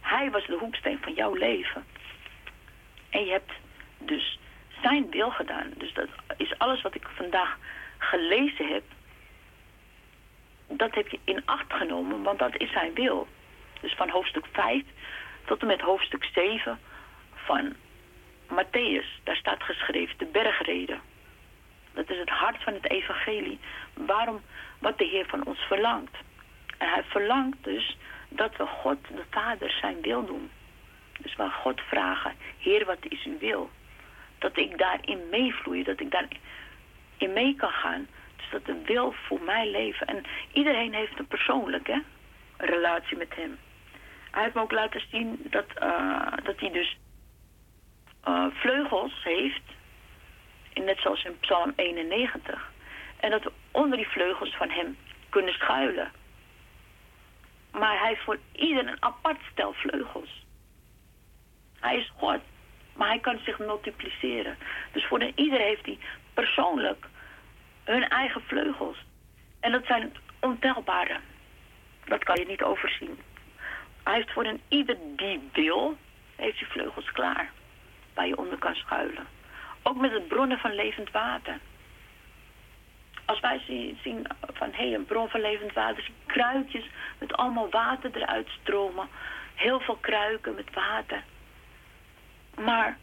[0.00, 1.84] Hij was de hoeksteen van jouw leven.
[3.10, 3.52] En je hebt
[3.98, 4.38] dus
[4.82, 5.72] zijn wil gedaan.
[5.76, 7.56] Dus dat is alles wat ik vandaag
[7.98, 8.82] gelezen heb.
[10.66, 13.28] Dat heb je in acht genomen, want dat is zijn wil.
[13.80, 14.82] Dus van hoofdstuk 5
[15.44, 16.78] tot en met hoofdstuk 7
[17.34, 17.74] van
[18.48, 19.22] Matthäus.
[19.24, 21.00] Daar staat geschreven de bergreden.
[21.92, 23.58] Dat is het hart van het evangelie.
[23.94, 24.40] Waarom,
[24.78, 26.16] wat de Heer van ons verlangt.
[26.78, 27.96] En hij verlangt dus
[28.28, 30.50] dat we God, de Vader, zijn wil doen.
[31.20, 33.70] Dus waar God vragen, Heer, wat is uw wil?
[34.40, 38.06] Dat ik daarin meevloei, dat ik daarin mee kan gaan.
[38.36, 40.06] Dus dat de wil voor mij leven.
[40.06, 42.02] En iedereen heeft een persoonlijke
[42.56, 43.58] relatie met hem.
[44.30, 46.96] Hij heeft me ook laten zien dat, uh, dat hij dus
[48.28, 49.62] uh, vleugels heeft.
[50.74, 52.72] Net zoals in Psalm 91.
[53.16, 54.96] En dat we onder die vleugels van hem
[55.28, 56.10] kunnen schuilen.
[57.72, 60.44] Maar hij heeft voor ieder een apart stel vleugels.
[61.80, 62.40] Hij is God,
[63.00, 64.56] maar hij kan zich multipliceren.
[64.92, 65.98] Dus voor ieder heeft hij
[66.34, 67.06] persoonlijk
[67.84, 68.96] hun eigen vleugels.
[69.60, 71.16] En dat zijn ontelbare.
[72.04, 73.18] Dat kan je niet overzien.
[74.02, 75.96] Hij heeft voor een ieder die wil,
[76.36, 77.50] heeft hij vleugels klaar.
[78.14, 79.26] Waar je onder kan schuilen.
[79.82, 81.58] Ook met het bronnen van levend water.
[83.24, 83.62] Als wij
[84.02, 86.84] zien van hé, hey, een bron van levend water, kruikjes
[87.18, 89.08] met allemaal water eruit stromen.
[89.54, 91.22] Heel veel kruiken met water.
[92.64, 92.98] Maar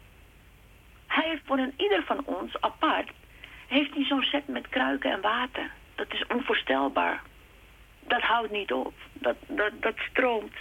[1.06, 3.10] hij heeft voor een ieder van ons apart,
[3.66, 5.70] heeft hij zo'n set met kruiken en water.
[5.94, 7.22] Dat is onvoorstelbaar.
[8.00, 8.94] Dat houdt niet op.
[9.12, 10.54] Dat, dat, dat stroomt.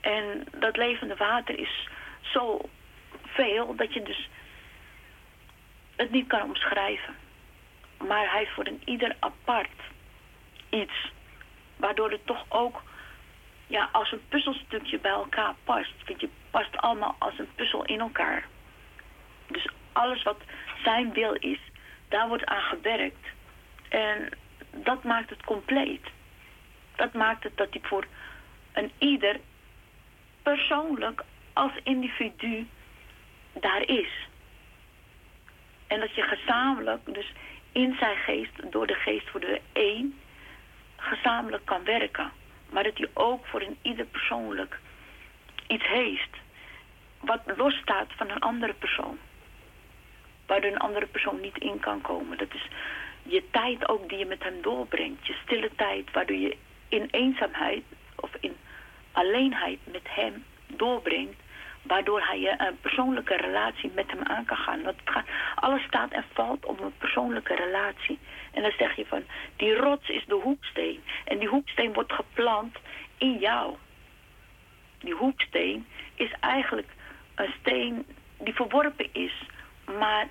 [0.00, 1.88] En dat levende water is
[2.20, 2.60] zo
[3.26, 4.28] veel dat je dus
[5.96, 7.14] het niet kan omschrijven.
[7.98, 9.80] Maar hij heeft voor een ieder apart
[10.68, 11.12] iets.
[11.76, 12.82] Waardoor het toch ook
[13.66, 15.92] ja, als een puzzelstukje bij elkaar past.
[16.06, 18.44] Want je past allemaal als een puzzel in elkaar.
[19.46, 20.40] Dus alles wat
[20.82, 21.58] zijn wil is,
[22.08, 23.26] daar wordt aan gewerkt.
[23.88, 24.28] En
[24.70, 26.06] dat maakt het compleet.
[26.96, 28.06] Dat maakt het dat hij voor
[28.72, 29.40] een ieder
[30.42, 31.22] persoonlijk
[31.52, 32.66] als individu
[33.52, 34.28] daar is.
[35.86, 37.32] En dat je gezamenlijk, dus
[37.72, 40.18] in zijn geest, door de geest voor de één,
[40.96, 42.32] gezamenlijk kan werken.
[42.70, 44.80] Maar dat hij ook voor een ieder persoonlijk
[45.72, 46.36] iets heeft.
[47.20, 49.18] Wat losstaat van een andere persoon.
[50.46, 52.38] waardoor een andere persoon niet in kan komen.
[52.38, 52.68] Dat is
[53.22, 55.26] je tijd ook die je met hem doorbrengt.
[55.26, 56.56] Je stille tijd, waardoor je
[56.88, 57.82] in eenzaamheid
[58.16, 58.56] of in
[59.12, 61.40] alleenheid met hem doorbrengt.
[61.82, 64.82] Waardoor hij je een persoonlijke relatie met hem aan kan gaan.
[64.82, 68.18] Want gaat, alles staat en valt om een persoonlijke relatie.
[68.52, 69.24] En dan zeg je van,
[69.56, 71.02] die rots is de hoeksteen.
[71.24, 72.76] En die hoeksteen wordt geplant
[73.18, 73.76] in jou.
[75.02, 76.88] Die hoeksteen is eigenlijk
[77.34, 78.06] een steen
[78.38, 79.46] die verworpen is.
[79.98, 80.28] Maar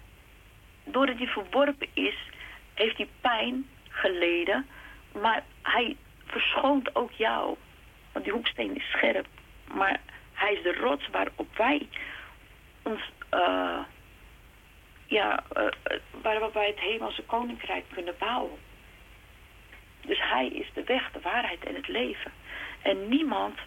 [0.84, 2.30] doordat die verworpen is,
[2.74, 4.68] heeft hij pijn geleden.
[5.22, 5.96] Maar hij
[6.26, 7.56] verschoont ook jou.
[8.12, 9.28] Want die hoeksteen is scherp.
[9.74, 10.00] Maar
[10.34, 11.88] hij is de rots waarop wij
[12.82, 13.02] ons...
[13.34, 13.80] Uh,
[15.06, 15.68] ja, uh,
[16.22, 18.58] waarop wij het hemelse koninkrijk kunnen bouwen.
[20.02, 22.32] Dus hij is de weg, de waarheid en het leven.
[22.82, 23.60] En niemand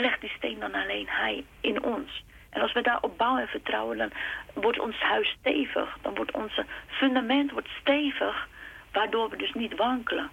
[0.00, 2.22] legt die steen dan alleen hij in ons.
[2.50, 4.10] En als we daarop bouwen en vertrouwen, dan
[4.54, 5.98] wordt ons huis stevig.
[6.02, 8.48] Dan wordt onze fundament wordt stevig,
[8.92, 10.30] waardoor we dus niet wankelen.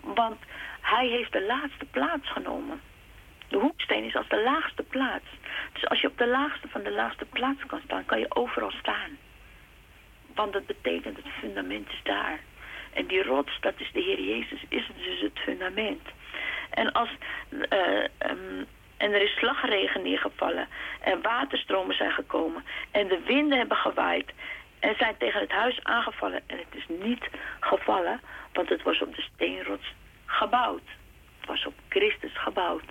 [0.00, 0.40] Want
[0.80, 2.80] hij heeft de laatste plaats genomen.
[3.48, 5.24] De hoeksteen is als de laagste plaats.
[5.72, 8.70] Dus als je op de laagste van de laagste plaats kan staan, kan je overal
[8.70, 9.18] staan.
[10.34, 12.40] Want dat betekent het fundament is daar.
[12.92, 16.08] En die rots, dat is de Heer Jezus, is dus het fundament.
[16.70, 17.08] En als
[17.50, 18.66] uh, um,
[18.96, 20.68] en er is slagregen neergevallen.
[21.00, 22.64] En waterstromen zijn gekomen.
[22.90, 24.32] En de winden hebben gewaaid.
[24.80, 26.42] En zijn tegen het huis aangevallen.
[26.46, 27.28] En het is niet
[27.60, 28.20] gevallen.
[28.52, 29.92] Want het was op de steenrots
[30.26, 30.88] gebouwd.
[31.40, 32.84] Het was op Christus gebouwd.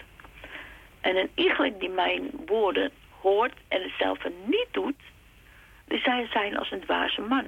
[1.01, 5.01] En een iegelijk die mijn woorden hoort en hetzelfde niet doet,
[5.85, 7.45] die zijn, zijn als een dwaze man.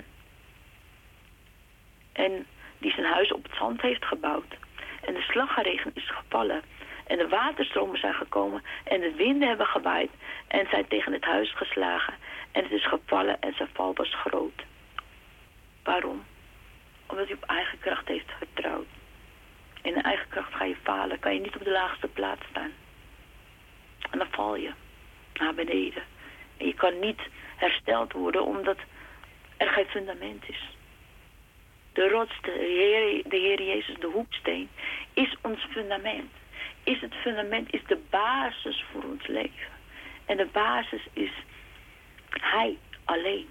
[2.12, 2.46] En
[2.78, 4.56] die zijn huis op het zand heeft gebouwd.
[5.02, 6.62] En de slagregen is gevallen.
[7.08, 10.10] En de waterstromen zijn gekomen en de winden hebben gewaaid
[10.48, 12.14] en zijn tegen het huis geslagen.
[12.52, 14.64] En het is gevallen en zijn val was groot.
[15.84, 16.24] Waarom?
[17.08, 18.88] Omdat hij op eigen kracht heeft vertrouwd.
[19.82, 22.72] In eigen kracht ga je falen, kan je niet op de laagste plaats staan.
[24.12, 24.72] En dan val je
[25.34, 26.04] naar beneden.
[26.58, 27.22] En je kan niet
[27.56, 28.78] hersteld worden omdat
[29.58, 30.70] er geen fundament is.
[31.94, 34.70] De rots, de Heer, de Heer Jezus, de hoeksteen,
[35.14, 36.32] is ons fundament
[36.86, 39.74] is het fundament, is de basis voor ons leven.
[40.26, 41.32] En de basis is
[42.30, 43.50] Hij alleen.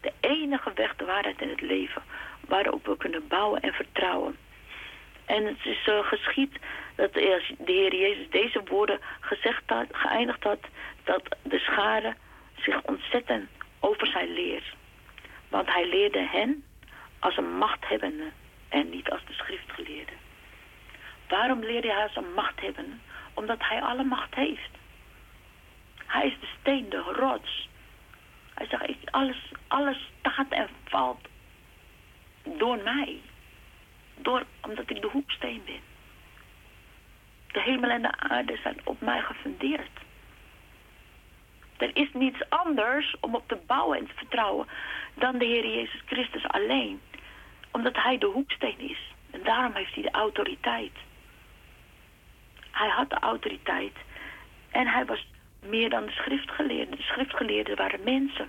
[0.00, 2.02] De enige weg, de waarheid en het leven
[2.46, 4.36] waarop we kunnen bouwen en vertrouwen.
[5.24, 6.58] En het is uh, geschied
[6.94, 10.60] dat de Heer Jezus deze woorden gezegd had, geëindigd had,
[11.04, 12.14] dat de schade
[12.56, 13.48] zich ontzettend
[13.80, 14.74] over zijn leer.
[15.48, 16.64] Want hij leerde hen
[17.18, 18.30] als een machthebbende
[18.68, 20.12] en niet als de schriftgeleerde.
[21.28, 23.00] Waarom leerde hij als een machthebben?
[23.34, 24.70] Omdat hij alle macht heeft.
[26.06, 27.68] Hij is de steen, de rots.
[28.54, 31.28] Hij zegt, alles, alles staat en valt
[32.42, 33.20] door mij.
[34.14, 35.80] Door, omdat ik de hoeksteen ben.
[37.46, 39.90] De hemel en de aarde zijn op mij gefundeerd.
[41.76, 44.66] Er is niets anders om op te bouwen en te vertrouwen
[45.14, 47.00] dan de Heer Jezus Christus alleen.
[47.70, 49.12] Omdat hij de hoeksteen is.
[49.30, 50.92] En daarom heeft hij de autoriteit.
[52.76, 53.96] Hij had de autoriteit.
[54.70, 55.26] En hij was
[55.60, 56.96] meer dan de schriftgeleerden.
[56.96, 58.48] De schriftgeleerden waren mensen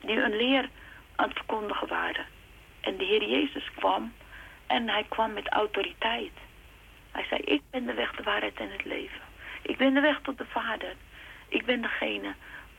[0.00, 0.68] die een leer
[1.16, 2.26] aan het verkondigen waren.
[2.80, 4.12] En de Heer Jezus kwam
[4.66, 6.32] en hij kwam met autoriteit.
[7.12, 9.20] Hij zei, ik ben de weg, de waarheid en het leven.
[9.62, 10.94] Ik ben de weg tot de Vader.
[11.48, 12.34] Ik ben degene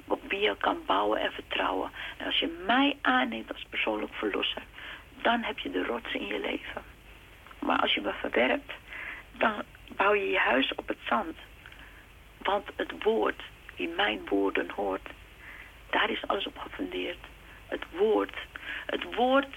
[0.07, 1.91] op wie je kan bouwen en vertrouwen.
[2.17, 4.63] En als je mij aanneemt als persoonlijk verlosser,
[5.21, 6.83] dan heb je de rots in je leven.
[7.59, 8.71] Maar als je me verwerpt,
[9.31, 11.37] dan bouw je je huis op het zand.
[12.37, 13.41] Want het woord,
[13.75, 15.09] die mijn woorden hoort,
[15.89, 17.17] daar is alles op gefundeerd.
[17.67, 18.35] Het woord.
[18.85, 19.55] Het woord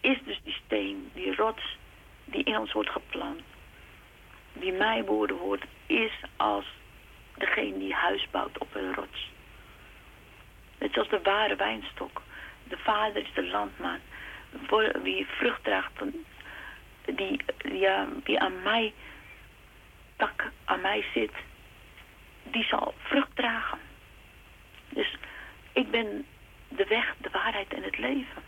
[0.00, 1.76] is dus die steen, die rots,
[2.24, 3.42] die in ons wordt geplant.
[4.52, 6.64] Wie mijn woorden hoort, is als
[7.34, 9.30] degene die huis bouwt op een rots.
[10.78, 12.22] Net zoals de ware wijnstok.
[12.68, 13.98] De vader is de landman.
[15.02, 15.92] Wie vrucht draagt,
[17.14, 17.40] die,
[17.72, 18.92] ja, die aan mij
[20.16, 21.32] tak aan mij zit,
[22.42, 23.78] die zal vrucht dragen.
[24.88, 25.16] Dus
[25.72, 26.26] ik ben
[26.68, 28.42] de weg, de waarheid en het leven.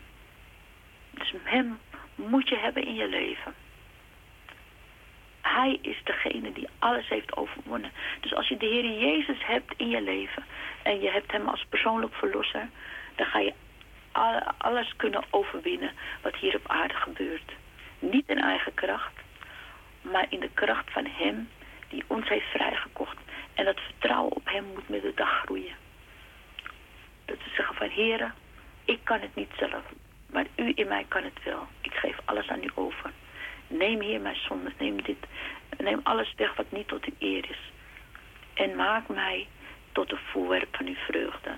[1.11, 1.79] Dus hem
[2.15, 3.53] moet je hebben in je leven.
[5.41, 7.91] Hij is degene die alles heeft overwonnen.
[8.19, 10.43] Dus als je de Heer Jezus hebt in je leven
[10.83, 12.69] en je hebt hem als persoonlijk verlosser,
[13.15, 13.53] dan ga je
[14.57, 15.91] alles kunnen overwinnen
[16.21, 17.51] wat hier op aarde gebeurt.
[18.11, 19.13] Niet in eigen kracht,
[20.01, 21.49] maar in de kracht van hem
[21.87, 23.17] die ons heeft vrijgekocht.
[23.53, 25.75] En dat vertrouwen op hem moet met de dag groeien.
[27.55, 28.33] van heren,
[28.85, 29.83] ik kan het niet zelf.
[30.31, 31.67] Maar u in mij kan het wel.
[31.81, 33.11] Ik geef alles aan u over.
[33.67, 34.71] Neem hier mijn zonde.
[34.77, 35.17] Neem dit.
[35.77, 37.71] Neem alles weg wat niet tot uw eer is.
[38.53, 39.47] En maak mij
[39.91, 41.51] tot een voorwerp van uw vreugde.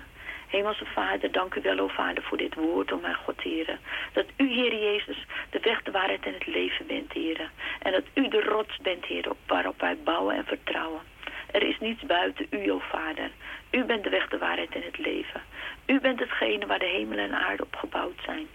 [0.46, 3.78] Hemelse Vader, dank u wel, o Vader, voor dit woord, o mijn God, Heer.
[4.12, 7.50] Dat u, Heer Jezus, de weg, de waarheid en het leven bent, Heer.
[7.82, 11.00] En dat u de rots bent, Heer, waarop wij bouwen en vertrouwen.
[11.50, 13.30] Er is niets buiten u, o Vader.
[13.70, 15.42] U bent de weg, de waarheid en het leven.
[15.86, 18.46] U bent hetgene waar de hemel en aarde op gebouwd zijn.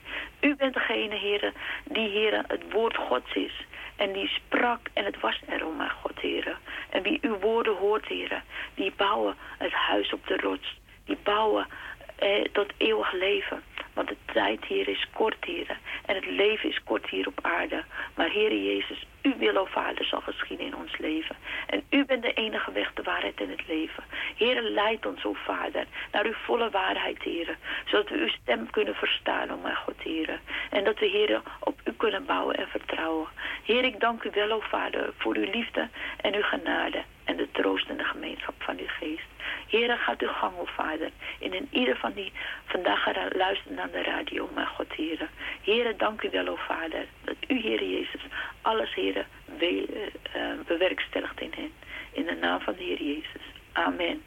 [0.42, 1.54] U bent degene, heren,
[1.84, 3.66] die, heren, het woord Gods is.
[3.96, 6.58] En die sprak en het was er, o mijn God, heren.
[6.90, 8.44] En wie uw woorden hoort, heren,
[8.74, 10.80] die bouwen het huis op de rots.
[11.12, 11.68] Die bouwen
[12.16, 13.64] eh, tot eeuwig leven.
[13.94, 15.78] Want de tijd hier is kort, heren.
[16.06, 17.84] En het leven is kort hier op aarde.
[18.16, 21.36] Maar Heere Jezus, u wil, o Vader, zal geschieden in ons leven.
[21.68, 24.04] En u bent de enige weg, de waarheid en het leven.
[24.38, 27.56] Heere, leid ons, o Vader, naar uw volle waarheid, Heere.
[27.86, 30.40] Zodat we uw stem kunnen verstaan, o mijn God, Heere.
[30.70, 33.28] En dat we, Heere, op u kunnen bouwen en vertrouwen.
[33.64, 35.90] Heer, ik dank u wel, o Vader, voor uw liefde
[36.22, 37.04] en uw genade.
[37.32, 39.30] En de troost en de gemeenschap van uw geest.
[39.68, 41.12] Heere, gaat uw gang, o Vader.
[41.40, 42.32] En in ieder van die
[42.66, 43.06] vandaag
[43.36, 45.28] luisteren naar de radio, mijn God, Heere.
[45.64, 47.06] Heere, dank u wel, o Vader.
[47.24, 48.22] Dat u, Heere Jezus,
[48.62, 49.88] alles, Heere, we,
[50.36, 51.72] uh, bewerkstelligt in hen.
[52.12, 53.46] In de naam van de Heer Jezus.
[53.72, 54.22] Amen.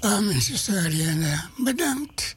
[0.00, 1.48] Amen, zuster Ariana.
[1.56, 2.36] Bedankt.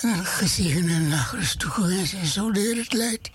[0.00, 3.30] En een gezegende nacht toegewenst en zo de Heer het leidt.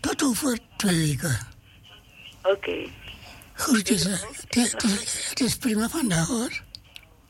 [0.00, 1.58] Tot over twee weken.
[2.42, 2.50] Oké.
[2.50, 2.92] Okay.
[3.52, 4.04] Groetjes.
[4.48, 4.72] Het,
[5.28, 6.62] het, is prima vandaag hoor.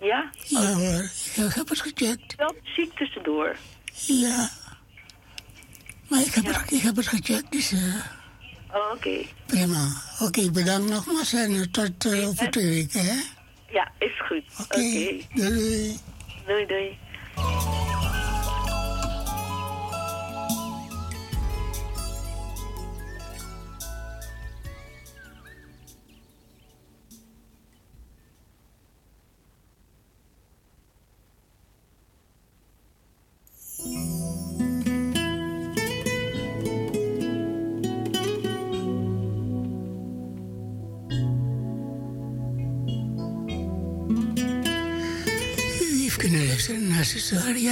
[0.01, 0.31] Ja?
[0.47, 1.03] Ja hoor.
[1.35, 2.35] Ik heb het gecheckt.
[2.37, 3.57] Wel ziek tussendoor.
[4.07, 4.51] Ja.
[6.09, 6.61] Maar ik heb, ja.
[6.61, 7.73] het, ik heb het gecheckt, dus...
[7.73, 7.95] Uh,
[8.73, 8.95] oh, oké.
[8.95, 9.29] Okay.
[9.47, 9.89] Prima.
[10.15, 13.21] Oké, okay, bedankt nogmaals en tot uh, over twee weken, hè?
[13.71, 14.45] Ja, is goed.
[14.61, 14.79] Oké.
[14.79, 15.27] Okay.
[15.35, 15.99] Doei.
[16.47, 16.99] Doei, doei.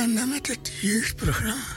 [0.08, 1.76] Zuster Ariana met het jeugdprogramma.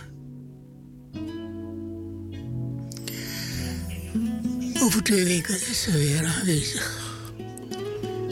[4.81, 6.99] Over twee weken is ze weer aanwezig.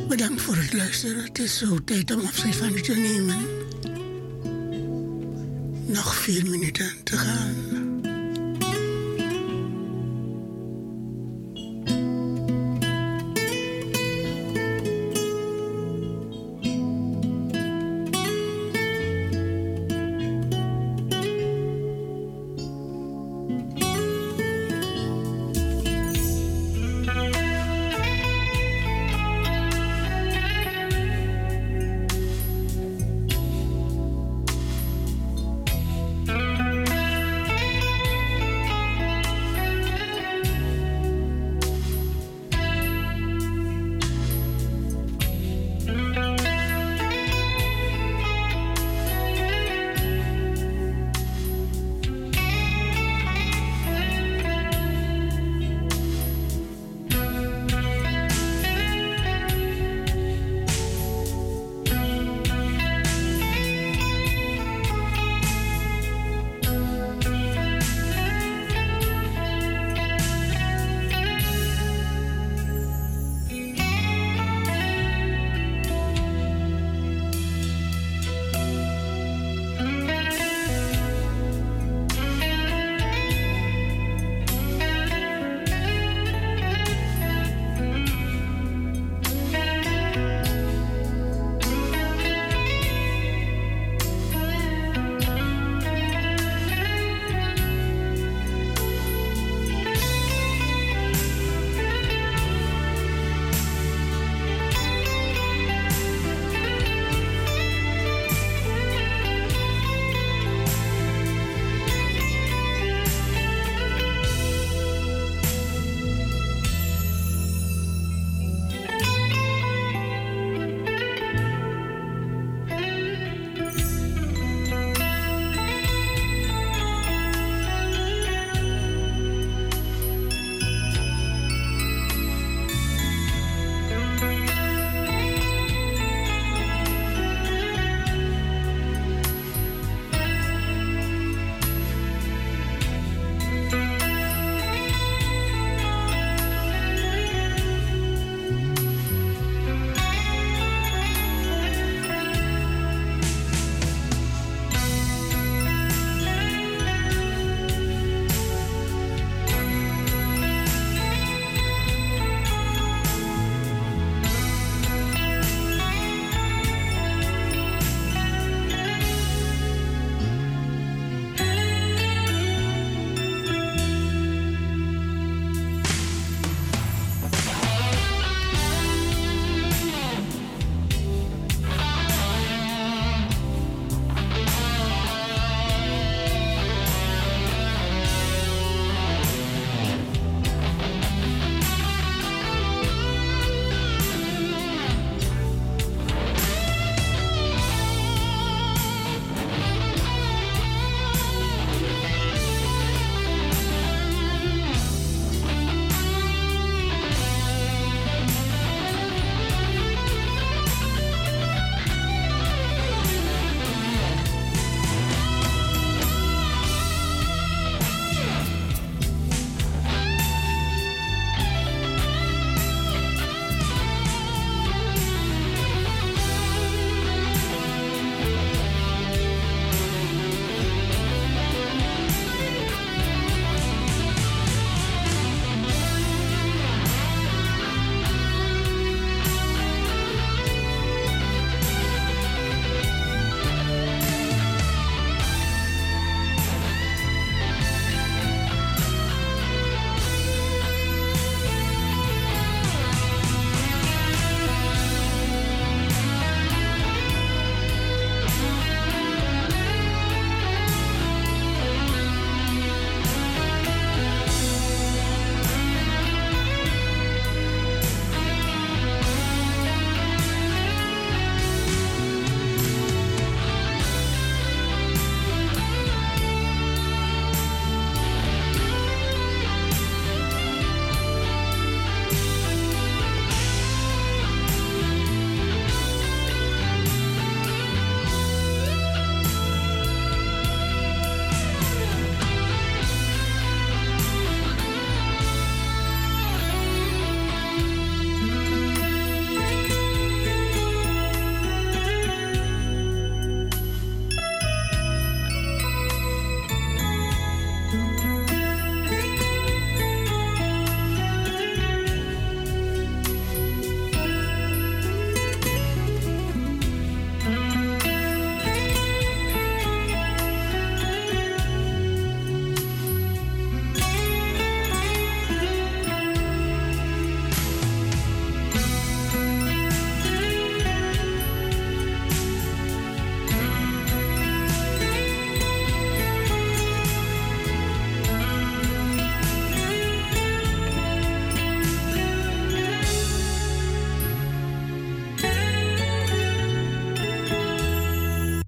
[0.07, 1.23] Bedankt voor het luisteren.
[1.23, 3.37] Het is zo tijd om afscheid van u te nemen.
[5.85, 7.78] Nog vier minuten te gaan.